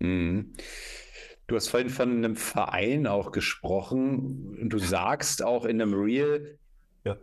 Mhm. 0.00 0.54
Du 1.46 1.56
hast 1.56 1.68
vorhin 1.68 1.88
von 1.88 2.10
einem 2.10 2.36
Verein 2.36 3.06
auch 3.06 3.32
gesprochen. 3.32 4.68
Du 4.68 4.78
sagst 4.78 5.42
auch 5.42 5.64
in 5.64 5.80
einem 5.80 5.94
Reel, 5.94 6.58
ja. 7.04 7.16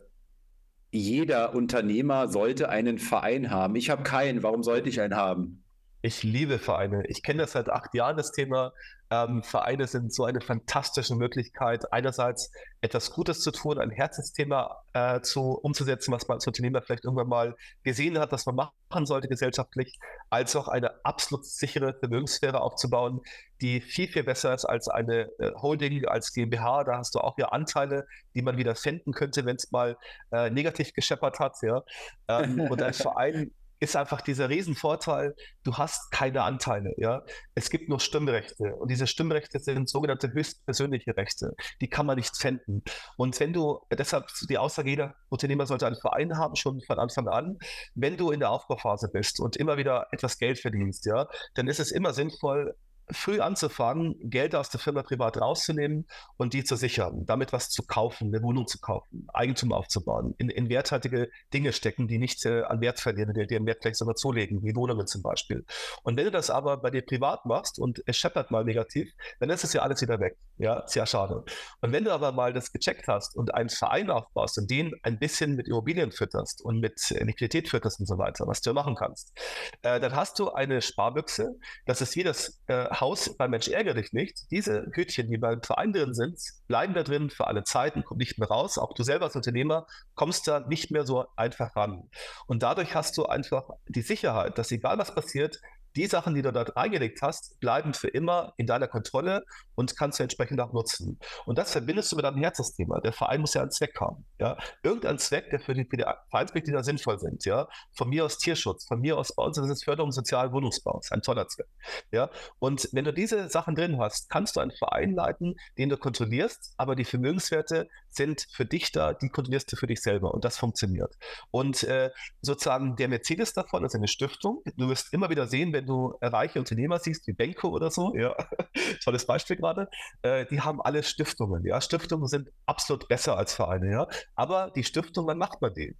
jeder 0.92 1.54
Unternehmer 1.54 2.28
sollte 2.28 2.70
einen 2.70 2.98
Verein 2.98 3.52
haben. 3.52 3.76
Ich 3.76 3.92
habe 3.92 4.02
keinen. 4.02 4.42
Warum 4.42 4.64
sollte 4.64 4.90
ich 4.90 5.00
einen 5.00 5.16
haben? 5.16 5.65
Ich 6.06 6.22
liebe 6.22 6.60
Vereine. 6.60 7.04
Ich 7.08 7.24
kenne 7.24 7.42
das 7.42 7.54
seit 7.54 7.68
acht 7.68 7.96
Jahren, 7.96 8.16
das 8.16 8.32
Thema. 8.32 8.74
Ähm, 9.10 9.42
Vereine 9.42 9.88
sind 9.88 10.14
so 10.14 10.24
eine 10.24 10.40
fantastische 10.40 11.16
Möglichkeit, 11.16 11.92
einerseits 11.92 12.52
etwas 12.82 13.10
Gutes 13.10 13.42
zu 13.42 13.50
tun, 13.50 13.80
ein 13.80 13.90
Herzensthema 13.90 14.84
äh, 14.94 15.22
zu, 15.22 15.54
umzusetzen, 15.54 16.12
was 16.12 16.28
man 16.28 16.36
als 16.36 16.46
Unternehmer 16.46 16.84
vielleicht 16.84 17.06
irgendwann 17.06 17.28
mal 17.28 17.56
gesehen 17.82 18.20
hat, 18.20 18.32
dass 18.32 18.46
man 18.46 18.54
machen 18.54 19.08
sollte 19.08 19.28
gesellschaftlich, 19.28 19.98
als 20.30 20.56
auch 20.56 20.68
eine 20.68 21.04
absolut 21.04 21.44
sichere 21.44 21.96
Vermögenssphäre 21.98 22.62
aufzubauen, 22.62 23.22
die 23.60 23.82
viel, 23.82 24.08
viel 24.08 24.24
besser 24.24 24.54
ist 24.54 24.66
als 24.66 24.88
eine 24.88 25.32
äh, 25.40 25.54
Holding, 25.56 26.06
als 26.06 26.34
GmbH. 26.34 26.84
Da 26.84 27.00
hast 27.00 27.16
du 27.16 27.20
auch 27.20 27.36
ja 27.40 27.48
Anteile, 27.48 28.06
die 28.36 28.44
man 28.44 28.58
wieder 28.58 28.76
finden 28.76 29.12
könnte, 29.12 29.44
wenn 29.48 29.56
es 29.56 29.72
mal 29.72 29.98
äh, 30.32 30.52
negativ 30.52 30.94
gescheppert 30.94 31.40
hat. 31.40 31.56
Ja? 31.64 31.82
Ähm, 32.28 32.60
und 32.60 32.80
ein 32.84 32.94
Verein 32.94 33.50
ist 33.80 33.96
einfach 33.96 34.22
dieser 34.22 34.50
Riesenvorteil, 34.50 35.36
du 35.64 35.78
hast 35.78 36.12
keine 36.12 36.44
Anteile, 36.44 36.94
ja. 36.98 37.24
Es 37.56 37.70
gibt 37.70 37.90
nur 37.90 38.00
Stimmrechte 38.00 38.76
und 38.76 38.90
diese 38.90 39.08
Stimmrechte 39.08 39.60
sind 39.60 39.90
sogenannte 39.90 40.32
höchstpersönliche 40.32 41.16
Rechte. 41.18 41.54
Die 41.82 41.90
kann 41.90 42.06
man 42.06 42.18
nicht 42.18 42.38
finden. 42.38 42.84
Und 43.18 43.40
wenn 43.40 43.54
du, 43.54 43.80
deshalb 43.92 44.28
die 44.50 44.58
Aussage, 44.58 44.90
jeder 44.90 45.16
Unternehmer 45.30 45.66
sollte 45.66 45.88
einen 45.88 46.00
Verein 46.00 46.38
haben, 46.38 46.56
schon 46.56 46.82
von 46.82 47.00
Anfang 47.00 47.28
an, 47.28 47.58
wenn 47.94 48.18
du 48.18 48.32
in 48.32 48.40
der 48.40 48.52
Aufbauphase 48.52 49.10
bist 49.12 49.40
und 49.40 49.56
immer 49.58 49.78
wieder 49.78 50.08
etwas 50.12 50.38
Geld 50.38 50.60
verdienst, 50.60 51.06
ja, 51.06 51.28
dann 51.56 51.68
ist 51.68 51.80
es 51.80 51.92
immer 51.92 52.14
sinnvoll, 52.14 52.76
früh 53.12 53.40
anzufangen, 53.40 54.16
Geld 54.30 54.56
aus 54.56 54.70
der 54.70 54.80
Firma 54.80 55.04
privat 55.04 55.40
rauszunehmen 55.40 56.08
und 56.38 56.54
die 56.54 56.64
zu 56.64 56.76
sichern, 56.76 57.26
damit 57.26 57.54
was 57.54 57.70
zu 57.70 57.84
kaufen, 57.84 58.34
eine 58.34 58.44
Wohnung 58.44 58.68
zu 58.68 58.80
kaufen, 58.80 59.28
Eigentum 59.34 59.72
aufzubauen, 59.72 60.34
in, 60.38 60.50
in 60.50 60.70
werthaltige 60.70 61.30
Dinge 61.54 61.74
stecken, 61.74 62.08
die 62.08 62.18
nicht 62.18 62.46
äh, 62.46 62.64
an 62.64 62.82
Wert 62.82 63.00
verlieren, 63.00 63.34
die 63.34 63.46
dir 63.48 63.64
Wert 63.66 63.80
vielleicht 63.82 63.98
sogar 63.98 64.16
zulegen, 64.16 64.64
wie 64.64 64.76
Wohnungen 64.76 65.08
zum 65.08 65.22
Beispiel. 65.22 65.66
Und 66.04 66.18
wenn 66.18 66.26
du 66.26 66.32
das 66.32 66.50
aber 66.50 66.78
bei 66.78 66.90
dir 66.90 67.04
privat 67.04 67.46
machst 67.46 67.80
und 67.80 68.02
es 68.06 68.18
scheppert 68.18 68.52
mal 68.52 68.64
negativ, 68.64 69.12
dann 69.40 69.50
ist 69.50 69.64
es 69.64 69.74
ja 69.74 69.82
alles 69.82 70.02
wieder 70.02 70.20
weg. 70.20 70.38
Ja, 70.58 70.84
sehr 70.88 71.06
schade. 71.06 71.44
Und 71.82 71.92
wenn 71.92 72.06
du 72.06 72.12
aber 72.14 72.32
mal 72.32 72.54
das 72.54 72.72
gecheckt 72.72 73.08
hast 73.08 73.36
und 73.36 73.54
einen 73.54 73.70
Verein 73.70 74.10
aufbaust 74.10 74.58
und 74.58 74.72
den 74.72 74.94
ein 75.04 75.20
bisschen 75.20 75.56
mit 75.56 75.68
Immobilien 75.68 76.12
fütterst 76.12 76.64
und 76.64 76.80
mit 76.80 77.10
Liquidität 77.10 77.70
fütterst 77.70 78.00
und 78.00 78.06
so 78.06 78.18
weiter, 78.18 78.48
was 78.48 78.62
du 78.62 78.74
machen 78.74 78.96
kannst, 78.96 79.34
äh, 79.82 80.00
dann 80.00 80.16
hast 80.16 80.40
du 80.40 80.52
eine 80.52 80.82
Sparbüchse. 80.82 81.56
Das 81.86 82.02
ist 82.02 82.16
jedes 82.16 82.62
äh, 82.68 82.88
Haus 83.00 83.36
beim 83.38 83.52
Mensch 83.52 83.68
ärgere 83.68 83.96
dich 83.96 84.14
nicht. 84.14 84.52
Diese 84.52 84.88
Hütchen, 84.94 85.30
die 85.30 85.38
beim 85.38 85.62
Verein 85.62 85.94
drin 85.94 86.14
sind, 86.14 86.40
bleiben 86.68 86.94
da 86.94 87.04
drin 87.04 87.30
für 87.30 87.48
alle 87.48 87.64
Zeiten, 87.64 88.04
kommen 88.04 88.20
nicht 88.20 88.38
mehr 88.38 88.48
raus. 88.48 88.78
Auch 88.78 88.94
du 88.94 89.04
selber 89.04 89.26
als 89.26 89.36
Unternehmer 89.36 89.88
kommst 90.16 90.48
da 90.48 90.62
nicht 90.62 90.92
mehr 90.92 91.06
so 91.06 91.26
einfach 91.36 91.76
ran. 91.76 92.10
Und 92.48 92.64
dadurch 92.64 92.96
hast 92.96 93.18
du 93.18 93.26
einfach 93.26 93.70
die 93.88 94.02
Sicherheit, 94.02 94.58
dass 94.58 94.72
egal 94.72 94.98
was 94.98 95.14
passiert, 95.14 95.60
die 95.96 96.08
Sachen, 96.08 96.36
die 96.36 96.42
du 96.42 96.52
dort 96.52 96.76
reingelegt 96.76 97.22
hast, 97.22 97.60
bleiben 97.60 97.94
für 97.94 98.08
immer 98.08 98.54
in 98.58 98.68
deiner 98.68 98.88
Kontrolle 98.88 99.44
und 99.76 99.96
kannst 99.96 100.20
du 100.20 100.24
entsprechend 100.24 100.60
auch 100.60 100.74
nutzen. 100.74 101.20
Und 101.46 101.58
das 101.58 101.72
verbindest 101.72 102.12
du 102.12 102.16
mit 102.16 102.26
deinem 102.26 102.38
Herzensthema. 102.38 103.00
Der 103.02 103.14
Verein 103.14 103.42
muss 103.42 103.54
ja 103.54 103.62
einen 103.62 103.72
Zweck 103.72 104.00
haben. 104.00 104.26
Ja? 104.40 104.58
Irgendein 104.84 105.20
Zweck, 105.20 105.50
der 105.50 105.60
für 105.60 105.74
die, 105.74 105.86
für 105.86 105.98
die 105.98 106.06
Vereinsmitglieder 106.30 106.84
sinnvoll 106.84 107.20
sind. 107.20 107.46
Ja? 107.46 107.68
Von 107.94 108.10
mir 108.10 108.26
aus 108.26 108.38
Tierschutz, 108.38 108.86
von 108.86 109.00
mir 109.00 109.18
aus 109.18 109.36
bei 109.36 109.44
uns 109.44 109.58
ist 109.58 109.70
es 109.70 109.84
Förderung 109.84 110.12
sozialen 110.12 110.52
Wohnungsbaus. 110.52 111.12
Ein 111.12 111.22
toller 111.22 111.48
Zweck. 111.48 111.68
Ja? 112.12 112.30
Und 112.60 112.90
wenn 112.92 113.06
du 113.06 113.14
diese 113.14 113.50
Sachen 113.50 113.76
drin 113.76 114.00
hast, 114.00 114.30
kannst 114.30 114.56
du 114.56 114.60
einen 114.60 114.72
Verein 114.72 115.14
leiten, 115.14 115.56
den 115.78 115.90
du 115.90 115.98
kontrollierst, 115.98 116.74
aber 116.78 116.96
die 116.96 117.06
Vermögenswerte 117.06 117.88
sind 118.10 118.48
für 118.52 118.66
dich 118.66 118.92
da, 118.92 119.14
die 119.14 119.30
kontrollierst 119.30 119.72
du 119.72 119.76
für 119.76 119.88
dich 119.88 120.02
selber 120.02 120.34
und 120.34 120.46
das 120.46 120.58
funktioniert. 120.58 121.14
Und 121.52 121.84
äh, 121.84 122.12
sozusagen 122.42 122.96
der 122.96 123.08
Mercedes 123.08 123.54
davon 123.54 123.84
ist 123.84 123.96
eine 123.96 124.08
Stiftung. 124.08 124.64
Du 124.78 124.90
wirst 124.90 125.14
immer 125.14 125.30
wieder 125.30 125.48
sehen, 125.48 125.74
wenn 125.74 125.85
du 125.86 126.18
reiche 126.22 126.60
Unternehmer 126.60 127.00
siehst, 127.00 127.28
wie 127.28 127.34
Benko 127.34 127.70
oder 127.70 127.92
so, 127.92 128.16
ja, 128.16 128.36
tolles 129.04 129.26
Beispiel 129.26 129.56
gerade, 129.56 129.90
äh, 130.22 130.46
die 130.46 130.62
haben 130.62 130.82
alle 130.82 131.04
Stiftungen. 131.04 131.66
Ja, 131.66 131.82
Stiftungen 131.82 132.28
sind 132.28 132.52
absolut 132.66 133.08
besser 133.08 133.38
als 133.38 133.54
Vereine, 133.54 133.92
ja. 133.92 134.08
Aber 134.36 134.72
die 134.76 134.84
Stiftung, 134.84 135.28
wann 135.28 135.38
macht 135.38 135.62
man 135.62 135.74
die? 135.74 135.96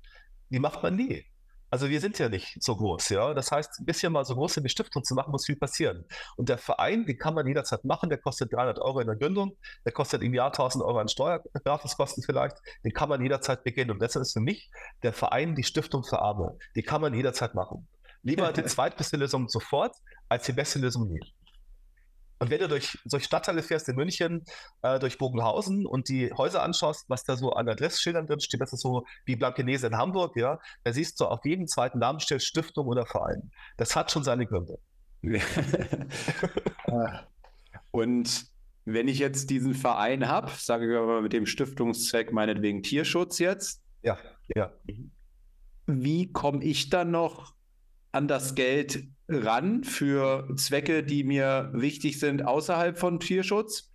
Die 0.50 0.60
macht 0.60 0.84
man 0.84 0.96
nie. 0.96 1.26
Also 1.72 1.90
wir 1.90 2.00
sind 2.00 2.18
ja 2.20 2.30
nicht 2.30 2.64
so 2.64 2.76
groß, 2.76 3.10
ja. 3.10 3.34
Das 3.34 3.52
heißt, 3.52 3.80
ein 3.80 3.86
bisschen 3.86 4.14
mal 4.14 4.24
so 4.24 4.36
groß 4.36 4.58
in 4.58 4.64
die 4.64 4.70
Stiftung 4.70 5.04
zu 5.04 5.14
machen, 5.16 5.32
muss 5.32 5.46
viel 5.46 5.58
passieren. 5.58 6.06
Und 6.38 6.48
der 6.48 6.58
Verein, 6.58 7.06
den 7.06 7.18
kann 7.18 7.34
man 7.34 7.48
jederzeit 7.48 7.84
machen, 7.84 8.10
der 8.10 8.20
kostet 8.20 8.54
300 8.54 8.80
Euro 8.80 9.00
in 9.02 9.08
der 9.08 9.16
Gründung, 9.16 9.58
der 9.84 9.92
kostet 9.92 10.22
im 10.24 10.34
Jahr 10.34 10.48
1000 10.48 10.84
Euro 10.84 11.00
an 11.00 11.10
Steuerberatungskosten 11.10 12.24
vielleicht, 12.24 12.58
den 12.84 12.94
kann 12.94 13.10
man 13.10 13.22
jederzeit 13.22 13.64
beginnen. 13.64 13.92
Und 13.92 14.02
deshalb 14.02 14.22
ist 14.22 14.34
für 14.34 14.40
mich 14.40 14.70
der 15.04 15.12
Verein 15.12 15.56
die 15.56 15.64
Stiftung 15.64 16.04
für 16.04 16.20
Arme. 16.20 16.58
Die 16.76 16.84
kann 16.84 17.02
man 17.02 17.14
jederzeit 17.14 17.56
machen. 17.56 17.88
Lieber 18.26 18.52
die 18.52 18.64
zweitbeste 18.66 19.18
Lösung 19.18 19.48
sofort, 19.48 19.96
als 20.28 20.46
die 20.46 20.54
beste 20.54 20.80
Lösung 20.80 21.08
nie. 21.08 21.22
Und 22.40 22.50
wenn 22.50 22.60
du 22.60 22.68
durch 22.68 22.98
solche 23.06 23.28
Stadtteile 23.28 23.64
fährst 23.64 23.88
in 23.88 23.96
München, 23.96 24.44
äh, 24.82 25.00
durch 25.00 25.18
Bogenhausen 25.18 25.86
und 25.86 26.10
die 26.10 26.34
Häuser 26.34 26.64
anschaust, 26.64 27.06
was 27.08 27.24
da 27.24 27.38
so 27.38 27.52
an 27.52 27.70
Adressschildern 27.70 28.28
drin 28.28 28.42
steht, 28.42 28.60
das 28.60 28.74
ist 28.74 28.82
so 28.82 29.06
wie 29.26 29.38
Blankenese 29.38 29.88
in 29.88 29.96
Hamburg, 29.96 30.36
ja, 30.36 30.60
da 30.84 30.92
siehst 30.92 31.20
du 31.22 31.26
auf 31.26 31.46
jedem 31.46 31.68
zweiten 31.68 32.00
Namensschild 32.00 32.44
Stiftung 32.44 32.88
oder 32.88 33.06
Verein. 33.06 33.52
Das 33.78 33.96
hat 33.96 34.12
schon 34.12 34.26
seine 34.26 34.46
Gründe. 34.48 34.80
und 37.92 38.46
wenn 38.84 39.08
ich 39.08 39.20
jetzt 39.20 39.50
diesen 39.50 39.74
Verein 39.74 40.28
habe, 40.28 40.52
sage 40.52 40.92
ich 40.92 40.98
aber 40.98 41.22
mit 41.22 41.32
dem 41.32 41.46
Stiftungszweck 41.46 42.34
meinetwegen 42.34 42.84
Tierschutz 42.84 43.40
jetzt. 43.40 43.82
Ja, 44.04 44.18
ja. 44.54 44.74
Wie 45.88 46.32
komme 46.32 46.64
ich 46.64 46.90
dann 46.90 47.12
noch 47.12 47.55
an 48.16 48.28
das 48.28 48.56
Geld 48.56 49.04
ran 49.28 49.84
für 49.84 50.48
Zwecke, 50.56 51.04
die 51.04 51.24
mir 51.24 51.70
wichtig 51.74 52.20
sind 52.20 52.46
außerhalb 52.46 52.98
von 52.98 53.20
Tierschutz? 53.20 53.92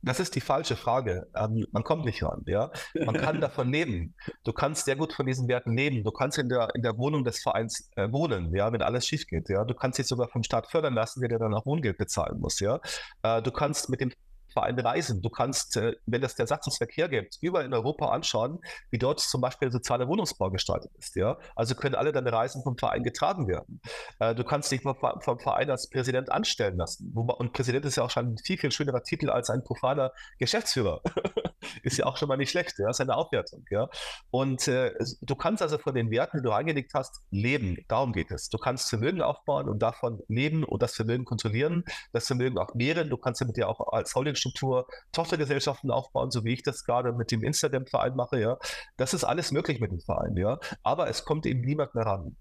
Das 0.00 0.20
ist 0.20 0.36
die 0.36 0.40
falsche 0.40 0.76
Frage. 0.76 1.26
Ähm, 1.34 1.66
man 1.72 1.82
kommt 1.82 2.04
nicht 2.04 2.22
ran, 2.22 2.42
ja. 2.46 2.70
Man 3.04 3.16
kann 3.16 3.40
davon 3.40 3.70
leben. 3.70 4.14
Du 4.44 4.52
kannst 4.52 4.84
sehr 4.84 4.96
gut 4.96 5.12
von 5.12 5.26
diesen 5.26 5.48
Werten 5.48 5.76
leben. 5.76 6.04
Du 6.04 6.12
kannst 6.12 6.38
in 6.38 6.48
der, 6.48 6.68
in 6.74 6.82
der 6.82 6.96
Wohnung 6.96 7.24
des 7.24 7.40
Vereins 7.40 7.90
äh, 7.96 8.10
wohnen, 8.10 8.54
ja, 8.54 8.72
wenn 8.72 8.80
alles 8.80 9.06
schief 9.06 9.26
geht, 9.26 9.48
ja. 9.48 9.64
Du 9.64 9.74
kannst 9.74 9.98
dich 9.98 10.06
sogar 10.06 10.28
vom 10.28 10.44
Staat 10.44 10.70
fördern 10.70 10.94
lassen, 10.94 11.20
der 11.20 11.28
dir 11.28 11.38
dann 11.38 11.52
auch 11.52 11.66
Wohngeld 11.66 11.98
bezahlen 11.98 12.38
muss, 12.40 12.60
ja. 12.60 12.80
Äh, 13.22 13.42
du 13.42 13.50
kannst 13.50 13.90
mit 13.90 14.00
dem 14.00 14.12
Verein 14.58 14.78
reisen. 14.78 15.22
Du 15.22 15.30
kannst, 15.30 15.76
äh, 15.76 15.94
wenn 16.06 16.20
das 16.20 16.34
der 16.34 16.46
Satzungswerk 16.46 16.96
hergibt, 16.96 17.38
überall 17.40 17.64
in 17.64 17.74
Europa 17.74 18.08
anschauen, 18.08 18.60
wie 18.90 18.98
dort 18.98 19.20
zum 19.20 19.40
Beispiel 19.40 19.70
sozialer 19.70 20.08
Wohnungsbau 20.08 20.50
gestaltet 20.50 20.90
ist. 20.98 21.14
Ja? 21.16 21.38
Also 21.54 21.74
können 21.74 21.94
alle 21.94 22.12
deine 22.12 22.32
Reisen 22.32 22.62
vom 22.62 22.76
Verein 22.76 23.02
getragen 23.04 23.46
werden. 23.46 23.80
Äh, 24.18 24.34
du 24.34 24.44
kannst 24.44 24.70
dich 24.72 24.82
vom 24.82 24.96
Verein 25.38 25.70
als 25.70 25.88
Präsident 25.88 26.32
anstellen 26.32 26.76
lassen. 26.76 27.12
Und 27.14 27.52
Präsident 27.52 27.84
ist 27.84 27.96
ja 27.96 28.02
auch 28.02 28.10
schon 28.10 28.32
ein 28.32 28.38
viel, 28.38 28.58
viel 28.58 28.72
schönerer 28.72 29.02
Titel 29.02 29.30
als 29.30 29.50
ein 29.50 29.62
profaner 29.62 30.12
Geschäftsführer. 30.38 31.00
ist 31.82 31.98
ja 31.98 32.06
auch 32.06 32.16
schon 32.16 32.28
mal 32.28 32.36
nicht 32.36 32.50
schlecht. 32.50 32.78
Ja? 32.78 32.88
ist 32.88 33.00
eine 33.00 33.16
Aufwertung. 33.16 33.64
Ja? 33.70 33.88
Und 34.30 34.66
äh, 34.68 34.94
du 35.22 35.34
kannst 35.36 35.62
also 35.62 35.78
von 35.78 35.94
den 35.94 36.10
Werten, 36.10 36.38
die 36.38 36.42
du 36.42 36.50
reingelegt 36.50 36.94
hast, 36.94 37.20
leben. 37.30 37.76
Darum 37.88 38.12
geht 38.12 38.30
es. 38.30 38.48
Du 38.48 38.58
kannst 38.58 38.88
Vermögen 38.88 39.20
aufbauen 39.20 39.68
und 39.68 39.80
davon 39.80 40.20
leben 40.28 40.64
und 40.64 40.82
das 40.82 40.94
Vermögen 40.94 41.24
kontrollieren, 41.24 41.84
das 42.12 42.26
Vermögen 42.26 42.58
auch 42.58 42.74
mehren. 42.74 43.10
Du 43.10 43.16
kannst 43.16 43.40
damit 43.40 43.56
ja 43.56 43.66
auch 43.66 43.92
als 43.92 44.14
Holding 44.14 44.36
Infrastruktur, 44.38 44.86
Tochtergesellschaften 45.12 45.90
aufbauen, 45.90 46.30
so 46.30 46.44
wie 46.44 46.52
ich 46.52 46.62
das 46.62 46.84
gerade 46.84 47.12
mit 47.12 47.30
dem 47.30 47.42
Instagram-Verein 47.42 48.14
mache, 48.14 48.40
ja. 48.40 48.58
Das 48.96 49.14
ist 49.14 49.24
alles 49.24 49.52
möglich 49.52 49.80
mit 49.80 49.90
dem 49.90 50.00
Verein, 50.00 50.36
ja. 50.36 50.58
Aber 50.82 51.08
es 51.08 51.24
kommt 51.24 51.46
eben 51.46 51.60
niemand 51.60 51.94
mehr 51.94 52.06
ran. 52.06 52.36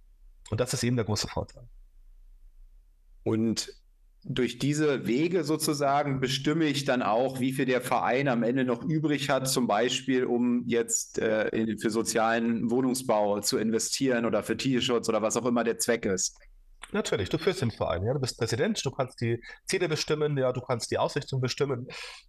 Und 0.49 0.59
das 0.59 0.73
ist 0.73 0.83
eben 0.83 0.95
der 0.95 1.05
große 1.05 1.27
Vorteil. 1.27 1.67
Und 3.23 3.73
durch 4.23 4.59
diese 4.59 5.07
Wege 5.07 5.43
sozusagen 5.43 6.19
bestimme 6.19 6.65
ich 6.65 6.85
dann 6.85 7.01
auch, 7.01 7.39
wie 7.39 7.53
viel 7.53 7.65
der 7.65 7.81
Verein 7.81 8.27
am 8.27 8.43
Ende 8.43 8.65
noch 8.65 8.83
übrig 8.83 9.29
hat, 9.29 9.47
zum 9.47 9.67
Beispiel, 9.67 10.25
um 10.25 10.63
jetzt 10.67 11.19
äh, 11.19 11.47
in, 11.49 11.77
für 11.77 11.89
sozialen 11.89 12.69
Wohnungsbau 12.69 13.39
zu 13.39 13.57
investieren 13.57 14.25
oder 14.25 14.43
für 14.43 14.57
Tierschutz 14.57 15.07
oder 15.07 15.21
was 15.21 15.37
auch 15.37 15.45
immer 15.45 15.63
der 15.63 15.77
Zweck 15.77 16.05
ist. 16.05 16.37
Natürlich, 16.93 17.27
du 17.29 17.37
führst 17.37 17.61
den 17.61 17.71
Verein, 17.71 18.05
ja, 18.05 18.13
du 18.13 18.19
bist 18.19 18.37
Präsident, 18.37 18.83
du 18.85 18.91
kannst 18.91 19.19
die 19.19 19.43
Ziele 19.65 19.89
bestimmen, 19.89 20.37
ja, 20.37 20.53
du 20.53 20.61
kannst 20.61 20.89
die 20.89 20.97
Ausrichtung 20.97 21.41
bestimmen, 21.41 21.87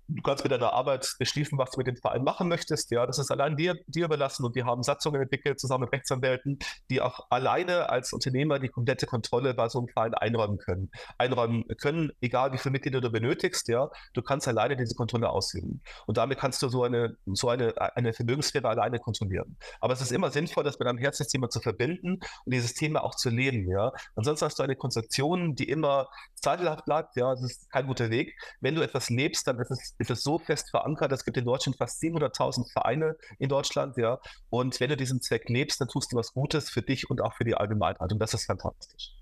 du 0.08 0.22
kannst 0.22 0.42
mit 0.42 0.50
deiner 0.50 0.72
Arbeit 0.72 1.14
beschließen, 1.18 1.56
was 1.56 1.70
du 1.70 1.78
mit 1.78 1.86
dem 1.86 1.96
Verein 1.96 2.24
machen 2.24 2.48
möchtest, 2.48 2.90
ja, 2.90 3.06
das 3.06 3.18
ist 3.18 3.30
allein 3.30 3.56
dir, 3.56 3.76
dir 3.86 4.06
überlassen 4.06 4.44
und 4.44 4.56
wir 4.56 4.64
haben 4.64 4.82
Satzungen 4.82 5.22
entwickelt 5.22 5.60
zusammen 5.60 5.84
mit 5.84 5.92
Rechtsanwälten, 5.92 6.58
die 6.90 7.00
auch 7.00 7.26
alleine 7.30 7.88
als 7.88 8.12
Unternehmer 8.12 8.58
die 8.58 8.68
komplette 8.68 9.06
Kontrolle 9.06 9.54
bei 9.54 9.68
so 9.68 9.78
einem 9.78 9.88
Verein 9.88 10.14
einräumen 10.14 10.58
können. 10.58 10.90
Einräumen 11.18 11.64
können, 11.80 12.10
egal 12.20 12.52
wie 12.52 12.58
viele 12.58 12.72
Mitglieder 12.72 13.00
du 13.00 13.10
benötigst, 13.10 13.68
ja, 13.68 13.88
du 14.14 14.22
kannst 14.22 14.48
alleine 14.48 14.76
diese 14.76 14.96
Kontrolle 14.96 15.30
ausüben. 15.30 15.82
Und 16.06 16.16
damit 16.16 16.38
kannst 16.38 16.62
du 16.62 16.68
so 16.68 16.82
eine, 16.82 17.16
so 17.26 17.48
eine, 17.48 17.74
eine 17.96 18.12
Vermögenssphäre 18.12 18.68
alleine 18.68 18.98
kontrollieren. 18.98 19.56
Aber 19.80 19.92
es 19.92 20.00
ist 20.00 20.10
immer 20.10 20.32
sinnvoll, 20.32 20.64
das 20.64 20.80
mit 20.80 20.88
einem 20.88 20.98
Herzensthema 20.98 21.48
zu 21.48 21.60
verbinden 21.60 22.14
und 22.44 22.52
dieses 22.52 22.74
Thema 22.74 23.04
auch 23.04 23.14
zu 23.14 23.30
leben, 23.30 23.70
ja. 23.70 23.92
Ansonsten 24.16 24.47
hast 24.48 24.58
du 24.58 24.62
eine 24.62 24.76
Konstruktion, 24.76 25.54
die 25.54 25.68
immer 25.68 26.08
zweifelhaft 26.34 26.84
bleibt, 26.84 27.16
ja, 27.16 27.30
das 27.30 27.42
ist 27.42 27.70
kein 27.70 27.86
guter 27.86 28.10
Weg. 28.10 28.34
Wenn 28.60 28.74
du 28.74 28.82
etwas 28.82 29.10
lebst, 29.10 29.46
dann 29.46 29.58
ist 29.60 29.70
es, 29.70 29.94
ist 29.98 30.10
es 30.10 30.22
so 30.22 30.38
fest 30.38 30.70
verankert, 30.70 31.12
es 31.12 31.24
gibt 31.24 31.36
in 31.36 31.44
Deutschland 31.44 31.76
fast 31.76 32.02
700.000 32.02 32.72
Vereine 32.72 33.16
in 33.38 33.48
Deutschland, 33.48 33.96
ja, 33.96 34.18
und 34.50 34.80
wenn 34.80 34.90
du 34.90 34.96
diesen 34.96 35.20
Zweck 35.20 35.48
lebst, 35.48 35.80
dann 35.80 35.88
tust 35.88 36.12
du 36.12 36.16
was 36.16 36.32
Gutes 36.32 36.70
für 36.70 36.82
dich 36.82 37.10
und 37.10 37.20
auch 37.20 37.34
für 37.34 37.44
die 37.44 37.54
Allgemeinheit 37.54 38.12
und 38.12 38.18
das 38.18 38.34
ist 38.34 38.46
fantastisch. 38.46 39.12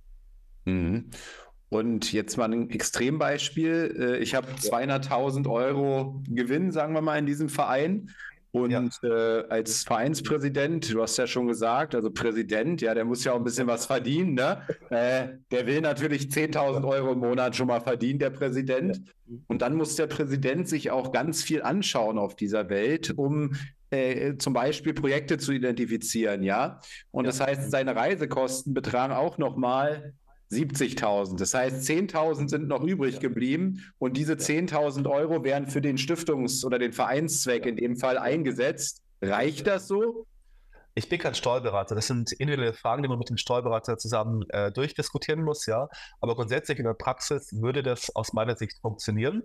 Mhm. 0.64 1.10
Und 1.68 2.12
jetzt 2.12 2.36
mal 2.36 2.52
ein 2.52 2.70
Extrembeispiel. 2.70 3.96
Äh, 3.98 4.18
ich 4.18 4.34
habe 4.34 4.46
200.000 4.52 5.50
Euro 5.50 6.22
Gewinn, 6.28 6.70
sagen 6.70 6.94
wir 6.94 7.02
mal, 7.02 7.18
in 7.18 7.26
diesem 7.26 7.48
Verein. 7.48 8.10
Und 8.56 8.70
ja. 8.70 8.82
äh, 9.02 9.44
als 9.50 9.84
Vereinspräsident, 9.84 10.90
du 10.90 11.02
hast 11.02 11.18
ja 11.18 11.26
schon 11.26 11.46
gesagt, 11.46 11.94
also 11.94 12.10
Präsident, 12.10 12.80
ja, 12.80 12.94
der 12.94 13.04
muss 13.04 13.22
ja 13.22 13.32
auch 13.32 13.36
ein 13.36 13.44
bisschen 13.44 13.66
was 13.66 13.84
verdienen, 13.84 14.32
ne? 14.32 14.62
Äh, 14.88 15.28
der 15.50 15.66
will 15.66 15.82
natürlich 15.82 16.28
10.000 16.28 16.88
Euro 16.88 17.12
im 17.12 17.18
Monat 17.18 17.54
schon 17.54 17.66
mal 17.66 17.80
verdienen, 17.80 18.18
der 18.18 18.30
Präsident. 18.30 19.02
Und 19.46 19.60
dann 19.60 19.74
muss 19.74 19.96
der 19.96 20.06
Präsident 20.06 20.70
sich 20.70 20.90
auch 20.90 21.12
ganz 21.12 21.42
viel 21.42 21.62
anschauen 21.62 22.16
auf 22.16 22.34
dieser 22.34 22.70
Welt, 22.70 23.12
um 23.18 23.52
äh, 23.90 24.36
zum 24.38 24.54
Beispiel 24.54 24.94
Projekte 24.94 25.36
zu 25.36 25.52
identifizieren, 25.52 26.42
ja. 26.42 26.80
Und 27.10 27.26
ja. 27.26 27.30
das 27.30 27.40
heißt, 27.40 27.70
seine 27.70 27.94
Reisekosten 27.94 28.72
betragen 28.72 29.12
auch 29.12 29.36
nochmal 29.36 30.14
70.000. 30.50 31.38
Das 31.38 31.54
heißt, 31.54 31.88
10.000 31.88 32.48
sind 32.48 32.68
noch 32.68 32.84
übrig 32.84 33.20
geblieben 33.20 33.82
und 33.98 34.16
diese 34.16 34.34
10.000 34.34 35.10
Euro 35.10 35.44
werden 35.44 35.68
für 35.68 35.80
den 35.80 35.96
Stiftungs- 35.96 36.64
oder 36.64 36.78
den 36.78 36.92
Vereinszweck 36.92 37.66
in 37.66 37.76
dem 37.76 37.96
Fall 37.96 38.18
eingesetzt. 38.18 39.02
Reicht 39.20 39.66
das 39.66 39.88
so? 39.88 40.26
Ich 40.98 41.10
bin 41.10 41.18
kein 41.18 41.34
Steuerberater. 41.34 41.94
Das 41.94 42.06
sind 42.06 42.32
individuelle 42.32 42.72
Fragen, 42.72 43.02
die 43.02 43.08
man 43.10 43.18
mit 43.18 43.28
dem 43.28 43.36
Steuerberater 43.36 43.98
zusammen 43.98 44.48
äh, 44.48 44.72
durchdiskutieren 44.72 45.44
muss, 45.44 45.66
ja. 45.66 45.90
Aber 46.22 46.34
grundsätzlich 46.34 46.78
in 46.78 46.86
der 46.86 46.94
Praxis 46.94 47.52
würde 47.52 47.82
das 47.82 48.16
aus 48.16 48.32
meiner 48.32 48.56
Sicht 48.56 48.78
funktionieren. 48.80 49.42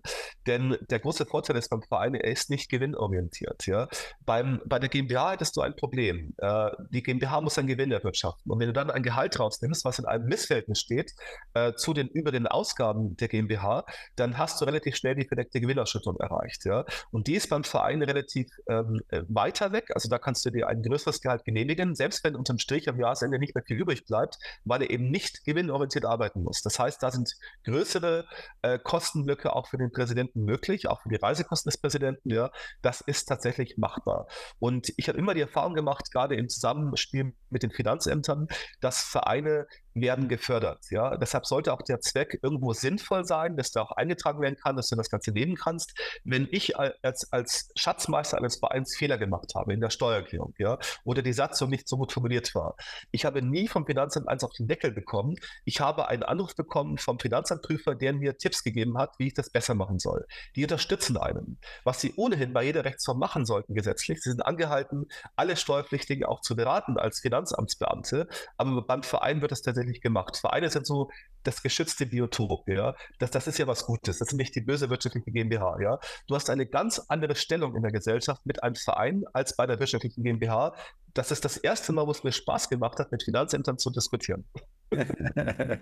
Denn 0.48 0.78
der 0.90 1.00
große 1.00 1.26
Vorteil 1.26 1.58
ist 1.58 1.68
beim 1.68 1.82
Verein, 1.82 2.14
er 2.16 2.32
ist 2.32 2.50
nicht 2.50 2.70
gewinnorientiert, 2.70 3.68
ja. 3.68 3.90
Beim, 4.26 4.62
bei 4.66 4.80
der 4.80 4.88
GmbH 4.88 5.32
hättest 5.32 5.58
du 5.58 5.62
ein 5.62 5.76
Problem. 5.76 6.34
Äh, 6.38 6.70
die 6.90 7.04
GmbH 7.04 7.42
muss 7.42 7.58
einen 7.58 7.68
Gewinn 7.68 7.92
erwirtschaften. 7.92 8.50
Und 8.50 8.58
wenn 8.62 8.68
du 8.68 8.74
dann 8.74 8.90
ein 8.90 9.04
Gehalt 9.04 9.38
rausnimmst, 9.38 9.84
was 9.84 10.00
in 10.00 10.06
einem 10.06 10.28
Missverhältnis 10.28 10.80
steht 10.80 11.12
äh, 11.54 11.74
zu 11.74 11.94
den 11.94 12.08
über 12.08 12.32
den 12.32 12.48
Ausgaben 12.48 13.18
der 13.18 13.28
GmbH, 13.28 13.86
dann 14.16 14.38
hast 14.38 14.62
du 14.62 14.66
relativ 14.66 14.96
schnell 14.96 15.16
die 15.16 15.28
verdeckte 15.28 15.60
Gewinnerschüttung 15.60 16.16
erreicht, 16.18 16.64
ja. 16.64 16.86
Und 17.12 17.28
die 17.28 17.36
ist 17.36 17.50
beim 17.50 17.66
Verein 17.66 18.02
relativ 18.02 18.48
ähm, 18.70 19.02
äh, 19.10 19.24
weiter 19.28 19.74
weg. 19.74 19.90
Also 19.94 20.08
da 20.08 20.18
kannst 20.18 20.46
du 20.46 20.50
dir 20.50 20.70
ein 20.70 20.82
größeres 20.82 21.20
Gehalt 21.20 21.41
halt 21.42 21.46
genehmigen, 21.46 21.96
selbst 21.96 22.24
wenn 22.24 22.36
unterm 22.36 22.60
Strich 22.60 22.88
am 22.90 23.00
Jahresende 23.00 23.40
nicht 23.40 23.56
mehr 23.56 23.64
viel 23.64 23.78
übrig 23.78 24.06
bleibt, 24.06 24.38
weil 24.64 24.82
er 24.82 24.90
eben 24.90 25.10
nicht 25.10 25.44
gewinnorientiert 25.46 26.06
arbeiten 26.06 26.44
muss. 26.44 26.62
Das 26.62 26.80
heißt, 26.80 27.02
da 27.02 27.12
sind 27.12 27.34
größere 27.64 28.26
äh, 28.62 28.80
Kostenblöcke 28.80 29.54
auch 29.56 29.68
für 29.68 29.78
den 29.78 29.92
Präsidenten 29.92 30.44
möglich, 30.44 30.88
auch 30.88 31.02
für 31.02 31.10
die 31.10 31.16
Reisekosten 31.16 31.70
des 31.70 31.80
Präsidenten. 31.80 32.30
Ja, 32.30 32.52
das 32.82 33.02
ist 33.02 33.26
tatsächlich 33.26 33.78
machbar. 33.78 34.28
Und 34.60 34.94
ich 34.98 35.08
habe 35.08 35.18
immer 35.18 35.34
die 35.34 35.42
Erfahrung 35.42 35.74
gemacht, 35.74 36.12
gerade 36.12 36.36
im 36.36 36.50
Zusammenspiel 36.50 37.34
mit 37.50 37.64
den 37.64 37.72
Finanzämtern, 37.72 38.48
dass 38.80 39.02
Vereine 39.02 39.68
werden 39.94 40.28
gefördert. 40.28 40.86
Ja? 40.90 41.18
Deshalb 41.18 41.46
sollte 41.46 41.74
auch 41.74 41.82
der 41.82 42.02
Zweck 42.02 42.40
irgendwo 42.42 42.74
sinnvoll 42.74 43.26
sein, 43.26 43.58
dass 43.58 43.72
da 43.72 43.82
auch 43.82 43.92
eingetragen 43.92 44.42
werden 44.42 44.58
kann, 44.62 44.76
dass 44.76 44.90
du 44.90 44.96
das 44.96 45.10
Ganze 45.10 45.32
leben 45.32 45.56
kannst. 45.56 45.94
Wenn 46.24 46.48
ich 46.52 46.78
als, 46.78 47.32
als 47.32 47.72
Schatzmeister 47.76 48.38
eines 48.38 48.58
Vereins 48.58 48.96
Fehler 48.96 49.18
gemacht 49.18 49.54
habe 49.56 49.74
in 49.74 49.82
der 49.82 49.90
Steuererklärung 49.90 50.54
ja, 50.58 50.78
oder 51.04 51.22
die 51.22 51.34
Satzung 51.34 51.70
nicht 51.70 51.88
so 51.88 51.98
gut 51.98 52.12
formuliert 52.12 52.54
war, 52.56 52.76
ich 53.12 53.26
habe 53.26 53.42
nie 53.42 53.68
vom 53.68 53.86
Finanzamt 53.86 54.28
eins 54.28 54.44
auf 54.44 54.54
den 54.54 54.68
Deckel 54.68 54.92
bekommen. 54.92 55.36
Ich 55.66 55.82
habe 55.82 56.08
einen 56.08 56.24
Anruf 56.24 56.56
bekommen 56.56 56.98
vom 56.98 57.20
Finanzamtprüfer, 57.20 57.96
der 57.96 58.14
mir 58.14 58.38
Tipps 58.38 58.64
gegeben 58.64 58.98
hat, 58.98 59.12
wie 59.18 59.28
ich 59.28 59.34
das 59.34 59.50
besser 59.50 59.76
machen 59.76 60.00
soll. 60.00 60.26
Die 60.56 60.64
unterstützen 60.64 61.18
einen. 61.18 61.60
Was 61.84 62.02
sie 62.02 62.14
ohnehin 62.16 62.54
bei 62.54 62.64
jeder 62.64 62.86
Rechtsform 62.86 63.20
machen 63.20 63.46
sollten 63.46 63.74
gesetzlich, 63.74 64.22
sie 64.22 64.30
sind 64.30 64.46
angehalten, 64.46 65.08
alle 65.36 65.56
Steuerpflichtigen 65.56 66.26
auch 66.26 66.42
zu 66.42 66.56
beraten 66.56 66.98
als 66.98 67.20
Finanzamtsbeamte, 67.20 68.28
aber 68.58 68.82
beim 68.86 69.04
Verein 69.04 69.42
wird 69.42 69.52
das 69.52 69.62
tatsächlich 69.62 69.81
tatsächlich 69.82 70.02
gemacht. 70.02 70.38
Vereine 70.38 70.70
sind 70.70 70.86
so 70.86 71.10
das 71.44 71.64
geschützte 71.64 72.06
Biotop, 72.06 72.68
ja. 72.68 72.96
Das, 73.20 73.32
das 73.32 73.48
ist 73.48 73.58
ja 73.58 73.68
was 73.68 73.86
Gutes. 73.86 74.20
Das 74.20 74.28
ist 74.28 74.34
nämlich 74.34 74.52
die 74.52 74.62
böse 74.62 74.90
wirtschaftliche 74.90 75.32
GmbH, 75.32 75.78
ja. 75.82 76.00
Du 76.28 76.36
hast 76.36 76.50
eine 76.50 76.66
ganz 76.66 77.00
andere 77.08 77.36
Stellung 77.36 77.76
in 77.76 77.82
der 77.82 77.92
Gesellschaft 77.92 78.46
mit 78.46 78.64
einem 78.64 78.76
Verein 78.76 79.24
als 79.34 79.56
bei 79.56 79.66
der 79.66 79.80
wirtschaftlichen 79.80 80.24
GmbH. 80.24 80.76
Das 81.14 81.32
ist 81.32 81.44
das 81.44 81.58
erste 81.58 81.94
Mal, 81.94 82.06
wo 82.06 82.12
es 82.12 82.24
mir 82.24 82.32
Spaß 82.32 82.70
gemacht 82.70 83.00
hat, 83.00 83.12
mit 83.12 83.24
Finanzämtern 83.24 83.78
zu 83.78 83.90
diskutieren. 83.90 84.46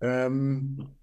ähm, 0.00 0.94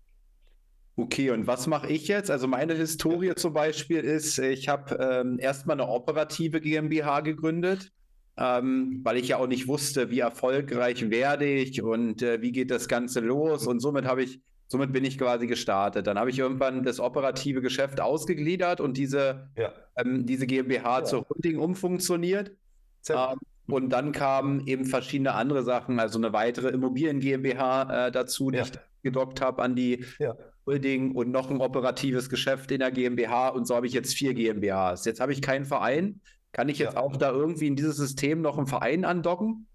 Okay, 0.98 1.30
und 1.32 1.46
was 1.46 1.68
mache 1.68 1.88
ich 1.88 2.08
jetzt? 2.08 2.32
Also 2.32 2.48
meine 2.48 2.74
Historie 2.74 3.36
zum 3.36 3.52
Beispiel 3.52 4.00
ist, 4.00 4.40
ich 4.40 4.70
habe 4.70 4.96
ähm, 4.96 5.40
erstmal 5.40 5.78
eine 5.78 5.90
operative 5.90 6.62
GmbH 6.62 7.20
gegründet 7.20 7.92
ähm, 8.38 9.02
weil 9.04 9.18
ich 9.18 9.30
ja 9.30 9.38
auch 9.38 9.48
nicht 9.48 9.68
wusste, 9.68 10.12
wie 10.12 10.20
erfolgreich 10.20 11.10
werde 11.10 11.46
ich 11.46 11.82
und 11.82 12.22
äh, 12.22 12.42
wie 12.42 12.52
geht 12.52 12.72
das 12.72 12.88
Ganze 12.88 13.22
los. 13.22 13.66
Und 13.66 13.80
somit 13.80 14.06
habe 14.06 14.24
ich, 14.24 14.42
somit 14.68 14.92
bin 14.92 15.06
ich 15.06 15.18
quasi 15.18 15.48
gestartet. 15.48 16.08
Dann 16.08 16.20
habe 16.20 16.30
ich 16.30 16.40
irgendwann 16.40 16.84
das 16.84 17.00
operative 17.00 17.62
Geschäft 17.62 18.02
ausgegliedert 18.02 18.82
und 18.82 18.98
diese, 18.98 19.50
ja. 19.58 19.74
ähm, 19.96 20.26
diese 20.26 20.48
GmbH 20.48 21.00
ja. 21.00 21.04
zur 21.06 21.26
Holding 21.30 21.60
umfunktioniert. 21.60 22.52
Ähm, 23.10 23.38
und 23.68 23.90
dann 23.90 24.12
kamen 24.12 24.68
eben 24.68 24.86
verschiedene 24.86 25.34
andere 25.34 25.64
Sachen, 25.64 26.00
also 26.00 26.20
eine 26.20 26.34
weitere 26.34 26.70
Immobilien 26.70 27.20
GmbH 27.20 28.08
äh, 28.08 28.12
dazu, 28.12 28.52
die 28.52 28.58
ja. 28.58 28.64
ich 28.64 28.72
gedockt 29.02 29.40
habe 29.40 29.62
an 29.62 29.76
die 29.76 30.04
Holding 30.66 31.16
und 31.16 31.32
noch 31.32 31.50
ein 31.50 31.62
operatives 31.62 32.30
Geschäft 32.30 32.72
in 32.72 32.80
der 32.80 32.92
GmbH 32.92 33.50
und 33.50 33.68
so 33.68 33.76
habe 33.76 33.88
ich 33.88 33.94
jetzt 33.94 34.16
vier 34.16 34.34
GmbHs. 34.34 35.06
Jetzt 35.06 35.20
habe 35.20 35.32
ich 35.32 35.42
keinen 35.42 35.66
Verein, 35.66 36.22
kann 36.56 36.70
ich 36.70 36.80
jetzt 36.80 36.94
ja. 36.94 37.02
auch 37.02 37.18
da 37.18 37.32
irgendwie 37.32 37.68
in 37.68 37.76
dieses 37.76 37.98
System 37.98 38.42
noch 38.42 38.58
einen 38.58 38.66
Verein 38.66 39.04
andocken? 39.04 39.68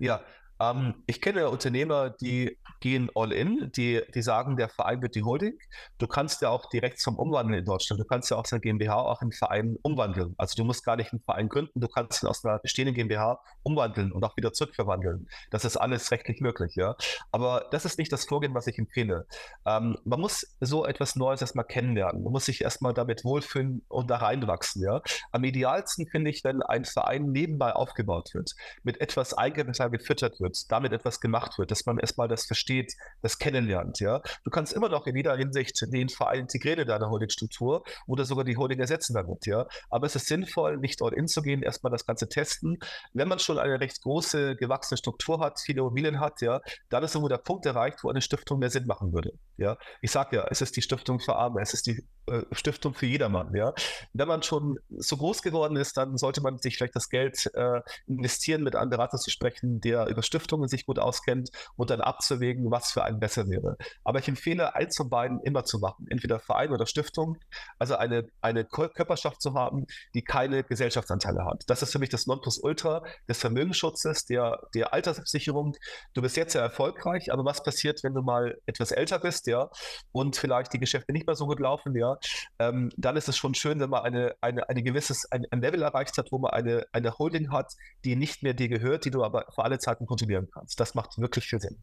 Ja, 0.00 0.22
ähm, 0.60 0.94
ich 1.06 1.20
kenne 1.20 1.48
Unternehmer, 1.48 2.10
die 2.10 2.58
gehen 2.80 3.10
all 3.14 3.32
in, 3.32 3.70
die, 3.74 4.02
die 4.14 4.22
sagen, 4.22 4.56
der 4.56 4.68
Verein 4.68 5.02
wird 5.02 5.14
die 5.14 5.22
Holding. 5.22 5.58
Du 5.98 6.06
kannst 6.06 6.42
ja 6.42 6.50
auch 6.50 6.68
direkt 6.68 6.98
zum 7.00 7.18
Umwandeln 7.18 7.58
in 7.60 7.64
Deutschland, 7.64 8.00
du 8.00 8.04
kannst 8.04 8.30
ja 8.30 8.36
auch 8.36 8.44
deine 8.44 8.60
GmbH 8.60 8.96
auch 8.96 9.22
in 9.22 9.32
Verein 9.32 9.76
umwandeln. 9.82 10.34
Also 10.38 10.56
du 10.56 10.64
musst 10.64 10.84
gar 10.84 10.96
nicht 10.96 11.12
einen 11.12 11.22
Verein 11.22 11.48
gründen, 11.48 11.80
du 11.80 11.88
kannst 11.88 12.22
ihn 12.22 12.26
aus 12.26 12.44
einer 12.44 12.58
bestehenden 12.58 12.94
GmbH 12.94 13.40
umwandeln 13.62 14.12
und 14.12 14.22
auch 14.24 14.36
wieder 14.36 14.52
zurückverwandeln. 14.52 15.28
Das 15.50 15.64
ist 15.64 15.76
alles 15.76 16.10
rechtlich 16.10 16.40
möglich, 16.40 16.74
ja. 16.74 16.94
Aber 17.32 17.66
das 17.70 17.84
ist 17.84 17.98
nicht 17.98 18.12
das 18.12 18.24
Vorgehen, 18.26 18.54
was 18.54 18.66
ich 18.66 18.78
empfehle. 18.78 19.26
Ähm, 19.66 19.96
man 20.04 20.20
muss 20.20 20.56
so 20.60 20.84
etwas 20.84 21.16
Neues 21.16 21.40
erstmal 21.40 21.64
kennenlernen. 21.64 22.22
Man 22.22 22.32
muss 22.32 22.46
sich 22.46 22.62
erstmal 22.62 22.92
damit 22.92 23.24
wohlfühlen 23.24 23.82
und 23.88 24.10
da 24.10 24.16
reinwachsen, 24.16 24.82
ja. 24.82 25.00
Am 25.32 25.44
idealsten 25.44 26.06
finde 26.06 26.30
ich, 26.30 26.44
wenn 26.44 26.62
ein 26.62 26.84
Verein 26.84 27.32
nebenbei 27.32 27.72
aufgebaut 27.72 28.30
wird, 28.34 28.52
mit 28.82 29.00
etwas 29.00 29.36
Eigenkapital 29.36 29.90
gefüttert 29.90 30.40
wird 30.40 30.49
wird, 30.50 30.72
damit 30.72 30.92
etwas 30.92 31.20
gemacht 31.20 31.58
wird, 31.58 31.70
dass 31.70 31.86
man 31.86 31.98
erstmal 31.98 32.28
das 32.28 32.44
versteht, 32.44 32.94
das 33.22 33.38
kennenlernt, 33.38 34.00
ja. 34.00 34.20
Du 34.44 34.50
kannst 34.50 34.72
immer 34.72 34.88
noch 34.88 35.06
in 35.06 35.16
jeder 35.16 35.36
Hinsicht 35.36 35.80
den 35.92 36.08
Verein 36.08 36.40
integrieren 36.40 36.80
in 36.80 36.88
deiner 36.88 37.10
Holdingstruktur 37.10 37.84
oder 38.06 38.24
sogar 38.24 38.44
die 38.44 38.56
Holding 38.56 38.80
ersetzen 38.80 39.14
damit, 39.14 39.46
ja. 39.46 39.66
Aber 39.88 40.06
es 40.06 40.16
ist 40.16 40.26
sinnvoll, 40.26 40.78
nicht 40.78 41.00
dort 41.00 41.14
hinzugehen, 41.14 41.62
erstmal 41.62 41.90
das 41.90 42.06
Ganze 42.06 42.28
testen. 42.28 42.78
Wenn 43.12 43.28
man 43.28 43.38
schon 43.38 43.58
eine 43.58 43.80
recht 43.80 44.02
große, 44.02 44.56
gewachsene 44.56 44.98
Struktur 44.98 45.40
hat, 45.40 45.60
viele 45.60 45.80
Immobilien 45.80 46.20
hat, 46.20 46.40
ja, 46.40 46.60
dann 46.88 47.04
ist 47.04 47.14
irgendwo 47.14 47.28
der 47.28 47.38
Punkt 47.38 47.66
erreicht, 47.66 48.02
wo 48.02 48.10
eine 48.10 48.22
Stiftung 48.22 48.58
mehr 48.58 48.70
Sinn 48.70 48.86
machen 48.86 49.12
würde, 49.12 49.32
ja. 49.56 49.76
Ich 50.02 50.10
sage 50.10 50.36
ja, 50.36 50.46
es 50.50 50.60
ist 50.60 50.76
die 50.76 50.82
Stiftung 50.82 51.20
für 51.20 51.36
Arme, 51.36 51.60
es 51.60 51.74
ist 51.74 51.86
die 51.86 52.04
Stiftung 52.52 52.94
für 52.94 53.06
jedermann, 53.06 53.54
ja. 53.54 53.72
Wenn 54.12 54.28
man 54.28 54.42
schon 54.42 54.78
so 54.90 55.16
groß 55.16 55.42
geworden 55.42 55.76
ist, 55.76 55.96
dann 55.96 56.16
sollte 56.16 56.40
man 56.40 56.58
sich 56.58 56.76
vielleicht 56.76 56.96
das 56.96 57.08
Geld 57.08 57.50
äh, 57.54 57.80
investieren, 58.06 58.62
mit 58.62 58.76
einem 58.76 58.90
Berater 58.90 59.18
zu 59.18 59.30
sprechen, 59.30 59.80
der 59.80 60.06
über 60.06 60.22
Stiftung 60.22 60.40
Stiftungen 60.40 60.68
sich 60.68 60.86
gut 60.86 60.98
auskennt 60.98 61.50
und 61.76 61.90
dann 61.90 62.00
abzuwägen, 62.00 62.70
was 62.70 62.90
für 62.90 63.04
einen 63.04 63.20
besser 63.20 63.48
wäre. 63.48 63.76
Aber 64.04 64.18
ich 64.18 64.28
empfehle, 64.28 64.74
eins 64.74 64.96
von 64.96 65.08
beiden 65.10 65.40
immer 65.42 65.64
zu 65.64 65.78
machen, 65.78 66.06
entweder 66.08 66.40
Verein 66.40 66.72
oder 66.72 66.86
Stiftung, 66.86 67.38
also 67.78 67.96
eine, 67.96 68.26
eine 68.40 68.64
Körperschaft 68.64 69.40
zu 69.40 69.54
haben, 69.54 69.86
die 70.14 70.22
keine 70.22 70.64
Gesellschaftsanteile 70.64 71.44
hat. 71.44 71.64
Das 71.66 71.82
ist 71.82 71.92
für 71.92 71.98
mich 71.98 72.08
das 72.08 72.26
Nonplusultra 72.26 73.02
des 73.28 73.38
Vermögensschutzes, 73.38 74.24
der, 74.26 74.60
der 74.74 74.92
Alterssicherung. 74.92 75.76
Du 76.14 76.22
bist 76.22 76.36
jetzt 76.36 76.52
sehr 76.52 76.62
erfolgreich, 76.62 77.32
aber 77.32 77.44
was 77.44 77.62
passiert, 77.62 78.02
wenn 78.02 78.14
du 78.14 78.22
mal 78.22 78.58
etwas 78.66 78.90
älter 78.90 79.18
bist, 79.18 79.46
ja, 79.46 79.70
und 80.12 80.36
vielleicht 80.36 80.72
die 80.72 80.78
Geschäfte 80.78 81.12
nicht 81.12 81.26
mehr 81.26 81.36
so 81.36 81.46
gut 81.46 81.60
laufen, 81.60 81.94
ja, 81.94 82.16
ähm, 82.58 82.90
dann 82.96 83.16
ist 83.16 83.28
es 83.28 83.36
schon 83.36 83.54
schön, 83.54 83.80
wenn 83.80 83.90
man 83.90 84.02
eine, 84.02 84.34
eine, 84.40 84.68
eine 84.68 84.82
gewisses, 84.82 85.30
ein, 85.30 85.46
ein 85.50 85.60
Level 85.60 85.82
erreicht 85.82 86.16
hat, 86.18 86.32
wo 86.32 86.38
man 86.38 86.52
eine, 86.52 86.86
eine 86.92 87.18
Holding 87.18 87.52
hat, 87.52 87.72
die 88.04 88.16
nicht 88.16 88.42
mehr 88.42 88.54
dir 88.54 88.68
gehört, 88.68 89.04
die 89.04 89.10
du 89.10 89.24
aber 89.24 89.46
für 89.54 89.64
alle 89.64 89.78
Zeiten 89.78 90.06
kontrollieren 90.06 90.48
kannst. 90.52 90.80
Das 90.80 90.94
macht 90.94 91.18
wirklich 91.18 91.46
viel 91.46 91.60
Sinn. 91.60 91.78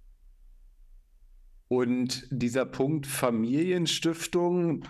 Und 1.69 2.27
dieser 2.31 2.65
Punkt 2.65 3.07
Familienstiftung 3.07 4.85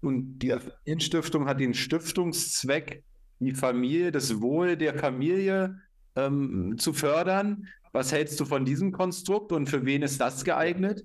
und 0.00 0.38
die 0.38 0.50
Familienstiftung 0.50 1.46
hat 1.46 1.60
den 1.60 1.74
Stiftungszweck, 1.74 3.04
die 3.40 3.52
Familie, 3.52 4.12
das 4.12 4.40
Wohl 4.40 4.76
der 4.76 4.98
Familie 4.98 5.80
ähm, 6.16 6.76
zu 6.78 6.92
fördern. 6.92 7.68
Was 7.92 8.12
hältst 8.12 8.38
du 8.40 8.44
von 8.44 8.64
diesem 8.64 8.92
Konstrukt 8.92 9.52
und 9.52 9.68
für 9.68 9.84
wen 9.84 10.02
ist 10.02 10.20
das 10.20 10.44
geeignet? 10.44 11.04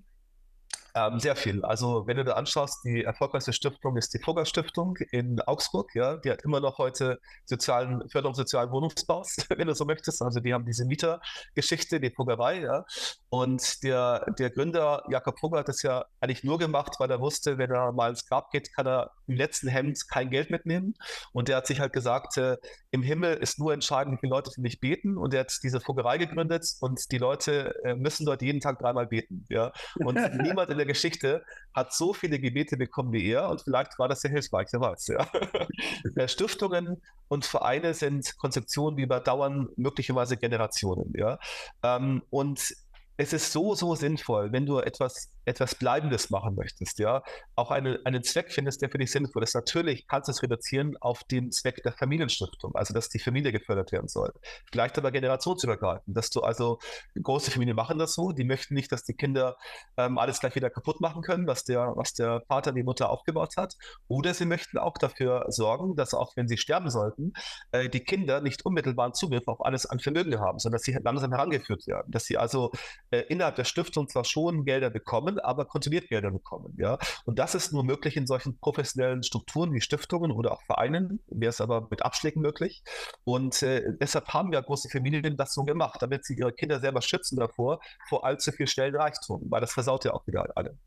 Ähm, 0.96 1.20
sehr 1.20 1.36
viel. 1.36 1.66
Also 1.66 2.06
wenn 2.06 2.18
du 2.18 2.24
da 2.24 2.34
anschaust, 2.34 2.86
die 2.86 3.04
erfolgreichste 3.04 3.52
Stiftung 3.52 3.98
ist 3.98 4.14
die 4.14 4.20
Fugger 4.20 4.46
Stiftung 4.46 4.96
in 5.12 5.41
Augsburg. 5.41 5.89
Ja, 5.96 6.18
die 6.18 6.30
hat 6.30 6.44
immer 6.44 6.60
noch 6.60 6.78
heute 6.78 7.20
sozialen 7.46 8.08
Förderung 8.10 8.36
sozialen 8.36 8.72
Wohnungsbaus, 8.72 9.38
wenn 9.58 9.68
du 9.68 9.74
so 9.74 9.86
möchtest. 9.86 10.22
Also 10.22 10.39
die 10.39 10.54
haben 10.54 10.66
diese 10.66 10.86
Mietergeschichte, 10.86 12.00
die 12.00 12.12
Fuggerei. 12.12 12.62
Ja, 12.62 12.86
und 13.30 13.84
der 13.84 14.24
der 14.38 14.52
Gründer 14.52 15.04
Jakob 15.10 15.39
Fugger 15.39 15.60
hat 15.60 15.68
das 15.68 15.82
ja 15.82 16.06
eigentlich 16.20 16.44
nur 16.44 16.60
gemacht, 16.60 16.96
weil 17.00 17.10
er 17.10 17.20
wusste, 17.20 17.58
wenn 17.58 17.72
er 17.72 17.91
mal 17.91 18.12
ins 18.12 18.28
Grab 18.28 18.52
geht, 18.52 18.72
kann 18.76 18.86
er 18.86 19.12
im 19.28 19.36
letzten 19.36 19.67
Hemd 19.67 20.07
kein 20.09 20.30
Geld 20.30 20.49
mitnehmen. 20.49 20.95
Und 21.32 21.47
der 21.47 21.57
hat 21.57 21.67
sich 21.67 21.80
halt 21.80 21.93
gesagt, 21.93 22.38
äh, 22.38 22.57
im 22.91 23.01
Himmel 23.01 23.36
ist 23.36 23.59
nur 23.59 23.74
entscheidend, 23.74 24.15
wie 24.15 24.19
viele 24.19 24.32
Leute 24.32 24.51
für 24.51 24.61
mich 24.61 24.80
beten. 24.80 25.17
Und 25.17 25.34
er 25.34 25.41
hat 25.41 25.57
diese 25.63 25.80
Fuggerei 25.80 26.17
gegründet 26.17 26.65
und 26.80 27.11
die 27.11 27.17
Leute 27.17 27.76
äh, 27.84 27.95
müssen 27.95 28.26
dort 28.26 28.41
jeden 28.41 28.61
Tag 28.61 28.80
dreimal 28.80 29.07
beten. 29.07 29.45
Ja, 29.49 29.71
und 29.95 30.15
niemand 30.41 30.69
in 30.69 30.78
der 30.78 30.86
Geschichte 30.86 31.43
hat 31.74 31.93
so 31.93 32.13
viele 32.13 32.39
Gebete 32.39 32.78
bekommen 32.78 33.11
wie 33.13 33.28
er 33.28 33.49
und 33.49 33.61
vielleicht 33.61 33.97
war 33.97 34.07
das 34.07 34.24
ja 34.24 34.30
hilfreich, 34.30 34.67
wer 34.71 34.82
weiß. 34.82 35.07
Ja. 35.07 36.28
Stiftungen 36.28 37.01
und 37.28 37.45
Vereine 37.45 37.93
sind 37.93 38.38
Konzeptionen, 38.38 38.97
die 38.97 39.03
überdauern 39.03 39.69
möglicherweise 39.76 40.38
Generationen. 40.38 41.13
Ja. 41.15 41.39
Ähm, 41.84 42.21
und 42.30 42.76
es 43.18 43.34
ist 43.34 43.51
so, 43.51 43.76
so 43.76 43.95
sinnvoll, 43.95 44.51
wenn 44.51 44.66
du 44.66 44.80
etwas 44.80 45.34
etwas 45.45 45.76
Bleibendes 45.76 46.30
machen 46.30 46.55
möchtest, 46.55 46.99
ja, 46.99 47.24
auch 47.55 47.72
eine, 47.72 47.99
einen 48.05 48.24
Zweck 48.24 48.51
findest, 48.51 48.82
der 48.82 48.89
für 48.89 48.97
dich 48.97 49.11
sinnvoll 49.11 49.43
ist, 49.43 49.55
natürlich 49.55 50.07
kannst 50.07 50.28
du 50.28 50.32
es 50.32 50.41
reduzieren 50.41 50.95
auf 51.01 51.24
den 51.24 51.51
Zweck 51.51 51.84
der 51.84 51.93
Familienstiftung, 51.93 52.76
also 52.76 52.93
dass 52.93 53.09
die 53.09 53.20
Familie 53.20 53.51
gefördert 53.51 53.91
werden 53.91 54.07
soll. 54.07 54.32
Vielleicht 54.72 54.97
aber 54.97 55.11
generationsübergreifend, 55.11 56.16
dass 56.16 56.30
du 56.30 56.41
also, 56.41 56.80
große 57.22 57.51
Familien 57.51 57.76
machen 57.76 57.99
das 57.99 58.14
so, 58.14 58.32
die 58.32 58.43
möchten 58.43 58.74
nicht, 58.74 58.91
dass 58.91 59.03
die 59.03 59.14
Kinder 59.14 59.57
ähm, 59.97 60.18
alles 60.18 60.39
gleich 60.39 60.55
wieder 60.55 60.70
kaputt 60.70 61.01
machen 61.01 61.22
können, 61.22 61.47
was 61.47 61.64
der, 61.64 61.93
was 61.95 62.14
der 62.14 62.41
Vater, 62.47 62.72
die 62.72 62.84
Mutter 62.84 63.09
aufgebaut 63.09 63.57
hat. 63.57 63.76
Oder 64.07 64.34
sie 64.34 64.45
möchten 64.45 64.78
auch 64.78 64.97
dafür 64.97 65.45
sorgen, 65.49 65.95
dass 65.95 66.14
auch 66.14 66.36
wenn 66.36 66.47
sie 66.47 66.57
sterben 66.57 66.89
sollten, 66.89 67.34
äh, 67.72 67.89
die 67.89 68.01
Kinder 68.01 68.41
nicht 68.41 68.66
unmittelbaren 68.66 69.14
Zugriff 69.14 69.47
auf 69.47 69.64
alles 69.64 69.86
an 69.86 69.99
Vermögen 69.99 70.39
haben, 70.39 70.59
sondern 70.59 70.78
dass 70.78 70.84
sie 70.84 70.97
langsam 71.03 71.32
herangeführt 71.32 71.86
werden. 71.88 72.09
Dass 72.11 72.26
sie 72.26 72.38
also 72.38 72.72
äh, 73.14 73.22
innerhalb 73.30 73.55
der 73.55 73.64
Stiftung 73.64 74.07
zwar 74.09 74.26
schon 74.26 74.66
Gelder 74.66 74.89
bekommen, 74.89 75.39
aber 75.39 75.66
kontrolliert 75.66 76.09
Gelder 76.09 76.32
bekommen. 76.32 76.76
Ja? 76.78 76.97
Und 77.26 77.39
das 77.39 77.55
ist 77.55 77.72
nur 77.72 77.84
möglich 77.84 78.18
in 78.18 78.28
solchen 78.28 78.59
professionellen 78.59 79.24
Strukturen 79.24 79.74
wie 79.74 79.82
Stiftungen 79.82 80.32
oder 80.32 80.51
auch 80.51 80.64
Vereinen, 80.64 81.20
wäre 81.28 81.49
es 81.49 81.61
aber 81.61 81.88
mit 81.89 82.03
Abschlägen 82.03 82.41
möglich. 82.41 82.84
Und 83.24 83.61
äh, 83.61 83.84
deshalb 84.01 84.30
haben 84.30 84.51
ja 84.51 84.61
große 84.61 84.89
Familien 84.89 85.38
das 85.38 85.53
so 85.53 85.64
gemacht, 85.64 86.01
damit 86.01 86.26
sie 86.26 86.36
ihre 86.36 86.53
Kinder 86.53 86.80
selber 86.80 87.01
schützen 87.01 87.38
davor, 87.38 87.80
vor 88.09 88.26
allzu 88.26 88.51
viel 88.51 88.68
schnellen 88.68 88.95
Reichtum, 88.95 89.43
weil 89.49 89.61
das 89.61 89.74
versaut 89.74 90.05
ja 90.05 90.14
auch 90.14 90.26
wieder 90.28 90.45
alle. 90.55 90.78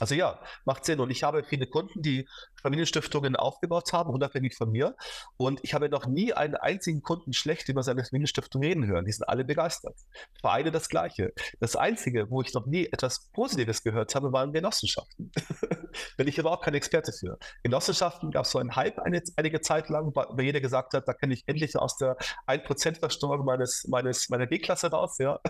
Also 0.00 0.14
ja, 0.14 0.40
macht 0.64 0.84
Sinn. 0.84 1.00
Und 1.00 1.10
ich 1.10 1.22
habe 1.22 1.44
viele 1.44 1.66
Kunden, 1.66 2.02
die 2.02 2.28
Familienstiftungen 2.62 3.36
aufgebaut 3.36 3.92
haben, 3.92 4.10
unabhängig 4.10 4.56
von 4.56 4.70
mir. 4.70 4.96
Und 5.36 5.60
ich 5.62 5.74
habe 5.74 5.88
noch 5.88 6.06
nie 6.06 6.32
einen 6.32 6.54
einzigen 6.54 7.02
Kunden 7.02 7.32
schlecht 7.32 7.68
über 7.68 7.82
seine 7.82 8.04
Familienstiftung 8.04 8.62
reden 8.62 8.86
hören. 8.86 9.04
Die 9.04 9.12
sind 9.12 9.28
alle 9.28 9.44
begeistert. 9.44 9.96
Vereine 10.40 10.70
das 10.70 10.88
Gleiche. 10.88 11.32
Das 11.60 11.76
Einzige, 11.76 12.30
wo 12.30 12.42
ich 12.42 12.52
noch 12.54 12.66
nie 12.66 12.86
etwas 12.86 13.30
Positives 13.32 13.82
gehört 13.82 14.14
habe, 14.14 14.32
waren 14.32 14.52
Genossenschaften. 14.52 15.30
Bin 16.16 16.28
ich 16.28 16.38
aber 16.38 16.52
auch 16.52 16.60
kein 16.60 16.74
Experte 16.74 17.12
für. 17.12 17.38
Genossenschaften 17.62 18.30
gab 18.30 18.44
es 18.44 18.50
so 18.50 18.58
einen 18.58 18.76
Hype 18.76 18.98
eine, 18.98 19.22
einige 19.36 19.60
Zeit 19.60 19.88
lang, 19.88 20.12
weil 20.14 20.44
jeder 20.44 20.60
gesagt 20.60 20.94
hat, 20.94 21.06
da 21.06 21.12
kann 21.14 21.30
ich 21.30 21.44
endlich 21.46 21.76
aus 21.76 21.96
der 21.96 22.16
1% 22.46 22.98
Versteuerung 22.98 23.44
meines, 23.44 23.86
meines, 23.88 24.28
meiner 24.28 24.46
B-Klasse 24.46 24.90
raus. 24.90 25.16
Ja. 25.18 25.40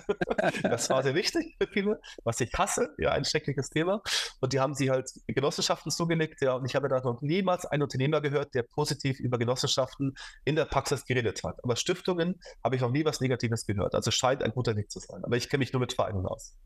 Das 0.63 0.91
war 0.91 1.03
sehr 1.03 1.15
wichtig 1.15 1.57
für 1.61 1.69
viele, 1.69 2.01
was 2.25 2.41
ich 2.41 2.53
hasse. 2.55 2.95
Ja, 2.99 3.13
ein 3.13 3.25
schreckliches 3.25 3.71
Thema. 3.71 4.03
Und 4.41 4.53
die 4.53 4.61
haben 4.61 4.75
sie 4.75 4.91
halt 4.91 5.11
Genossenschaften 5.27 5.91
zugelegt. 5.91 6.41
Ja, 6.41 6.55
und 6.55 6.65
ich 6.65 6.75
habe 6.75 6.89
da 6.89 7.01
noch 7.01 7.23
niemals 7.23 7.67
einen 7.67 7.83
Unternehmer 7.83 8.21
gehört, 8.21 8.55
der 8.55 8.63
positiv 8.63 9.21
über 9.21 9.39
Genossenschaften 9.39 10.15
in 10.45 10.57
der 10.57 10.65
Praxis 10.65 11.05
geredet 11.05 11.43
hat. 11.45 11.63
Aber 11.63 11.77
Stiftungen 11.77 12.41
habe 12.63 12.77
ich 12.77 12.83
noch 12.83 12.91
nie 12.91 13.05
was 13.05 13.21
Negatives 13.21 13.67
gehört. 13.67 13.95
Also 13.95 14.11
scheint 14.11 14.43
ein 14.43 14.53
guter 14.53 14.77
Weg 14.77 14.91
zu 14.91 15.01
sein. 15.01 15.25
Aber 15.25 15.37
ich 15.37 15.49
kenne 15.49 15.61
mich 15.61 15.73
nur 15.73 15.81
mit 15.81 15.93
Vereinen 15.93 16.27
aus. 16.27 16.57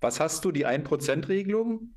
Was 0.00 0.18
hast 0.20 0.44
du, 0.44 0.52
die 0.52 0.66
1%-Regelung? 0.66 1.94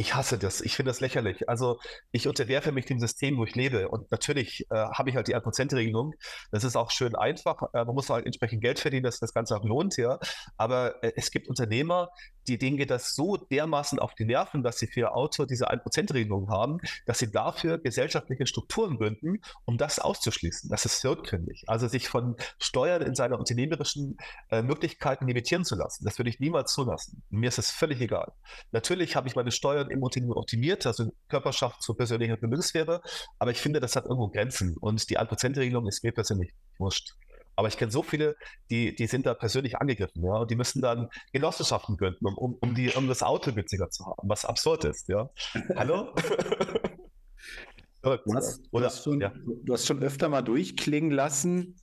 Ich 0.00 0.14
hasse 0.14 0.38
das. 0.38 0.62
Ich 0.62 0.76
finde 0.76 0.88
das 0.88 1.00
lächerlich. 1.00 1.46
Also 1.50 1.78
ich 2.10 2.26
unterwerfe 2.26 2.72
mich 2.72 2.86
dem 2.86 2.98
System, 2.98 3.36
wo 3.36 3.44
ich 3.44 3.54
lebe. 3.54 3.90
Und 3.90 4.10
natürlich 4.10 4.64
äh, 4.70 4.74
habe 4.74 5.10
ich 5.10 5.16
halt 5.16 5.28
die 5.28 5.36
1%-Regelung. 5.36 6.14
Das 6.50 6.64
ist 6.64 6.74
auch 6.74 6.90
schön 6.90 7.14
einfach. 7.14 7.60
Äh, 7.74 7.84
man 7.84 7.94
muss 7.94 8.08
halt 8.08 8.24
entsprechend 8.24 8.62
Geld 8.62 8.78
verdienen, 8.78 9.02
dass 9.02 9.18
das 9.18 9.34
Ganze 9.34 9.54
auch 9.54 9.64
lohnt, 9.64 9.98
ja. 9.98 10.18
Aber 10.56 11.04
äh, 11.04 11.12
es 11.16 11.30
gibt 11.30 11.48
Unternehmer, 11.48 12.08
die 12.50 12.58
denen 12.58 12.76
geht 12.76 12.90
das 12.90 13.14
so 13.14 13.36
dermaßen 13.36 14.00
auf 14.00 14.14
die 14.14 14.24
Nerven, 14.24 14.64
dass 14.64 14.78
sie 14.78 14.88
für 14.88 15.00
ihr 15.00 15.14
Auto 15.14 15.44
diese 15.44 15.70
1%-Regelung 15.70 16.50
haben, 16.50 16.78
dass 17.06 17.20
sie 17.20 17.30
dafür 17.30 17.78
gesellschaftliche 17.78 18.44
Strukturen 18.46 18.98
gründen, 18.98 19.40
um 19.64 19.78
das 19.78 20.00
auszuschließen. 20.00 20.68
Das 20.68 20.84
ist 20.84 21.00
hirngründig. 21.00 21.62
Also 21.68 21.86
sich 21.86 22.08
von 22.08 22.34
Steuern 22.58 23.02
in 23.02 23.14
seiner 23.14 23.38
unternehmerischen 23.38 24.16
äh, 24.50 24.62
Möglichkeiten 24.62 25.28
limitieren 25.28 25.64
zu 25.64 25.76
lassen. 25.76 26.04
Das 26.04 26.18
würde 26.18 26.30
ich 26.30 26.40
niemals 26.40 26.72
zulassen. 26.72 27.22
Mir 27.30 27.48
ist 27.48 27.58
es 27.58 27.70
völlig 27.70 28.00
egal. 28.00 28.32
Natürlich 28.72 29.14
habe 29.14 29.28
ich 29.28 29.36
meine 29.36 29.52
Steuern 29.52 29.90
im 29.90 30.02
Unternehmen 30.02 30.32
optimiert, 30.32 30.86
also 30.86 31.12
Körperschaft 31.28 31.82
zur 31.82 31.96
persönlichen 31.96 32.36
Vermögenssphäre, 32.36 33.00
aber 33.38 33.52
ich 33.52 33.60
finde, 33.60 33.78
das 33.78 33.94
hat 33.94 34.06
irgendwo 34.06 34.28
Grenzen 34.28 34.76
und 34.76 35.08
die 35.08 35.18
1%-Regelung 35.18 35.86
ist 35.86 36.02
mir 36.02 36.12
persönlich 36.12 36.52
wurscht. 36.78 37.14
Aber 37.60 37.68
ich 37.68 37.76
kenne 37.76 37.90
so 37.90 38.02
viele, 38.02 38.36
die, 38.70 38.94
die 38.94 39.06
sind 39.06 39.26
da 39.26 39.34
persönlich 39.34 39.76
angegriffen, 39.76 40.24
ja, 40.24 40.32
und 40.38 40.50
die 40.50 40.56
müssen 40.56 40.80
dann 40.80 41.10
Genossenschaften 41.34 41.98
gründen, 41.98 42.24
um, 42.24 42.38
um, 42.38 42.54
um, 42.54 42.74
die, 42.74 42.88
um 42.92 43.06
das 43.06 43.22
Auto 43.22 43.52
günstiger 43.52 43.90
zu 43.90 44.06
haben, 44.06 44.30
was 44.30 44.46
absurd 44.46 44.86
ist, 44.86 45.10
ja. 45.10 45.28
Hallo? 45.76 46.14
du, 48.02 48.16
hast, 48.34 48.62
du, 48.72 48.80
hast 48.80 49.04
schon, 49.04 49.20
ja. 49.20 49.34
du 49.44 49.74
hast 49.74 49.86
schon 49.86 50.02
öfter 50.02 50.30
mal 50.30 50.40
durchklingen 50.40 51.10
lassen, 51.10 51.76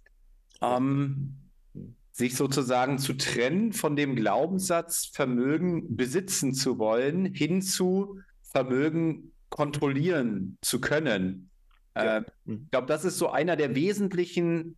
ähm, 0.63 1.36
sich 2.11 2.36
sozusagen 2.36 2.97
zu 2.97 3.13
trennen 3.13 3.71
von 3.71 3.95
dem 3.95 4.15
Glaubenssatz, 4.15 5.05
Vermögen 5.05 5.95
besitzen 5.95 6.55
zu 6.55 6.80
wollen, 6.80 7.36
hin 7.36 7.61
zu 7.61 8.19
Vermögen 8.41 9.32
kontrollieren 9.49 10.57
zu 10.63 10.82
können. 10.82 11.51
Ja. 11.95 12.17
Äh, 12.17 12.23
ich 12.45 12.71
glaube, 12.71 12.88
das 12.88 13.05
ist 13.05 13.19
so 13.19 13.30
einer 13.30 13.55
der 13.55 13.75
wesentlichen 13.75 14.75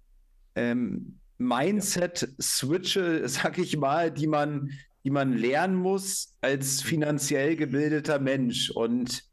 ähm, 0.56 1.20
Mindset-Switche, 1.38 3.28
sag 3.28 3.58
ich 3.58 3.78
mal, 3.78 4.12
die 4.12 4.28
man, 4.28 4.72
die 5.04 5.10
man 5.10 5.34
lernen 5.34 5.76
muss 5.76 6.36
als 6.42 6.82
finanziell 6.82 7.56
gebildeter 7.56 8.20
Mensch. 8.20 8.70
Und 8.70 9.24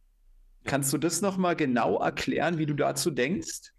kannst 0.65 0.93
du 0.93 0.99
das 0.99 1.21
nochmal 1.21 1.57
genau 1.57 1.99
erklären, 1.99 2.59
wie 2.59 2.67
du 2.67 2.75
dazu 2.75 3.11
denkst? 3.11 3.73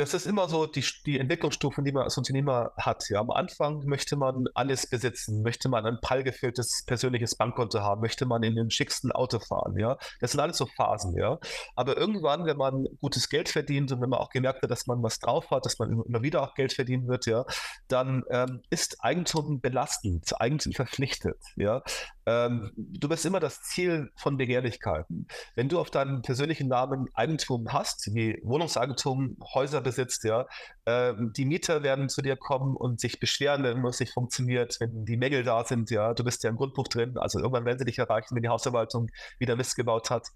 Das 0.00 0.14
ist 0.14 0.26
immer 0.26 0.48
so 0.48 0.66
die, 0.66 0.84
die 1.04 1.18
Entwicklungsstufen, 1.18 1.84
die 1.84 1.92
man 1.92 2.04
als 2.04 2.16
Unternehmer 2.16 2.72
hat. 2.78 3.08
Ja, 3.10 3.20
am 3.20 3.30
Anfang 3.30 3.84
möchte 3.84 4.16
man 4.16 4.46
alles 4.54 4.88
besitzen, 4.88 5.42
möchte 5.42 5.68
man 5.68 5.84
ein 5.84 5.98
prallgefülltes 6.00 6.84
persönliches 6.86 7.34
Bankkonto 7.34 7.80
haben, 7.80 8.00
möchte 8.00 8.24
man 8.24 8.42
in 8.42 8.56
den 8.56 8.70
schicksten 8.70 9.12
Auto 9.12 9.38
fahren. 9.38 9.76
Ja, 9.78 9.98
das 10.20 10.32
sind 10.32 10.40
alles 10.40 10.56
so 10.56 10.64
Phasen. 10.64 11.16
Ja, 11.16 11.38
aber 11.76 11.98
irgendwann, 11.98 12.46
wenn 12.46 12.56
man 12.56 12.86
gutes 13.00 13.28
Geld 13.28 13.50
verdient 13.50 13.92
und 13.92 14.00
wenn 14.00 14.08
man 14.08 14.20
auch 14.20 14.30
gemerkt 14.30 14.62
hat, 14.62 14.70
dass 14.70 14.86
man 14.86 15.02
was 15.02 15.18
drauf 15.18 15.50
hat, 15.50 15.66
dass 15.66 15.78
man 15.78 16.02
immer 16.06 16.22
wieder 16.22 16.42
auch 16.42 16.54
Geld 16.54 16.72
verdienen 16.72 17.06
wird, 17.06 17.26
ja, 17.26 17.44
dann 17.88 18.24
ähm, 18.30 18.62
ist 18.70 19.04
Eigentum 19.04 19.60
belastend, 19.60 20.40
Eigentum 20.40 20.72
verpflichtet. 20.72 21.36
Ja, 21.56 21.82
ähm, 22.26 22.72
du 22.76 23.08
bist 23.08 23.26
immer 23.26 23.40
das 23.40 23.62
Ziel 23.62 24.10
von 24.16 24.36
Begehrlichkeiten. 24.36 25.26
Wenn 25.54 25.68
du 25.68 25.78
auf 25.78 25.90
deinem 25.90 26.22
persönlichen 26.22 26.68
Namen 26.68 27.08
Eigentum 27.12 27.72
hast, 27.72 28.14
wie 28.14 28.40
Wohnungseigentum, 28.42 29.36
Häuser 29.54 29.80
besitzt, 29.90 30.24
ja, 30.24 30.46
ähm, 30.86 31.32
die 31.36 31.44
Mieter 31.44 31.82
werden 31.82 32.08
zu 32.08 32.22
dir 32.22 32.36
kommen 32.36 32.76
und 32.76 33.00
sich 33.00 33.20
beschweren, 33.20 33.62
wenn 33.62 33.84
es 33.84 34.00
nicht 34.00 34.12
funktioniert, 34.12 34.78
wenn 34.80 35.04
die 35.04 35.16
Mängel 35.16 35.42
da 35.42 35.64
sind, 35.64 35.90
ja, 35.90 36.14
du 36.14 36.24
bist 36.24 36.42
ja 36.44 36.50
im 36.50 36.56
Grundbuch 36.56 36.88
drin, 36.88 37.18
also 37.18 37.38
irgendwann 37.38 37.64
werden 37.64 37.78
sie 37.78 37.84
dich 37.84 37.98
erreichen, 37.98 38.34
wenn 38.34 38.42
die 38.42 38.48
Hausverwaltung 38.48 39.10
wieder 39.38 39.56
Mist 39.56 39.76
gebaut 39.76 40.10
hat. 40.10 40.28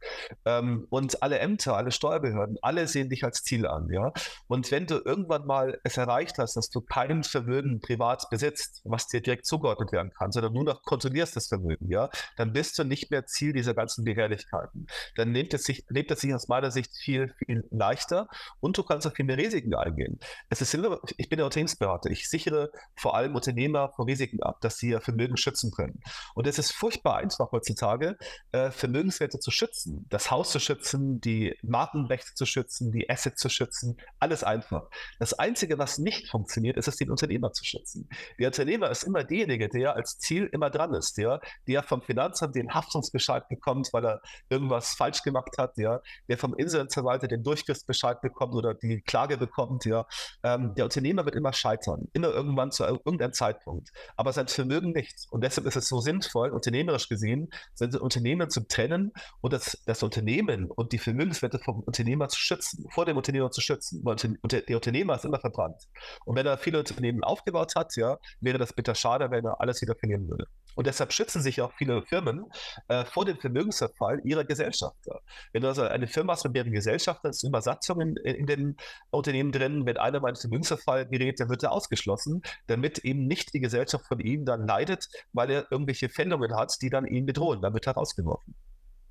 Ähm, 0.45 0.87
und 0.91 1.23
alle 1.23 1.39
Ämter, 1.39 1.77
alle 1.77 1.91
Steuerbehörden, 1.91 2.59
alle 2.63 2.87
sehen 2.87 3.09
dich 3.09 3.25
als 3.25 3.43
Ziel 3.43 3.67
an, 3.67 3.89
ja. 3.91 4.13
Und 4.49 4.71
wenn 4.71 4.87
du 4.87 5.01
irgendwann 5.05 5.47
mal 5.47 5.81
es 5.85 5.97
erreicht 5.97 6.39
hast, 6.39 6.57
dass 6.57 6.71
du 6.71 6.81
kein 6.81 7.25
Vermögen 7.25 7.81
privat 7.81 8.29
besitzt, 8.31 8.83
was 8.85 9.07
dir 9.07 9.21
direkt 9.21 9.47
zugeordnet 9.47 9.93
werden 9.93 10.13
kann, 10.17 10.33
sondern 10.33 10.53
nur 10.53 10.65
noch 10.65 10.83
kontrollierst 10.83 11.37
das 11.37 11.47
Vermögen, 11.49 11.91
ja, 11.91 12.11
dann 12.37 12.53
bist 12.53 12.79
du 12.79 12.85
nicht 12.85 13.11
mehr 13.11 13.27
Ziel 13.27 13.53
dieser 13.53 13.75
ganzen 13.75 14.05
Begehrlichkeiten. 14.05 14.87
Dann 15.17 15.33
lebt 15.33 15.55
es 15.55 15.65
sich, 15.65 15.85
lebt 15.89 16.11
es 16.11 16.21
sich 16.21 16.35
aus 16.35 16.49
meiner 16.49 16.71
Sicht 16.71 16.95
viel, 16.97 17.35
viel 17.39 17.65
leichter 17.71 18.29
und 18.61 18.77
du 18.79 18.83
kannst 18.83 19.07
auch 19.07 19.15
viel 19.15 19.25
mehr 19.25 19.39
Risiken 19.45 19.75
eingehen. 19.75 20.19
Es 20.49 20.61
ist 20.61 20.75
ich 21.17 21.29
bin 21.29 21.37
der 21.37 21.47
Unternehmensberater. 21.47 22.11
Ich 22.11 22.29
sichere 22.29 22.71
vor 22.97 23.15
allem 23.15 23.35
Unternehmer 23.35 23.93
vor 23.95 24.07
Risiken 24.07 24.43
ab, 24.43 24.61
dass 24.61 24.79
sie 24.79 24.91
ihr 24.91 25.01
Vermögen 25.01 25.37
schützen 25.37 25.71
können. 25.71 26.01
Und 26.35 26.47
es 26.47 26.59
ist 26.59 26.73
furchtbar 26.73 27.19
einfach 27.19 27.53
heutzutage, 27.53 28.17
äh, 28.53 28.71
Vermögenswerte 28.71 29.39
zu 29.39 29.51
schützen, 29.51 30.07
das 30.09 30.31
Haus 30.31 30.51
zu 30.51 30.59
schützen, 30.59 31.21
die 31.21 31.57
Markenrechte 31.63 32.35
zu 32.35 32.47
schützen, 32.47 32.93
die 32.93 33.09
Assets 33.09 33.41
zu 33.41 33.49
schützen. 33.49 33.97
Alles 34.19 34.45
einfach. 34.45 34.89
Das 35.19 35.35
Einzige, 35.35 35.79
was 35.79 35.99
nicht 35.99 36.29
funktioniert, 36.29 36.77
ist 36.77 36.89
es, 36.89 36.97
den 36.97 37.11
Unternehmer 37.11 37.53
zu 37.53 37.65
schützen. 37.65 38.09
Der 38.39 38.49
Unternehmer 38.49 38.91
ist 38.91 39.05
immer 39.05 39.25
derjenige, 39.25 39.69
der 39.69 39.95
als 39.95 40.19
Ziel 40.19 40.49
immer 40.53 40.71
dran 40.71 40.95
ist, 40.95 41.17
ja, 41.19 41.41
der 41.67 41.83
vom 41.83 42.03
Finanzamt 42.03 42.55
den 42.55 42.73
Haftungsbescheid 42.75 43.49
bekommt, 43.49 43.91
weil 43.93 44.05
er 44.05 44.21
irgendwas 44.49 44.95
falsch 44.95 45.23
gemacht 45.23 45.57
hat, 45.59 45.77
ja, 45.77 46.01
der 46.29 46.39
vom 46.39 46.55
Insolvenzverwalter 46.55 47.29
den 47.29 47.43
Durchgriffsbescheid 47.43 48.21
bekommt 48.21 48.55
oder 48.55 48.75
die 48.75 49.01
Klage 49.03 49.24
bekommt, 49.27 49.85
ja. 49.85 50.07
Ähm, 50.43 50.75
der 50.75 50.85
Unternehmer 50.85 51.25
wird 51.25 51.35
immer 51.35 51.53
scheitern, 51.53 52.09
immer 52.13 52.29
irgendwann 52.29 52.71
zu 52.71 52.85
irgendeinem 52.85 53.33
Zeitpunkt, 53.33 53.91
aber 54.17 54.33
sein 54.33 54.49
Vermögen 54.49 54.93
nicht. 54.93 55.27
Und 55.31 55.43
deshalb 55.43 55.67
ist 55.67 55.77
es 55.77 55.89
so 55.89 56.01
sinnvoll, 56.01 56.51
unternehmerisch 56.51 57.09
gesehen, 57.09 57.49
sind 57.75 57.97
Unternehmen 57.97 58.51
zu 58.51 58.67
trennen 58.67 59.13
und 59.41 59.53
das, 59.53 59.83
das 59.87 60.03
Unternehmen 60.03 60.71
und 60.71 60.93
die 60.93 60.99
Vermögenswerte 60.99 61.59
vom 61.59 61.81
Unternehmer 61.81 62.29
zu 62.29 62.39
schützen, 62.39 62.87
vor 62.93 63.05
dem 63.05 63.17
Unternehmer 63.17 63.51
zu 63.51 63.61
schützen. 63.61 64.03
Und 64.05 64.53
der 64.53 64.77
Unternehmer 64.77 65.15
ist 65.17 65.25
immer 65.25 65.41
verbrannt. 65.41 65.89
Und 66.25 66.37
wenn 66.37 66.47
er 66.47 66.59
viele 66.59 66.79
Unternehmen 66.79 67.25
aufgebaut 67.25 67.75
hat, 67.77 67.97
ja, 67.97 68.19
wäre 68.41 68.59
das 68.59 68.73
bitter 68.73 68.95
schade, 68.95 69.31
wenn 69.31 69.45
er 69.45 69.61
alles 69.61 69.81
wieder 69.83 69.95
verlieren 69.97 70.29
würde. 70.29 70.47
Und 70.75 70.87
deshalb 70.87 71.13
schützen 71.13 71.41
sich 71.41 71.61
auch 71.61 71.73
viele 71.75 72.03
Firmen 72.03 72.47
äh, 72.89 73.05
vor 73.05 73.25
dem 73.25 73.39
Vermögensverfall 73.39 74.21
ihrer 74.25 74.45
Gesellschafter. 74.45 75.21
Wenn 75.53 75.63
du 75.63 75.69
also 75.69 75.83
eine 75.83 76.07
Firma 76.09 76.33
hast 76.33 76.45
mit 76.45 76.55
mehreren 76.55 76.73
Gesellschaftern, 76.73 77.31
ist 77.31 77.45
Übersatzungen 77.45 78.17
in, 78.17 78.35
in 78.35 78.47
dem 78.47 78.77
Unternehmen 79.17 79.53
drin. 79.53 79.87
Wenn 79.87 79.97
einer 79.97 80.21
mal 80.21 80.31
in 80.31 80.37
Vermögensverfall 80.37 81.07
gerät, 81.07 81.41
dann 81.41 81.49
wird 81.49 81.63
er 81.63 81.73
ausgeschlossen, 81.73 82.43
damit 82.67 82.99
eben 82.99 83.27
nicht 83.27 83.55
die 83.55 83.61
Gesellschaft 83.61 84.07
von 84.07 84.21
ihm 84.21 84.45
dann 84.45 84.67
leidet, 84.67 85.09
weil 85.33 85.51
er 85.51 85.71
irgendwelche 85.71 86.09
Fändungen 86.09 86.55
hat, 86.57 86.77
die 86.83 86.91
dann 86.91 87.07
ihn 87.07 87.27
bedrohen. 87.27 87.63
Dann 87.63 87.75
wird 87.75 87.87
er 87.87 87.95
rausgeworfen. 87.95 88.55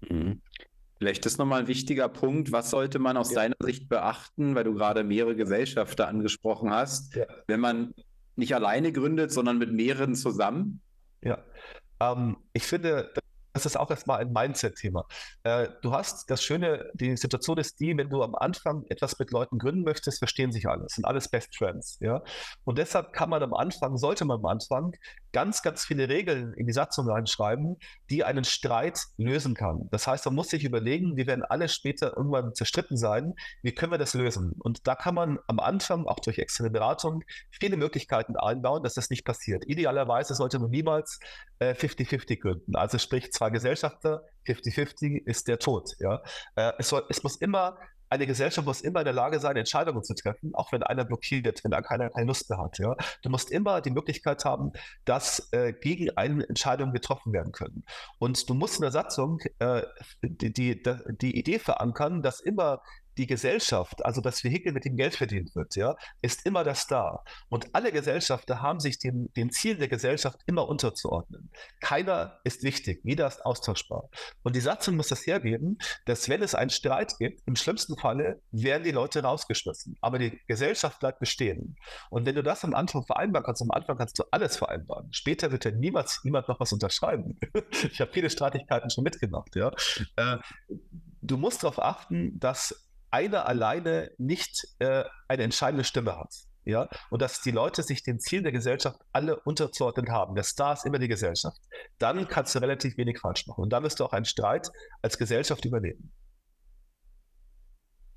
Mhm. 0.10 0.42
Vielleicht 0.98 1.26
ist 1.26 1.38
nochmal 1.38 1.62
ein 1.62 1.68
wichtiger 1.68 2.08
Punkt. 2.08 2.52
Was 2.52 2.70
sollte 2.70 3.00
man 3.00 3.18
aus 3.18 3.32
ja. 3.32 3.42
deiner 3.42 3.56
Sicht 3.60 3.90
beachten, 3.90 4.56
weil 4.56 4.64
du 4.64 4.74
gerade 4.74 5.04
mehrere 5.04 5.36
Gesellschafter 5.36 6.08
angesprochen 6.08 6.72
hast, 6.72 7.16
ja. 7.16 7.26
wenn 7.48 7.60
man 7.60 7.94
nicht 8.36 8.56
alleine 8.56 8.92
gründet, 8.92 9.32
sondern 9.32 9.58
mit 9.58 9.72
mehreren 9.72 10.16
zusammen? 10.16 10.82
Ja, 11.22 11.44
ähm, 12.00 12.38
ich 12.54 12.64
finde, 12.64 13.14
das 13.54 13.66
ist 13.66 13.78
auch 13.78 13.90
erstmal 13.90 14.20
ein 14.20 14.32
Mindset-Thema. 14.32 15.06
Äh, 15.44 15.70
du 15.82 15.94
hast 15.94 16.30
das 16.30 16.44
Schöne, 16.44 16.90
die 16.94 17.16
Situation 17.16 17.58
ist 17.58 17.80
die, 17.80 17.96
wenn 17.96 18.10
du 18.10 18.24
am 18.24 18.36
Anfang 18.36 18.84
etwas 18.90 19.18
mit 19.20 19.32
Leuten 19.32 19.60
gründen 19.60 19.84
möchtest, 19.84 20.18
verstehen 20.20 20.52
sich 20.52 20.68
alle. 20.68 20.84
Das 20.84 20.94
sind 20.94 21.06
alles 21.06 21.30
Best 21.30 21.56
Friends. 21.56 21.98
Ja? 22.02 22.24
Und 22.64 22.80
deshalb 22.80 23.14
kann 23.14 23.30
man 23.30 23.44
am 23.44 23.54
Anfang, 23.54 23.98
sollte 23.98 24.26
man 24.26 24.40
am 24.40 24.46
Anfang 24.46 24.96
ganz, 25.34 25.62
ganz 25.62 25.84
viele 25.84 26.08
Regeln 26.08 26.54
in 26.54 26.66
die 26.68 26.74
Satzung 26.74 27.10
reinschreiben, 27.10 27.78
die 28.10 28.24
einen 28.24 28.44
Streit 28.44 29.02
lösen 29.18 29.56
kann. 29.56 29.90
Das 29.92 30.08
heißt, 30.08 30.26
man 30.26 30.36
muss 30.36 30.50
sich 30.50 30.64
überlegen, 30.64 31.18
wir 31.18 31.28
werden 31.28 31.44
alle 31.44 31.68
später 31.68 32.16
irgendwann 32.16 32.54
zerstritten 32.54 32.96
sein. 32.96 33.34
Wie 33.62 33.74
können 33.74 33.92
wir 33.92 33.98
das 33.98 34.14
lösen? 34.14 34.54
Und 34.60 34.88
da 34.88 34.96
kann 34.96 35.16
man 35.16 35.40
am 35.48 35.60
Anfang, 35.60 36.06
auch 36.06 36.20
durch 36.20 36.38
externe 36.38 36.70
Beratung, 36.70 37.24
viele 37.52 37.76
Möglichkeiten 37.76 38.38
einbauen, 38.38 38.84
dass 38.84 38.94
das 38.94 39.10
nicht 39.10 39.26
passiert. 39.26 39.66
Idealerweise 39.68 40.36
sollte 40.36 40.60
man 40.60 40.70
niemals 40.70 41.20
50-50 41.60 42.32
äh, 42.32 42.36
gründen. 42.38 42.76
Also 42.76 42.98
sprich, 42.98 43.32
zwei 43.32 43.50
Gesellschafter, 43.50 44.24
50-50 44.46 45.26
ist 45.26 45.48
der 45.48 45.60
Tod. 45.60 45.92
Ja? 46.00 46.22
Äh, 46.56 46.74
es, 46.78 46.90
soll, 46.90 47.04
es 47.10 47.24
muss 47.24 47.38
immer 47.38 47.78
eine 48.14 48.28
Gesellschaft 48.28 48.66
muss 48.68 48.82
immer 48.82 49.00
in 49.00 49.06
der 49.06 49.14
Lage 49.14 49.40
sein, 49.40 49.56
Entscheidungen 49.58 50.04
zu 50.04 50.14
treffen, 50.14 50.54
auch 50.54 50.72
wenn 50.72 50.84
einer 50.84 51.04
blockiert, 51.04 51.64
wenn 51.64 51.72
keiner 51.84 52.12
keine 52.12 52.28
Lust 52.28 52.50
mehr 52.50 52.60
hat. 52.60 52.78
Ja? 52.78 52.96
Du 53.24 53.30
musst 53.30 53.50
immer 53.50 53.82
die 53.82 53.90
Möglichkeit 53.90 54.46
haben, 54.46 54.72
dass 55.06 55.52
äh, 55.52 55.74
gegen 55.74 56.16
einen 56.16 56.42
Entscheidungen 56.42 56.94
getroffen 56.94 57.34
werden 57.34 57.52
können. 57.52 57.84
Und 58.20 58.50
du 58.50 58.54
musst 58.54 58.76
in 58.76 58.84
der 58.84 58.92
Satzung 58.92 59.40
äh, 59.58 59.82
die, 60.22 60.54
die, 60.54 60.84
die 61.22 61.38
Idee 61.38 61.58
verankern, 61.58 62.22
dass 62.22 62.40
immer 62.40 62.82
die 63.18 63.28
Gesellschaft, 63.28 64.06
also 64.06 64.22
das 64.22 64.44
Vehikel, 64.44 64.74
mit 64.74 64.86
dem 64.86 64.96
Geld 64.96 65.16
verdient 65.16 65.56
wird, 65.56 65.76
ja, 65.76 65.96
ist 66.22 66.46
immer 66.46 66.64
das 66.64 66.88
da. 66.88 67.24
Und 67.50 67.74
alle 67.74 67.92
Gesellschafter 67.92 68.62
haben 68.62 68.80
sich 68.80 69.00
dem, 69.00 69.32
dem 69.34 69.52
Ziel 69.52 69.78
der 69.78 69.88
Gesellschaft 69.88 70.40
immer 70.46 70.68
unterzuordnen. 70.68 71.52
Keiner 71.80 72.40
ist 72.44 72.64
wichtig, 72.64 73.02
jeder 73.04 73.28
ist 73.28 73.46
austauschbar. 73.46 74.10
Und 74.44 74.56
die 74.56 74.62
Satzung 74.62 74.96
muss 74.96 75.08
das 75.10 75.26
hergeben, 75.26 75.78
dass 76.06 76.30
wenn 76.30 76.42
es 76.42 76.56
einen 76.56 76.70
Streit 76.70 77.18
gibt, 77.20 77.42
im 77.46 77.56
schlimmsten 77.56 77.98
Falle 77.98 78.42
werden 78.52 78.84
die 78.84 78.92
Leute 78.92 79.24
rausgeschmissen. 79.24 79.98
Aber 80.02 80.20
die 80.20 80.40
Gesellschaft 80.48 81.00
bleibt 81.00 81.20
bestehen. 81.20 81.76
Und 82.10 82.26
wenn 82.26 82.36
du 82.36 82.44
das 82.44 82.64
am 82.64 82.74
Anfang 82.74 83.06
vereinbaren 83.06 83.46
kannst, 83.46 83.62
am 83.62 83.72
Anfang 83.72 83.98
kannst 83.98 84.18
du 84.20 84.24
alles 84.32 84.58
vereinbaren. 84.58 85.12
Später 85.12 85.52
wird 85.52 85.66
ja 85.66 85.72
niemals 85.72 86.22
niemand 86.24 86.48
noch 86.48 86.60
was 86.60 86.74
unterschreiben. 86.74 87.40
ich 87.92 88.02
habe 88.02 88.12
viele 88.12 88.30
Streitigkeiten 88.30 88.90
schon 88.90 89.04
mitgemacht, 89.04 89.56
ja. 89.56 89.72
Äh, 90.16 90.38
du 91.22 91.38
musst 91.38 91.64
darauf 91.64 91.82
achten, 91.82 92.40
dass 92.40 92.83
einer 93.14 93.48
alleine 93.48 94.12
nicht 94.18 94.68
äh, 94.80 95.04
eine 95.28 95.44
entscheidende 95.44 95.84
Stimme 95.84 96.18
hat. 96.18 96.34
Ja, 96.66 96.88
und 97.10 97.22
dass 97.22 97.42
die 97.42 97.52
Leute 97.52 97.84
sich 97.84 98.04
den 98.04 98.20
Zielen 98.20 98.44
der 98.44 98.54
Gesellschaft 98.54 98.98
alle 99.12 99.40
unterzuordnen 99.42 100.12
haben. 100.12 100.34
Der 100.34 100.46
Star 100.46 100.74
ist 100.74 100.86
immer 100.86 100.98
die 100.98 101.10
Gesellschaft. 101.10 101.58
Dann 102.00 102.28
kannst 102.30 102.56
du 102.56 102.60
relativ 102.60 102.98
wenig 102.98 103.20
falsch 103.20 103.48
machen. 103.48 103.64
Und 103.64 103.70
dann 103.72 103.84
wirst 103.84 104.00
du 104.00 104.06
auch 104.06 104.14
einen 104.14 104.24
Streit 104.24 104.70
als 105.02 105.18
Gesellschaft 105.18 105.66
überleben. 105.66 106.14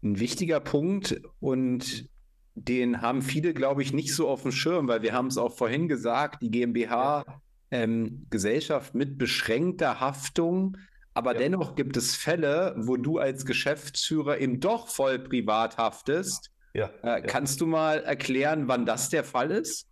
Ein 0.03 0.21
wichtiger 0.21 0.61
Punkt 0.61 1.21
und 1.41 2.09
den 2.55 3.03
haben 3.03 3.21
viele, 3.21 3.53
glaube 3.53 3.83
ich, 3.83 3.93
nicht 3.93 4.15
so 4.15 4.29
auf 4.29 4.43
dem 4.43 4.53
Schirm, 4.53 4.87
weil 4.87 5.03
wir 5.03 5.13
haben 5.13 5.27
es 5.27 5.39
auch 5.39 5.57
vorhin 5.57 5.89
gesagt, 5.89 6.41
die 6.41 6.51
GmbH, 6.51 7.25
ähm, 7.73 8.27
Gesellschaft 8.31 8.95
mit 8.95 9.19
beschränkter 9.19 9.99
Haftung 9.99 10.77
aber 11.17 11.33
ja. 11.33 11.39
dennoch 11.39 11.75
gibt 11.75 11.97
es 11.97 12.15
Fälle, 12.15 12.75
wo 12.77 12.99
du 12.99 13.19
als 13.19 13.47
Geschäftsführer 13.47 14.39
eben 14.39 14.61
doch 14.61 14.89
voll 14.89 15.19
privat 15.19 15.79
haftest. 15.79 16.51
Ja. 16.75 16.91
Äh, 17.03 17.23
kannst 17.23 17.63
du 17.63 17.67
mal 17.67 18.05
erklären, 18.05 18.69
wann 18.69 18.85
das 18.85 19.09
der 19.09 19.25
Fall 19.25 19.51
ist? 19.51 19.87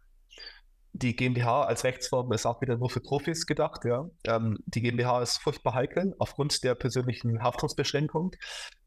Die 0.96 1.16
GmbH 1.16 1.64
als 1.64 1.82
Rechtsform 1.82 2.32
ist 2.32 2.46
auch 2.46 2.60
wieder 2.60 2.76
nur 2.76 2.88
für 2.88 3.00
Profis 3.00 3.46
gedacht. 3.46 3.84
Ja. 3.84 4.08
Ähm, 4.28 4.58
die 4.66 4.80
GmbH 4.80 5.22
ist 5.22 5.38
furchtbar 5.38 5.74
heikel 5.74 6.14
aufgrund 6.20 6.62
der 6.62 6.76
persönlichen 6.76 7.42
Haftungsbeschränkung. 7.42 8.30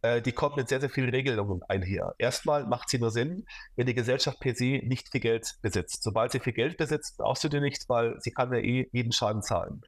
Äh, 0.02 0.22
die 0.22 0.32
kommt 0.32 0.56
mit 0.56 0.70
sehr, 0.70 0.80
sehr 0.80 0.90
vielen 0.90 1.10
Regelungen 1.10 1.62
einher. 1.68 2.16
Erstmal 2.18 2.66
macht 2.66 2.90
sie 2.90 2.98
nur 2.98 3.12
Sinn, 3.12 3.46
wenn 3.76 3.88
die 3.88 3.94
Gesellschaft 3.94 4.40
per 4.40 4.56
se 4.56 4.80
nicht 4.84 5.10
viel 5.10 5.20
Geld 5.20 5.58
besitzt. 5.62 6.02
Sobald 6.02 6.32
sie 6.32 6.40
viel 6.40 6.54
Geld 6.54 6.78
besitzt, 6.78 7.18
brauchst 7.18 7.44
du 7.44 7.50
dir 7.50 7.60
nicht, 7.60 7.90
weil 7.90 8.16
sie 8.20 8.32
kann 8.32 8.54
ja 8.54 8.60
eh 8.60 8.88
jeden 8.94 9.12
Schaden 9.12 9.42
zahlen. 9.42 9.82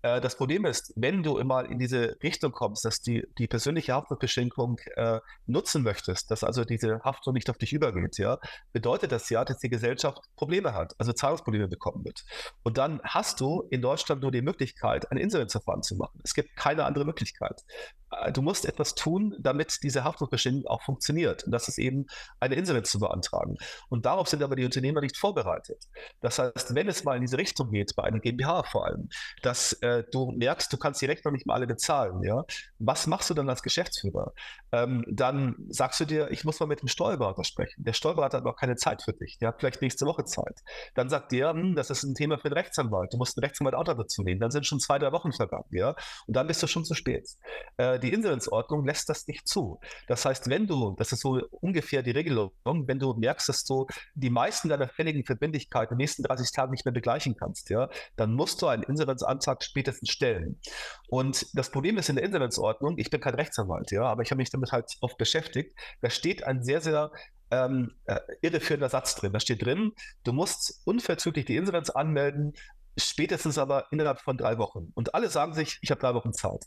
Äh, 0.00 0.22
das 0.22 0.36
Problem 0.36 0.64
ist, 0.64 0.94
wenn 0.96 1.22
du 1.22 1.36
immer 1.36 1.68
in 1.68 1.78
diese 1.78 2.16
Richtung 2.22 2.52
kommst, 2.52 2.86
dass 2.86 3.02
die, 3.02 3.26
die 3.38 3.48
persönliche 3.48 3.92
Haftungsbeschränkung 3.92 4.78
äh, 4.94 5.20
nutzen 5.44 5.82
möchtest, 5.82 6.30
dass 6.30 6.42
also 6.42 6.64
diese 6.64 7.00
Haftung 7.00 7.34
nicht 7.34 7.50
auf 7.50 7.58
dich 7.58 7.74
übergeht, 7.74 8.16
ja, 8.16 8.38
bedeutet 8.72 9.12
das 9.12 9.28
ja, 9.28 9.44
dass 9.44 9.58
die 9.58 9.68
Gesellschaft 9.68 10.22
Probleme 10.36 10.72
hat, 10.72 10.94
also 10.98 11.12
Zahlungsprobleme 11.12 11.65
bekommen 11.68 12.04
wird. 12.04 12.24
Und 12.62 12.78
dann 12.78 13.00
hast 13.04 13.40
du 13.40 13.66
in 13.70 13.82
Deutschland 13.82 14.22
nur 14.22 14.30
die 14.30 14.42
Möglichkeit, 14.42 15.10
ein 15.10 15.18
Insolvenzverfahren 15.18 15.82
zu 15.82 15.96
machen. 15.96 16.20
Es 16.24 16.34
gibt 16.34 16.56
keine 16.56 16.84
andere 16.84 17.04
Möglichkeit. 17.04 17.62
Äh, 18.10 18.32
du 18.32 18.42
musst 18.42 18.66
etwas 18.66 18.94
tun, 18.94 19.34
damit 19.38 19.78
diese 19.82 20.04
Haftungsbestimmung 20.04 20.66
auch 20.66 20.82
funktioniert. 20.82 21.44
Und 21.44 21.52
das 21.52 21.68
ist 21.68 21.78
eben 21.78 22.06
eine 22.40 22.54
Insolvenz 22.54 22.90
zu 22.90 22.98
beantragen. 22.98 23.56
Und 23.88 24.06
darauf 24.06 24.28
sind 24.28 24.42
aber 24.42 24.56
die 24.56 24.64
Unternehmer 24.64 25.00
nicht 25.00 25.16
vorbereitet. 25.16 25.84
Das 26.20 26.38
heißt, 26.38 26.74
wenn 26.74 26.88
es 26.88 27.04
mal 27.04 27.16
in 27.16 27.22
diese 27.22 27.38
Richtung 27.38 27.70
geht, 27.70 27.94
bei 27.96 28.04
einer 28.04 28.20
GmbH 28.20 28.64
vor 28.64 28.86
allem, 28.86 29.08
dass 29.42 29.72
äh, 29.74 30.04
du 30.10 30.32
merkst, 30.32 30.72
du 30.72 30.76
kannst 30.76 31.00
die 31.02 31.06
Rechnung 31.06 31.34
nicht 31.34 31.46
mal 31.46 31.54
alle 31.54 31.66
bezahlen, 31.66 32.22
ja, 32.22 32.44
was 32.78 33.06
machst 33.06 33.30
du 33.30 33.34
dann 33.34 33.48
als 33.48 33.62
Geschäftsführer? 33.62 34.32
Ähm, 34.72 35.04
dann 35.08 35.56
sagst 35.68 36.00
du 36.00 36.04
dir, 36.04 36.30
ich 36.30 36.44
muss 36.44 36.60
mal 36.60 36.66
mit 36.66 36.80
dem 36.80 36.88
Steuerberater 36.88 37.44
sprechen. 37.44 37.82
Der 37.84 37.92
Steuerberater 37.92 38.38
hat 38.38 38.44
noch 38.44 38.56
keine 38.56 38.76
Zeit 38.76 39.02
für 39.02 39.12
dich. 39.12 39.38
Der 39.38 39.48
hat 39.48 39.60
vielleicht 39.60 39.82
nächste 39.82 40.06
Woche 40.06 40.24
Zeit. 40.24 40.60
Dann 40.94 41.08
sagt 41.08 41.32
der, 41.32 41.50
hm, 41.50 41.74
das 41.74 41.90
ist 41.90 42.02
ein 42.02 42.14
Thema 42.14 42.38
für 42.38 42.48
den 42.48 42.54
Rechtsanwalt. 42.54 43.12
Du 43.12 43.16
musst 43.16 43.36
einen 43.36 43.44
Rechtsanwalt 43.44 43.74
auch 43.74 43.84
dazu 43.84 44.22
nehmen. 44.22 44.40
Dann 44.40 44.50
sind 44.50 44.66
schon 44.66 44.80
zwei, 44.80 44.98
drei 44.98 45.12
Wochen 45.12 45.32
vergangen, 45.32 45.68
ja. 45.70 45.94
Und 46.26 46.36
dann 46.36 46.46
bist 46.46 46.62
du 46.62 46.66
schon 46.66 46.84
zu 46.84 46.94
spät. 46.94 47.28
Äh, 47.76 47.95
die 47.98 48.12
Insolvenzordnung 48.12 48.84
lässt 48.84 49.08
das 49.08 49.26
nicht 49.26 49.46
zu. 49.46 49.80
Das 50.06 50.24
heißt, 50.24 50.48
wenn 50.48 50.66
du, 50.66 50.94
das 50.98 51.12
ist 51.12 51.20
so 51.20 51.40
ungefähr 51.60 52.02
die 52.02 52.10
Regelung, 52.10 52.52
wenn 52.64 52.98
du 52.98 53.14
merkst, 53.14 53.48
dass 53.48 53.64
du 53.64 53.86
die 54.14 54.30
meisten 54.30 54.68
deiner 54.68 54.88
fälligen 54.88 55.24
Verbindlichkeiten 55.24 55.94
in 55.94 55.98
den 55.98 56.04
nächsten 56.04 56.22
30 56.22 56.52
Tagen 56.52 56.72
nicht 56.72 56.84
mehr 56.84 56.92
begleichen 56.94 57.36
kannst, 57.36 57.70
ja, 57.70 57.88
dann 58.16 58.34
musst 58.34 58.62
du 58.62 58.66
einen 58.66 58.82
Insolvenzantrag 58.82 59.62
spätestens 59.62 60.10
stellen. 60.10 60.60
Und 61.08 61.46
das 61.54 61.70
Problem 61.70 61.98
ist 61.98 62.08
in 62.08 62.16
der 62.16 62.24
Insolvenzordnung, 62.24 62.98
ich 62.98 63.10
bin 63.10 63.20
kein 63.20 63.34
Rechtsanwalt, 63.34 63.90
ja, 63.90 64.02
aber 64.02 64.22
ich 64.22 64.30
habe 64.30 64.38
mich 64.38 64.50
damit 64.50 64.72
halt 64.72 64.86
oft 65.00 65.18
beschäftigt, 65.18 65.76
da 66.00 66.10
steht 66.10 66.44
ein 66.44 66.62
sehr, 66.62 66.80
sehr 66.80 67.10
ähm, 67.50 67.92
äh, 68.06 68.18
irreführender 68.40 68.88
Satz 68.88 69.14
drin. 69.14 69.32
Da 69.32 69.40
steht 69.40 69.64
drin, 69.64 69.92
du 70.24 70.32
musst 70.32 70.82
unverzüglich 70.84 71.44
die 71.44 71.56
Insolvenz 71.56 71.90
anmelden, 71.90 72.54
spätestens 72.98 73.58
aber 73.58 73.86
innerhalb 73.90 74.20
von 74.20 74.36
drei 74.36 74.58
Wochen. 74.58 74.90
Und 74.94 75.14
alle 75.14 75.28
sagen 75.28 75.52
sich, 75.54 75.78
ich 75.82 75.90
habe 75.90 76.00
drei 76.00 76.14
Wochen 76.14 76.32
Zeit 76.32 76.64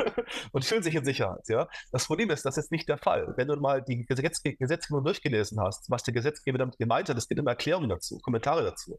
und 0.52 0.64
fühlen 0.64 0.82
sich 0.82 0.94
in 0.94 1.04
Sicherheit. 1.04 1.48
Ja? 1.48 1.68
Das 1.92 2.06
Problem 2.06 2.30
ist, 2.30 2.44
das 2.44 2.56
ist 2.56 2.72
nicht 2.72 2.88
der 2.88 2.98
Fall. 2.98 3.34
Wenn 3.36 3.48
du 3.48 3.56
mal 3.56 3.82
die 3.82 4.04
Gesetz 4.06 4.42
Gesetzgebung 4.42 5.04
durchgelesen 5.04 5.60
hast, 5.60 5.90
was 5.90 6.02
der 6.02 6.14
Gesetzgeber 6.14 6.58
damit 6.58 6.78
gemeint 6.78 7.08
hat, 7.08 7.16
es 7.16 7.28
gibt 7.28 7.38
immer 7.38 7.50
Erklärungen 7.50 7.88
dazu, 7.88 8.18
Kommentare 8.18 8.64
dazu, 8.64 8.98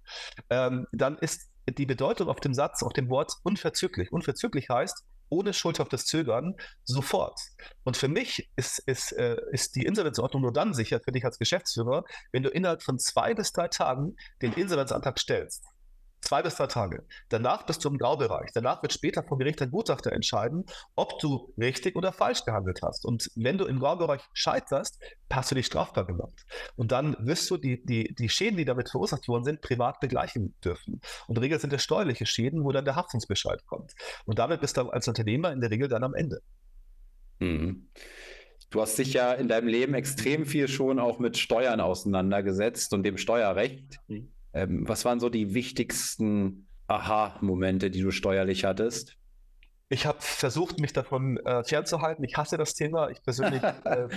ähm, 0.49 0.87
dann 0.91 1.17
ist 1.17 1.49
die 1.69 1.85
Bedeutung 1.85 2.29
auf 2.29 2.39
dem 2.39 2.53
Satz, 2.53 2.83
auf 2.83 2.93
dem 2.93 3.09
Wort 3.09 3.33
unverzüglich. 3.43 4.11
Unverzüglich 4.11 4.69
heißt, 4.69 5.03
ohne 5.29 5.53
Schuld 5.53 5.79
auf 5.79 5.89
das 5.89 6.05
Zögern 6.05 6.55
sofort. 6.83 7.39
Und 7.83 7.97
für 7.97 8.07
mich 8.07 8.49
ist, 8.55 8.79
ist, 8.79 9.11
äh, 9.11 9.37
ist 9.51 9.75
die 9.75 9.85
Insolvenzordnung 9.85 10.41
nur 10.41 10.53
dann 10.53 10.73
sicher 10.73 11.01
für 11.03 11.11
dich 11.11 11.25
als 11.25 11.37
Geschäftsführer, 11.37 12.05
wenn 12.31 12.43
du 12.43 12.49
innerhalb 12.49 12.83
von 12.83 12.97
zwei 12.99 13.33
bis 13.33 13.51
drei 13.51 13.67
Tagen 13.67 14.15
den 14.41 14.53
Insolvenzantrag 14.53 15.19
stellst. 15.19 15.65
Zwei 16.21 16.41
bis 16.41 16.55
drei 16.55 16.67
Tage. 16.67 17.05
Danach 17.29 17.65
bist 17.65 17.85
du 17.85 17.89
im 17.89 17.97
Graubereich. 17.97 18.49
Danach 18.53 18.81
wird 18.81 18.91
später 18.91 19.23
vor 19.23 19.37
Gericht 19.37 19.61
ein 19.61 19.71
Gutachter 19.71 20.11
entscheiden, 20.11 20.65
ob 20.95 21.19
du 21.19 21.53
richtig 21.57 21.95
oder 21.95 22.11
falsch 22.11 22.43
gehandelt 22.43 22.81
hast. 22.83 23.05
Und 23.05 23.29
wenn 23.35 23.57
du 23.57 23.65
im 23.65 23.79
Graubereich 23.79 24.21
scheiterst, 24.33 24.99
hast 25.31 25.51
du 25.51 25.55
dich 25.55 25.67
strafbar 25.67 26.05
gemacht. 26.05 26.45
Und 26.75 26.91
dann 26.91 27.15
wirst 27.19 27.49
du 27.49 27.57
die, 27.57 27.85
die, 27.85 28.15
die 28.15 28.29
Schäden, 28.29 28.57
die 28.57 28.65
damit 28.65 28.89
verursacht 28.89 29.27
worden 29.27 29.43
sind, 29.43 29.61
privat 29.61 29.99
begleichen 29.99 30.55
dürfen. 30.63 31.01
Und 31.27 31.29
in 31.29 31.35
der 31.35 31.43
Regel 31.43 31.59
sind 31.59 31.73
es 31.73 31.83
steuerliche 31.83 32.25
Schäden, 32.25 32.63
wo 32.63 32.71
dann 32.71 32.85
der 32.85 32.95
Haftungsbescheid 32.95 33.65
kommt. 33.67 33.93
Und 34.25 34.39
damit 34.39 34.61
bist 34.61 34.77
du 34.77 34.89
als 34.89 35.07
Unternehmer 35.07 35.51
in 35.51 35.61
der 35.61 35.69
Regel 35.69 35.87
dann 35.87 36.03
am 36.03 36.15
Ende. 36.15 36.41
Mhm. 37.39 37.89
Du 38.69 38.81
hast 38.81 38.97
dich 38.97 39.13
ja 39.13 39.33
in 39.33 39.47
deinem 39.47 39.67
Leben 39.67 39.93
extrem 39.93 40.45
viel 40.45 40.67
schon 40.67 40.99
auch 40.99 41.19
mit 41.19 41.37
Steuern 41.37 41.79
auseinandergesetzt 41.79 42.93
und 42.93 43.03
dem 43.03 43.17
Steuerrecht. 43.17 43.99
Mhm. 44.07 44.33
Ähm, 44.57 44.87
was 44.87 45.05
waren 45.05 45.19
so 45.19 45.29
die 45.29 45.53
wichtigsten 45.53 46.67
Aha-Momente, 46.87 47.91
die 47.91 48.01
du 48.01 48.11
steuerlich 48.11 48.65
hattest? 48.65 49.17
Ich 49.89 50.05
habe 50.05 50.17
versucht, 50.19 50.79
mich 50.79 50.93
davon 50.93 51.37
äh, 51.37 51.63
fernzuhalten. 51.63 52.23
Ich 52.25 52.35
hasse 52.35 52.57
das 52.57 52.73
Thema. 52.73 53.09
Ich 53.09 53.21
persönlich 53.23 53.61
äh, 53.85 54.07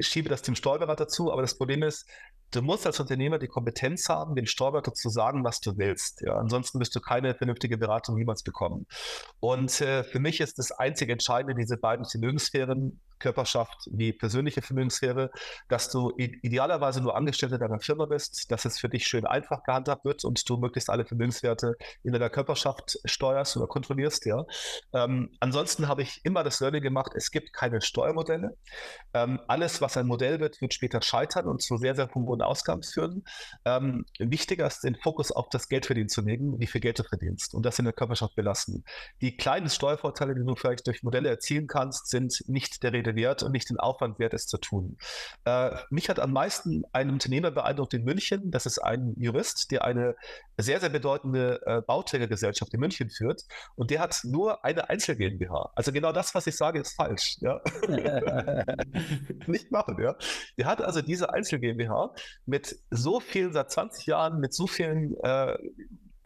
schiebe 0.00 0.28
das 0.28 0.42
dem 0.42 0.56
Steuerberater 0.56 1.08
zu, 1.08 1.32
aber 1.32 1.42
das 1.42 1.56
Problem 1.56 1.82
ist, 1.82 2.06
du 2.52 2.62
musst 2.62 2.86
als 2.86 3.00
Unternehmer 3.00 3.38
die 3.38 3.48
Kompetenz 3.48 4.08
haben, 4.08 4.34
dem 4.34 4.46
Steuerberater 4.46 4.94
zu 4.94 5.08
sagen, 5.08 5.44
was 5.44 5.60
du 5.60 5.76
willst. 5.76 6.22
Ja? 6.22 6.36
Ansonsten 6.36 6.80
wirst 6.80 6.94
du 6.94 7.00
keine 7.00 7.34
vernünftige 7.34 7.78
Beratung 7.78 8.16
niemals 8.16 8.42
bekommen. 8.42 8.86
Und 9.40 9.80
äh, 9.80 10.04
für 10.04 10.20
mich 10.20 10.40
ist 10.40 10.58
das 10.58 10.72
einzige 10.72 11.12
Entscheidende, 11.12 11.54
diese 11.54 11.76
beiden 11.76 12.04
Vermögensphären 12.04 13.00
Körperschaft 13.18 13.88
wie 13.90 14.12
persönliche 14.12 14.62
Vermögenssphäre, 14.62 15.30
dass 15.68 15.90
du 15.90 16.12
idealerweise 16.16 17.00
nur 17.00 17.16
Angestellter 17.16 17.58
deiner 17.58 17.80
Firma 17.80 18.06
bist, 18.06 18.50
dass 18.50 18.64
es 18.64 18.78
für 18.78 18.88
dich 18.88 19.06
schön 19.06 19.26
einfach 19.26 19.62
gehandhabt 19.62 20.04
wird 20.04 20.24
und 20.24 20.48
du 20.48 20.56
möglichst 20.58 20.90
alle 20.90 21.04
Vermögenswerte 21.04 21.76
in 22.02 22.12
deiner 22.12 22.30
Körperschaft 22.30 22.98
steuerst 23.04 23.56
oder 23.56 23.66
kontrollierst. 23.66 24.26
Ja. 24.26 24.44
Ähm, 24.92 25.30
ansonsten 25.40 25.88
habe 25.88 26.02
ich 26.02 26.20
immer 26.24 26.44
das 26.44 26.60
Learning 26.60 26.82
gemacht, 26.82 27.12
es 27.14 27.30
gibt 27.30 27.52
keine 27.52 27.80
Steuermodelle. 27.80 28.56
Ähm, 29.14 29.40
alles, 29.48 29.80
was 29.80 29.96
ein 29.96 30.06
Modell 30.06 30.40
wird, 30.40 30.60
wird 30.60 30.74
später 30.74 31.02
scheitern 31.02 31.46
und 31.46 31.62
zu 31.62 31.76
sehr, 31.76 31.94
sehr 31.94 32.08
hohen 32.36 32.42
Ausgaben 32.42 32.82
führen. 32.82 33.24
Ähm, 33.64 34.04
wichtiger 34.18 34.66
ist, 34.66 34.84
den 34.84 34.96
Fokus 34.96 35.32
auf 35.32 35.48
das 35.48 35.68
Geldverdienen 35.68 36.08
zu 36.08 36.20
legen, 36.20 36.60
wie 36.60 36.66
viel 36.66 36.80
Geld 36.80 36.98
du 36.98 37.02
verdienst 37.02 37.54
und 37.54 37.64
das 37.64 37.78
in 37.78 37.86
der 37.86 37.94
Körperschaft 37.94 38.34
belassen. 38.36 38.84
Die 39.20 39.36
kleinen 39.36 39.70
Steuervorteile, 39.70 40.34
die 40.34 40.44
du 40.44 40.54
vielleicht 40.54 40.86
durch 40.86 41.02
Modelle 41.02 41.28
erzielen 41.30 41.66
kannst, 41.66 42.08
sind 42.08 42.44
nicht 42.46 42.82
der 42.82 42.92
Rede 42.92 43.06
Rede 43.06 43.16
wert 43.16 43.42
und 43.42 43.52
nicht 43.52 43.70
den 43.70 43.78
Aufwand 43.78 44.18
wert, 44.18 44.34
es 44.34 44.46
zu 44.46 44.58
tun. 44.58 44.96
Äh, 45.44 45.70
mich 45.90 46.08
hat 46.08 46.18
am 46.18 46.32
meisten 46.32 46.84
ein 46.92 47.10
Unternehmer 47.10 47.50
beeindruckt 47.50 47.94
in 47.94 48.04
München. 48.04 48.50
Das 48.50 48.66
ist 48.66 48.78
ein 48.78 49.14
Jurist, 49.16 49.70
der 49.70 49.84
eine 49.84 50.16
sehr, 50.58 50.80
sehr 50.80 50.88
bedeutende 50.88 51.60
äh, 51.66 51.82
Bauträgergesellschaft 51.82 52.72
in 52.74 52.80
München 52.80 53.10
führt. 53.10 53.42
Und 53.74 53.90
der 53.90 54.00
hat 54.00 54.20
nur 54.24 54.64
eine 54.64 54.88
Einzel 54.88 55.16
GmbH. 55.16 55.70
Also 55.74 55.92
genau 55.92 56.12
das, 56.12 56.34
was 56.34 56.46
ich 56.46 56.56
sage, 56.56 56.80
ist 56.80 56.94
falsch. 56.94 57.36
Ja? 57.40 57.60
nicht 59.46 59.70
machen. 59.70 59.96
Ja? 60.02 60.16
Der 60.56 60.66
hat 60.66 60.82
also 60.82 61.02
diese 61.02 61.32
Einzel 61.32 61.58
GmbH 61.58 62.14
mit 62.44 62.76
so 62.90 63.20
vielen, 63.20 63.52
seit 63.52 63.70
20 63.70 64.06
Jahren, 64.06 64.40
mit 64.40 64.54
so 64.54 64.66
vielen 64.66 65.16
äh, 65.22 65.56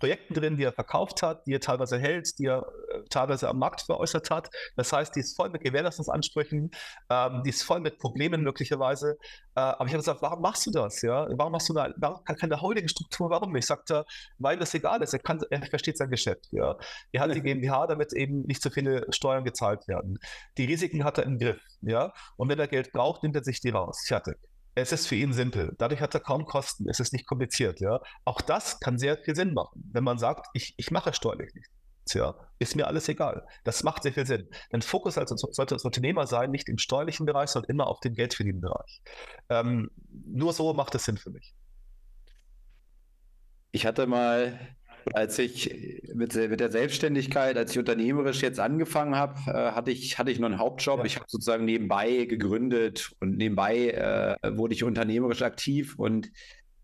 Projekten 0.00 0.34
drin, 0.34 0.56
die 0.56 0.64
er 0.64 0.72
verkauft 0.72 1.22
hat, 1.22 1.46
die 1.46 1.52
er 1.52 1.60
teilweise 1.60 1.98
hält, 1.98 2.38
die 2.38 2.46
er 2.46 2.66
äh, 2.88 3.02
teilweise 3.10 3.48
am 3.48 3.58
Markt 3.58 3.82
veräußert 3.82 4.30
hat. 4.30 4.50
Das 4.74 4.92
heißt, 4.92 5.14
die 5.14 5.20
ist 5.20 5.36
voll 5.36 5.50
mit 5.50 5.62
Gewährleistungsansprüchen, 5.62 6.70
ähm, 7.10 7.42
die 7.44 7.50
ist 7.50 7.62
voll 7.62 7.80
mit 7.80 7.98
Problemen 7.98 8.42
möglicherweise. 8.42 9.18
Äh, 9.54 9.60
aber 9.60 9.84
ich 9.84 9.92
habe 9.92 9.98
gesagt, 9.98 10.22
warum 10.22 10.40
machst 10.40 10.66
du 10.66 10.70
das? 10.70 11.02
Ja? 11.02 11.28
Warum 11.36 11.52
machst 11.52 11.68
du 11.68 11.76
eine, 11.76 11.94
warum 11.98 12.24
keine 12.24 12.60
Holding-Struktur? 12.60 13.30
Warum 13.30 13.52
nicht? 13.52 13.66
Sagte, 13.66 14.04
weil 14.38 14.58
das 14.58 14.74
egal 14.74 15.02
ist. 15.02 15.12
Er, 15.12 15.20
kann, 15.20 15.40
er 15.50 15.62
versteht 15.66 15.98
sein 15.98 16.10
Geschäft. 16.10 16.48
Ja? 16.50 16.76
Er 17.12 17.20
hat 17.20 17.34
die 17.34 17.42
GmbH, 17.42 17.86
damit 17.86 18.14
eben 18.14 18.42
nicht 18.42 18.62
so 18.62 18.70
viele 18.70 19.06
Steuern 19.10 19.44
gezahlt 19.44 19.86
werden. 19.86 20.18
Die 20.56 20.64
Risiken 20.64 21.04
hat 21.04 21.18
er 21.18 21.24
im 21.24 21.38
Griff. 21.38 21.60
Ja? 21.82 22.12
Und 22.36 22.48
wenn 22.48 22.58
er 22.58 22.68
Geld 22.68 22.92
braucht, 22.92 23.22
nimmt 23.22 23.36
er 23.36 23.44
sich 23.44 23.60
die 23.60 23.70
raus. 23.70 24.02
Fertig. 24.06 24.38
Es 24.74 24.92
ist 24.92 25.06
für 25.06 25.16
ihn 25.16 25.32
simpel. 25.32 25.74
Dadurch 25.78 26.00
hat 26.00 26.14
er 26.14 26.20
kaum 26.20 26.44
Kosten. 26.44 26.88
Es 26.88 27.00
ist 27.00 27.12
nicht 27.12 27.26
kompliziert. 27.26 27.80
Ja? 27.80 28.00
Auch 28.24 28.40
das 28.40 28.80
kann 28.80 28.98
sehr 28.98 29.18
viel 29.18 29.34
Sinn 29.34 29.52
machen, 29.52 29.90
wenn 29.92 30.04
man 30.04 30.18
sagt, 30.18 30.46
ich, 30.54 30.74
ich 30.76 30.90
mache 30.90 31.12
steuerlich 31.12 31.52
nichts. 31.54 31.70
Ja, 32.14 32.34
ist 32.58 32.76
mir 32.76 32.86
alles 32.88 33.08
egal. 33.08 33.46
Das 33.62 33.84
macht 33.84 34.02
sehr 34.02 34.12
viel 34.12 34.26
Sinn. 34.26 34.48
Denn 34.72 34.82
Fokus 34.82 35.16
als, 35.16 35.30
sollte 35.30 35.74
als 35.74 35.84
Unternehmer 35.84 36.26
sein, 36.26 36.50
nicht 36.50 36.68
im 36.68 36.78
steuerlichen 36.78 37.26
Bereich, 37.26 37.50
sondern 37.50 37.70
immer 37.70 37.86
auf 37.86 38.00
dem 38.00 38.14
geldverdienenden 38.14 38.68
Bereich. 38.68 39.00
Ähm, 39.48 39.90
nur 40.26 40.52
so 40.52 40.72
macht 40.72 40.94
es 40.94 41.04
Sinn 41.04 41.18
für 41.18 41.30
mich. 41.30 41.54
Ich 43.70 43.86
hatte 43.86 44.06
mal 44.08 44.58
als 45.12 45.38
ich 45.38 46.02
mit, 46.14 46.34
mit, 46.34 46.60
der 46.60 46.70
Selbstständigkeit, 46.70 47.56
als 47.56 47.72
ich 47.72 47.78
unternehmerisch 47.78 48.42
jetzt 48.42 48.60
angefangen 48.60 49.16
habe, 49.16 49.34
äh, 49.46 49.72
hatte, 49.72 49.90
ich, 49.90 50.18
hatte 50.18 50.30
ich 50.30 50.38
noch 50.38 50.48
einen 50.48 50.58
Hauptjob. 50.58 50.98
Ja. 50.98 51.04
Ich 51.04 51.16
habe 51.16 51.26
sozusagen 51.28 51.64
nebenbei 51.64 52.24
gegründet 52.24 53.12
und 53.20 53.36
nebenbei 53.36 53.90
äh, 53.90 54.36
wurde 54.56 54.74
ich 54.74 54.84
unternehmerisch 54.84 55.42
aktiv 55.42 55.94
und 55.98 56.30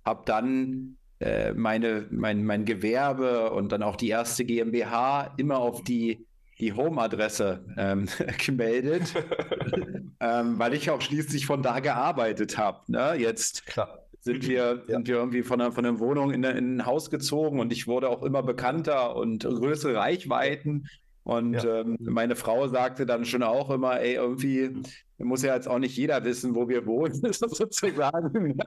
habe 0.05 0.23
dann 0.27 0.97
äh, 1.21 1.53
meine, 1.53 2.07
mein, 2.11 2.45
mein 2.45 2.65
Gewerbe 2.65 3.51
und 3.51 3.73
dann 3.73 3.83
auch 3.83 3.97
die 3.97 4.09
erste 4.09 4.45
GmbH 4.45 5.35
immer 5.37 5.59
auf 5.59 5.83
die, 5.83 6.27
die 6.59 6.73
Home-Adresse 6.73 7.65
ähm, 7.77 8.07
gemeldet, 8.45 9.15
ähm, 10.21 10.59
weil 10.59 10.75
ich 10.75 10.91
auch 10.91 11.01
schließlich 11.01 11.47
von 11.47 11.63
da 11.63 11.81
gearbeitet 11.81 12.59
habe. 12.59 12.81
Ne? 12.91 13.15
Jetzt 13.19 13.67
Klar 13.67 14.06
sind 14.27 14.49
wir, 14.49 14.83
ja. 14.89 14.95
sind 14.97 15.07
wir 15.07 15.15
irgendwie 15.15 15.43
von 15.45 15.61
einer, 15.61 15.71
von 15.71 15.87
einer 15.87 16.01
Wohnung 16.01 16.33
in, 16.33 16.43
in, 16.43 16.77
ein 16.77 16.87
Haus 16.87 17.11
gezogen 17.11 17.61
und 17.61 17.73
ich 17.73 17.87
wurde 17.87 18.09
auch 18.09 18.23
immer 18.25 18.43
bekannter 18.43 19.15
und 19.15 19.45
größere 19.45 19.95
Reichweiten. 19.95 20.89
Und 21.23 21.55
ja. 21.55 21.81
ähm, 21.81 21.97
meine 22.01 22.35
Frau 22.37 22.67
sagte 22.67 23.07
dann 23.07 23.25
schon 23.25 23.43
auch 23.43 23.71
immer, 23.71 24.01
ey, 24.01 24.15
irgendwie 24.15 24.83
muss 25.19 25.43
ja 25.43 25.55
jetzt 25.55 25.69
auch 25.69 25.79
nicht 25.79 25.97
jeder 25.97 26.25
wissen, 26.25 26.55
wo 26.55 26.69
wir 26.69 26.87
wohnen, 26.87 27.15
sozusagen. 27.33 28.59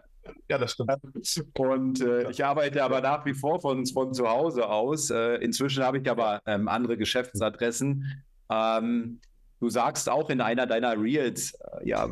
Ja, 0.49 0.57
das 0.57 0.72
stimmt. 0.72 1.57
Und 1.57 2.01
äh, 2.01 2.30
ich 2.30 2.43
arbeite 2.43 2.84
aber 2.84 3.01
nach 3.01 3.26
wie 3.26 3.34
vor 3.34 3.60
von, 3.60 3.86
von 3.86 4.14
zu 4.14 4.30
Hause 4.30 4.70
aus. 4.70 5.10
Äh, 5.10 5.36
inzwischen 5.36 5.84
habe 5.84 5.99
ich 5.99 6.10
aber 6.10 6.41
ähm, 6.45 6.68
andere 6.68 6.97
Geschäftsadressen. 6.97 8.24
Ähm, 8.49 9.20
du 9.60 9.70
sagst 9.70 10.10
auch 10.10 10.30
in 10.30 10.41
einer 10.41 10.68
deiner 10.68 11.01
Reels, 11.01 11.53
äh, 11.53 11.89
ja, 11.89 12.07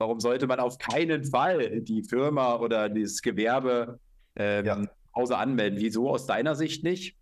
Warum 0.00 0.18
sollte 0.18 0.46
man 0.46 0.60
auf 0.60 0.78
keinen 0.78 1.24
Fall 1.24 1.82
die 1.82 2.02
Firma 2.02 2.56
oder 2.56 2.88
das 2.88 3.20
Gewerbe 3.20 4.00
ähm, 4.34 4.64
ja. 4.64 4.82
Hause 5.14 5.36
anmelden? 5.36 5.78
Wieso 5.78 6.08
aus 6.08 6.24
deiner 6.24 6.54
Sicht 6.54 6.82
nicht? 6.82 7.18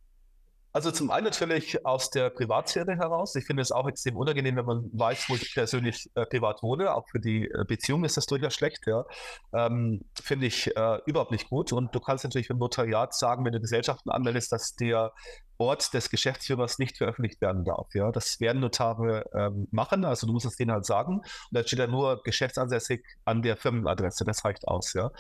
Also 0.73 0.93
zum 0.93 1.11
einen 1.11 1.25
natürlich 1.25 1.85
aus 1.85 2.11
der 2.11 2.31
Privatsphäre 2.31 2.95
heraus. 2.95 3.35
Ich 3.35 3.47
finde 3.47 3.63
es 3.63 3.73
auch 3.73 3.89
extrem 3.89 4.17
unangenehm, 4.17 4.55
wenn 4.55 4.65
man 4.65 4.91
weiß, 4.93 5.29
wo 5.29 5.35
ich 5.35 5.53
persönlich 5.53 6.09
äh, 6.15 6.25
privat 6.25 6.63
wohne. 6.63 6.95
Auch 6.95 7.09
für 7.11 7.19
die 7.19 7.51
äh, 7.51 7.65
Beziehung 7.67 8.05
ist 8.05 8.17
das 8.17 8.27
durchaus 8.27 8.55
schlecht. 8.55 8.87
Ja. 8.87 9.05
Ähm, 9.53 10.05
finde 10.23 10.47
ich 10.47 10.69
äh, 10.77 11.01
überhaupt 11.05 11.33
nicht 11.33 11.51
gut. 11.51 11.73
Und 11.73 11.93
du 11.97 11.99
kannst 11.99 12.23
natürlich 12.23 12.49
im 12.49 12.59
Notariat 12.59 13.13
sagen, 13.13 13.45
wenn 13.45 13.55
du 13.55 13.61
Gesellschaften 13.61 14.11
anmeldest, 14.11 14.53
dass 14.53 14.77
der 14.77 15.13
Ort 15.59 15.93
des 15.93 16.09
Geschäftsführers 16.11 16.79
nicht 16.79 16.97
veröffentlicht 16.97 17.41
werden 17.41 17.65
darf. 17.65 17.95
Ja, 17.95 18.13
das 18.13 18.41
werden 18.41 18.61
Notare 18.61 19.25
ähm, 19.35 19.67
machen, 19.73 20.05
also 20.05 20.27
du 20.27 20.33
musst 20.33 20.47
es 20.47 20.57
denen 20.57 20.71
halt 20.71 20.87
sagen. 20.87 21.19
Und 21.19 21.27
dann 21.51 21.67
steht 21.67 21.81
da 21.81 21.87
nur 21.89 22.23
geschäftsansässig 22.23 23.05
an 23.25 23.43
der 23.43 23.57
Firmenadresse, 23.57 24.25
das 24.25 24.45
reicht 24.45 24.69
aus. 24.69 24.93
Ja. 24.95 25.11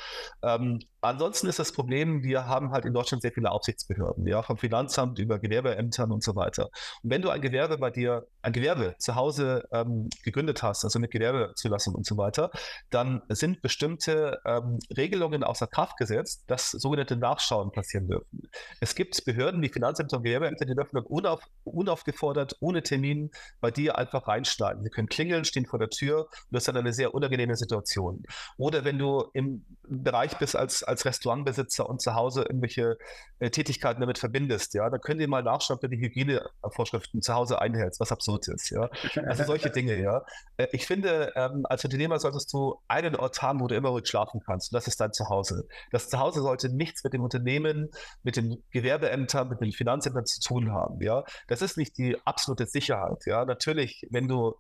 Ähm, 0.43 0.79
ansonsten 1.01 1.49
ist 1.49 1.59
das 1.59 1.73
Problem, 1.73 2.23
wir 2.23 2.47
haben 2.47 2.71
halt 2.71 2.85
in 2.85 2.95
Deutschland 2.95 3.23
sehr 3.23 3.33
viele 3.33 3.51
Aufsichtsbehörden, 3.51 4.27
ja, 4.27 4.43
vom 4.43 4.57
Finanzamt 4.57 5.19
über 5.19 5.41
Gewerbeämtern 5.41 6.13
und 6.13 6.23
so 6.23 6.37
weiter. 6.37 6.71
Und 7.03 7.11
wenn 7.11 7.23
du 7.23 7.31
ein 7.31 7.41
Gewerbe 7.41 7.79
bei 7.79 7.91
dir, 7.91 8.27
ein 8.43 8.53
Gewerbe 8.53 8.95
zu 8.99 9.17
Hause 9.17 9.65
ähm, 9.73 10.09
gegründet 10.23 10.63
hast, 10.63 10.85
also 10.85 11.01
mit 11.01 11.11
Gewerbezulassung 11.11 11.97
und 11.97 12.07
so 12.07 12.17
weiter, 12.17 12.53
dann 12.91 13.23
sind 13.29 13.61
bestimmte 13.61 14.41
ähm, 14.45 14.79
Regelungen 14.97 15.43
außer 15.43 15.67
Kraft 15.67 15.97
gesetzt, 15.97 16.45
dass 16.47 16.71
sogenannte 16.71 17.17
Nachschauen 17.17 17.73
passieren 17.73 18.07
dürfen. 18.07 18.49
Es 18.81 18.95
gibt 18.95 19.25
Behörden 19.25 19.61
wie 19.63 19.69
Finanzämter 19.69 20.19
und 20.19 20.28
Gewerbeämter, 20.29 20.65
die 20.65 20.75
dürfen 20.75 20.99
unauf, 20.99 21.43
unaufgefordert, 21.65 22.57
ohne 22.61 22.83
Termin 22.83 23.31
bei 23.61 23.71
dir 23.71 23.99
einfach 23.99 24.29
reinschneiden. 24.29 24.83
Sie 24.83 24.91
können 24.91 25.09
klingeln, 25.09 25.45
stehen 25.45 25.67
vor 25.67 25.79
der 25.79 25.91
Tür 25.91 26.29
das 26.51 26.63
ist 26.63 26.69
dann 26.69 26.77
eine 26.77 26.93
sehr 26.93 27.15
unangenehme 27.15 27.57
Situation. 27.57 28.23
Oder 28.57 28.85
wenn 28.85 28.99
du 28.99 29.29
im 29.33 29.65
Bereich 29.91 30.37
bist 30.39 30.57
als, 30.57 30.83
als 30.83 31.05
Restaurantbesitzer 31.05 31.89
und 31.89 32.01
zu 32.01 32.15
Hause 32.15 32.43
irgendwelche 32.43 32.99
äh, 33.39 33.51
Tätigkeiten 33.51 34.01
damit 34.01 34.19
verbindest, 34.19 34.75
ja, 34.75 34.89
dann 34.91 35.01
können 35.01 35.19
die 35.21 35.27
mal 35.27 35.43
nachschauen, 35.43 35.77
ob 35.77 35.81
du 35.81 35.89
die 35.89 35.99
Hygienevorschriften 35.99 37.23
zu 37.23 37.35
Hause 37.35 37.61
einhältst, 37.61 38.01
was 38.01 38.13
absurd 38.13 38.49
ist, 38.49 38.71
ja. 38.71 38.89
Also 39.27 39.45
solche 39.45 39.71
Dinge, 39.71 40.01
ja. 40.01 40.25
Äh, 40.57 40.69
ich 40.73 40.87
finde, 40.87 41.33
ähm, 41.37 41.65
als 41.69 41.85
Unternehmer 41.85 42.19
solltest 42.19 42.53
du 42.53 42.81
einen 42.89 43.17
Ort 43.17 43.41
haben, 43.43 43.61
wo 43.61 43.67
du 43.67 43.75
immer 43.75 43.91
ruhig 43.91 44.07
schlafen 44.07 44.41
kannst 44.45 44.73
und 44.73 44.77
das 44.77 44.87
ist 44.87 45.01
dein 45.01 45.13
Zuhause. 45.13 45.67
Das 45.91 46.09
Zuhause 46.09 46.41
sollte 46.41 46.69
nichts 46.69 47.05
mit 47.05 47.13
dem 47.13 47.23
Unternehmen, 47.23 47.91
mit 48.23 48.37
den 48.37 48.63
Gewerbeämtern, 48.71 49.49
mit 49.49 49.61
den 49.61 49.73
Finanzämtern 49.73 50.27
zu 50.27 50.41
tun 50.41 50.73
haben, 50.73 51.01
ja. 51.01 51.25
Das 51.47 51.63
ist 51.63 51.77
nicht 51.77 51.97
die 51.99 52.17
absolute 52.25 52.67
Sicherheit, 52.67 53.25
ja. 53.27 53.45
Natürlich, 53.45 54.07
wenn 54.11 54.29
du 54.29 54.55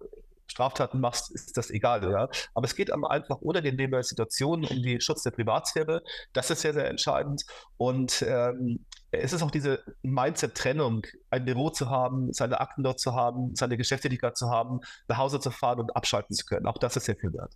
Straftaten 0.48 1.00
machst, 1.00 1.30
ist 1.34 1.56
das 1.56 1.70
egal, 1.70 2.02
ja. 2.10 2.28
Aber 2.54 2.64
es 2.64 2.74
geht 2.74 2.92
einfach 2.92 3.36
unangenehme 3.40 4.02
Situationen 4.02 4.66
um 4.66 4.82
den 4.82 5.00
Schutz 5.00 5.22
der 5.22 5.30
Privatsphäre. 5.30 6.02
Das 6.32 6.50
ist 6.50 6.62
sehr, 6.62 6.74
sehr 6.74 6.88
entscheidend. 6.88 7.44
Und 7.76 8.24
ähm, 8.26 8.84
es 9.10 9.32
ist 9.32 9.42
auch 9.42 9.50
diese 9.50 9.82
Mindset-Trennung, 10.02 11.06
ein 11.30 11.44
Büro 11.44 11.70
zu 11.70 11.88
haben, 11.88 12.32
seine 12.32 12.60
Akten 12.60 12.82
dort 12.82 13.00
zu 13.00 13.14
haben, 13.14 13.54
seine 13.54 13.76
Geschäftätigkeit 13.76 14.36
zu 14.36 14.50
haben, 14.50 14.80
nach 15.06 15.18
Hause 15.18 15.40
zu 15.40 15.50
fahren 15.50 15.80
und 15.80 15.94
abschalten 15.96 16.34
zu 16.34 16.44
können. 16.44 16.66
Auch 16.66 16.78
das 16.78 16.96
ist 16.96 17.04
sehr 17.04 17.16
viel 17.16 17.32
wert. 17.32 17.52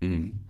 Mhm. 0.00 0.48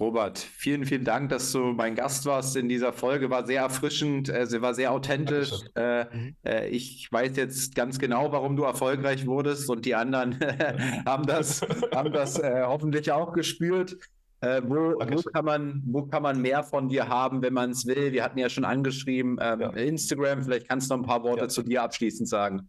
Robert, 0.00 0.38
vielen, 0.38 0.84
vielen 0.84 1.04
Dank, 1.04 1.28
dass 1.28 1.52
du 1.52 1.58
mein 1.58 1.94
Gast 1.94 2.26
warst 2.26 2.56
in 2.56 2.68
dieser 2.68 2.92
Folge. 2.92 3.30
War 3.30 3.46
sehr 3.46 3.62
erfrischend, 3.62 4.28
äh, 4.28 4.46
sie 4.46 4.60
war 4.60 4.74
sehr 4.74 4.90
authentisch. 4.90 5.52
Äh, 5.76 6.04
mhm. 6.04 6.36
äh, 6.44 6.68
ich 6.68 7.08
weiß 7.12 7.36
jetzt 7.36 7.76
ganz 7.76 7.98
genau, 8.00 8.32
warum 8.32 8.56
du 8.56 8.64
erfolgreich 8.64 9.26
wurdest 9.26 9.70
und 9.70 9.86
die 9.86 9.94
anderen 9.94 10.38
haben 11.06 11.26
das, 11.26 11.60
haben 11.94 12.12
das 12.12 12.38
äh, 12.40 12.62
hoffentlich 12.64 13.12
auch 13.12 13.32
gespürt. 13.32 13.96
Äh, 14.40 14.62
wo, 14.64 14.74
wo, 14.74 15.22
kann 15.22 15.44
man, 15.44 15.82
wo 15.86 16.02
kann 16.02 16.22
man 16.22 16.42
mehr 16.42 16.64
von 16.64 16.88
dir 16.88 17.08
haben, 17.08 17.40
wenn 17.42 17.54
man 17.54 17.70
es 17.70 17.86
will? 17.86 18.12
Wir 18.12 18.24
hatten 18.24 18.38
ja 18.38 18.48
schon 18.48 18.64
angeschrieben, 18.64 19.38
ähm, 19.40 19.60
ja. 19.60 19.70
Instagram, 19.70 20.42
vielleicht 20.42 20.68
kannst 20.68 20.90
du 20.90 20.96
noch 20.96 21.04
ein 21.04 21.06
paar 21.06 21.22
Worte 21.22 21.42
ja. 21.42 21.48
zu 21.48 21.62
dir 21.62 21.82
abschließend 21.82 22.28
sagen. 22.28 22.68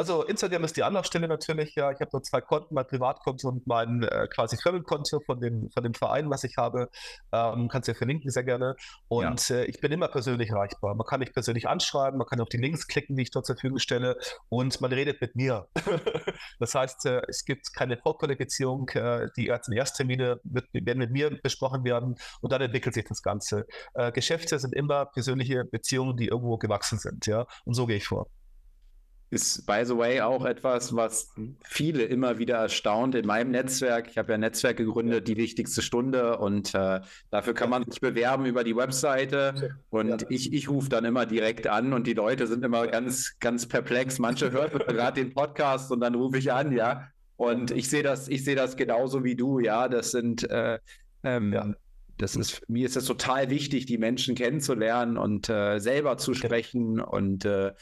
Also 0.00 0.22
Instagram 0.22 0.64
ist 0.64 0.78
die 0.78 0.82
Anlaufstelle 0.82 1.28
natürlich. 1.28 1.74
Ja, 1.74 1.92
ich 1.92 2.00
habe 2.00 2.08
nur 2.10 2.22
zwei 2.22 2.40
Konten, 2.40 2.72
mein 2.72 2.86
Privatkonto 2.86 3.46
und 3.46 3.66
mein 3.66 4.02
äh, 4.02 4.28
quasi 4.28 4.56
Firmenkonto 4.56 5.20
von 5.26 5.38
dem, 5.42 5.68
von 5.74 5.82
dem 5.82 5.92
Verein, 5.92 6.30
was 6.30 6.42
ich 6.42 6.56
habe. 6.56 6.88
Ähm, 7.32 7.68
kannst 7.68 7.86
du 7.86 7.92
ja 7.92 7.98
verlinken, 7.98 8.30
sehr 8.30 8.44
gerne. 8.44 8.76
Und 9.08 9.46
ja. 9.50 9.56
äh, 9.56 9.64
ich 9.66 9.78
bin 9.78 9.92
immer 9.92 10.08
persönlich 10.08 10.48
erreichbar. 10.48 10.94
Man 10.94 11.06
kann 11.06 11.20
mich 11.20 11.34
persönlich 11.34 11.68
anschreiben, 11.68 12.16
man 12.16 12.26
kann 12.26 12.40
auf 12.40 12.48
die 12.48 12.56
Links 12.56 12.86
klicken, 12.86 13.14
die 13.14 13.24
ich 13.24 13.30
dort 13.30 13.44
zur 13.44 13.56
Verfügung 13.56 13.78
stelle 13.78 14.16
und 14.48 14.80
man 14.80 14.90
redet 14.90 15.20
mit 15.20 15.36
mir. 15.36 15.68
das 16.58 16.74
heißt, 16.74 17.04
äh, 17.04 17.20
es 17.28 17.44
gibt 17.44 17.74
keine 17.74 17.98
Vorqualifizierung. 17.98 18.88
Äh, 18.94 19.28
die 19.36 19.48
ersten 19.48 19.74
Ersttermine 19.74 20.40
wird, 20.44 20.64
werden 20.72 21.00
mit 21.00 21.10
mir 21.10 21.38
besprochen 21.42 21.84
werden 21.84 22.16
und 22.40 22.52
dann 22.52 22.62
entwickelt 22.62 22.94
sich 22.94 23.04
das 23.04 23.20
Ganze. 23.20 23.66
Äh, 23.92 24.12
Geschäfte 24.12 24.58
sind 24.58 24.74
immer 24.74 25.04
persönliche 25.04 25.66
Beziehungen, 25.66 26.16
die 26.16 26.28
irgendwo 26.28 26.56
gewachsen 26.56 26.98
sind. 26.98 27.26
Ja, 27.26 27.44
und 27.66 27.74
so 27.74 27.84
gehe 27.84 27.98
ich 27.98 28.06
vor. 28.06 28.30
Ist, 29.30 29.64
by 29.64 29.82
the 29.84 29.96
way, 29.96 30.20
auch 30.20 30.44
etwas, 30.44 30.94
was 30.96 31.32
viele 31.64 32.02
immer 32.02 32.38
wieder 32.38 32.56
erstaunt 32.56 33.14
in 33.14 33.26
meinem 33.26 33.52
Netzwerk. 33.52 34.08
Ich 34.10 34.18
habe 34.18 34.30
ja 34.30 34.34
ein 34.34 34.40
Netzwerk 34.40 34.76
gegründet, 34.76 35.28
die 35.28 35.36
wichtigste 35.36 35.82
Stunde, 35.82 36.38
und 36.38 36.74
äh, 36.74 37.00
dafür 37.30 37.54
kann 37.54 37.70
man 37.70 37.84
sich 37.88 38.00
bewerben 38.00 38.44
über 38.44 38.64
die 38.64 38.74
Webseite. 38.74 39.76
Und 39.88 40.26
ich, 40.30 40.52
ich 40.52 40.68
rufe 40.68 40.88
dann 40.88 41.04
immer 41.04 41.26
direkt 41.26 41.68
an 41.68 41.92
und 41.92 42.08
die 42.08 42.14
Leute 42.14 42.48
sind 42.48 42.64
immer 42.64 42.88
ganz, 42.88 43.36
ganz 43.38 43.68
perplex. 43.68 44.18
Manche 44.18 44.50
hören 44.50 44.78
gerade 44.88 45.22
den 45.22 45.32
Podcast 45.32 45.92
und 45.92 46.00
dann 46.00 46.16
rufe 46.16 46.38
ich 46.38 46.52
an, 46.52 46.72
ja. 46.72 47.08
Und 47.36 47.70
ich 47.70 47.88
sehe 47.88 48.02
das, 48.02 48.26
ich 48.26 48.44
sehe 48.44 48.56
das 48.56 48.76
genauso 48.76 49.22
wie 49.22 49.36
du, 49.36 49.60
ja. 49.60 49.88
Das 49.88 50.10
sind 50.10 50.48
äh, 50.50 50.80
ähm, 51.22 51.52
ja. 51.52 51.74
Das 52.18 52.36
ist, 52.36 52.68
mir 52.68 52.84
ist 52.84 52.96
es 52.96 53.06
total 53.06 53.48
wichtig, 53.48 53.86
die 53.86 53.96
Menschen 53.96 54.34
kennenzulernen 54.34 55.16
und 55.16 55.48
äh, 55.48 55.78
selber 55.78 56.18
zu 56.18 56.34
sprechen. 56.34 57.00
Und 57.00 57.46
äh, 57.46 57.72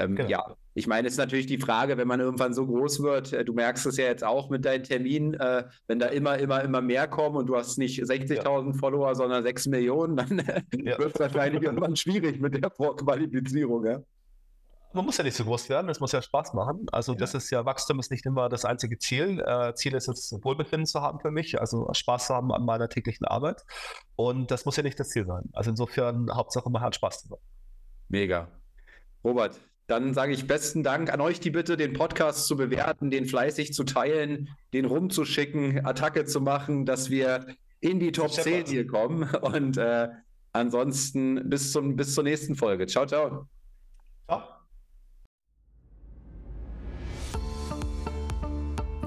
ähm, 0.00 0.16
genau. 0.16 0.28
ja, 0.28 0.56
ich 0.74 0.86
meine, 0.86 1.08
es 1.08 1.14
ist 1.14 1.18
natürlich 1.18 1.46
die 1.46 1.58
Frage, 1.58 1.96
wenn 1.96 2.08
man 2.08 2.20
irgendwann 2.20 2.54
so 2.54 2.66
groß 2.66 3.02
wird, 3.02 3.32
äh, 3.32 3.44
du 3.44 3.52
merkst 3.52 3.86
es 3.86 3.96
ja 3.96 4.04
jetzt 4.04 4.24
auch 4.24 4.50
mit 4.50 4.64
deinen 4.64 4.84
Terminen, 4.84 5.34
äh, 5.34 5.64
wenn 5.86 5.98
da 5.98 6.06
immer, 6.06 6.38
immer, 6.38 6.62
immer 6.62 6.80
mehr 6.80 7.06
kommen 7.08 7.36
und 7.36 7.46
du 7.46 7.56
hast 7.56 7.76
nicht 7.78 8.00
60.000 8.00 8.66
ja. 8.66 8.72
Follower, 8.78 9.14
sondern 9.14 9.42
6 9.42 9.66
Millionen, 9.66 10.16
dann 10.16 10.38
ja. 10.84 10.98
wird 10.98 11.14
es 11.14 11.20
wahrscheinlich 11.20 11.62
irgendwann 11.62 11.96
schwierig 11.96 12.40
mit 12.40 12.62
der 12.62 12.70
Vorqualifizierung. 12.70 13.84
Ja? 13.84 14.00
Man 14.92 15.04
muss 15.04 15.18
ja 15.18 15.24
nicht 15.24 15.36
so 15.36 15.44
groß 15.44 15.68
werden, 15.68 15.88
es 15.88 16.00
muss 16.00 16.12
ja 16.12 16.22
Spaß 16.22 16.52
machen. 16.54 16.86
Also, 16.90 17.14
das 17.14 17.34
ist 17.34 17.50
ja, 17.50 17.64
Wachstum 17.64 18.00
ist 18.00 18.10
nicht 18.10 18.26
immer 18.26 18.48
das 18.48 18.64
einzige 18.64 18.98
Ziel. 18.98 19.40
Äh, 19.40 19.74
Ziel 19.74 19.94
ist 19.94 20.08
es, 20.08 20.36
Wohlbefinden 20.42 20.86
zu 20.86 21.00
haben 21.00 21.20
für 21.20 21.30
mich, 21.30 21.60
also 21.60 21.88
Spaß 21.92 22.26
zu 22.26 22.34
haben 22.34 22.52
an 22.52 22.64
meiner 22.64 22.88
täglichen 22.88 23.24
Arbeit. 23.24 23.62
Und 24.16 24.50
das 24.50 24.64
muss 24.64 24.76
ja 24.76 24.82
nicht 24.82 24.98
das 24.98 25.10
Ziel 25.10 25.26
sein. 25.26 25.48
Also, 25.52 25.70
insofern, 25.70 26.34
Hauptsache, 26.34 26.68
man 26.70 26.82
hat 26.82 26.96
Spaß 26.96 27.24
dabei. 27.28 27.40
Mega. 28.08 28.48
Robert, 29.22 29.60
dann 29.90 30.14
sage 30.14 30.32
ich 30.32 30.46
besten 30.46 30.82
Dank 30.82 31.12
an 31.12 31.20
euch 31.20 31.40
die 31.40 31.50
Bitte, 31.50 31.76
den 31.76 31.92
Podcast 31.92 32.46
zu 32.46 32.56
bewerten, 32.56 33.10
den 33.10 33.26
fleißig 33.26 33.72
zu 33.72 33.84
teilen, 33.84 34.48
den 34.72 34.84
rumzuschicken, 34.84 35.84
Attacke 35.84 36.24
zu 36.24 36.40
machen, 36.40 36.86
dass 36.86 37.10
wir 37.10 37.46
in 37.80 37.98
die 37.98 38.12
Top 38.12 38.30
10 38.30 38.66
hier 38.66 38.86
kommen. 38.86 39.28
Und 39.42 39.76
äh, 39.78 40.08
ansonsten 40.52 41.48
bis, 41.50 41.72
zum, 41.72 41.96
bis 41.96 42.14
zur 42.14 42.24
nächsten 42.24 42.54
Folge. 42.54 42.86
Ciao, 42.86 43.06
ciao. 43.06 43.48
Ciao. 44.26 44.42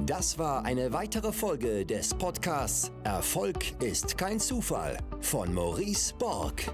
Das 0.05 0.37
war 0.37 0.65
eine 0.65 0.91
weitere 0.91 1.31
Folge 1.31 1.85
des 1.85 2.13
Podcasts 2.13 2.91
Erfolg 3.05 3.81
ist 3.81 4.17
kein 4.17 4.37
Zufall 4.37 4.97
von 5.21 5.53
Maurice 5.53 6.13
Borg. 6.15 6.73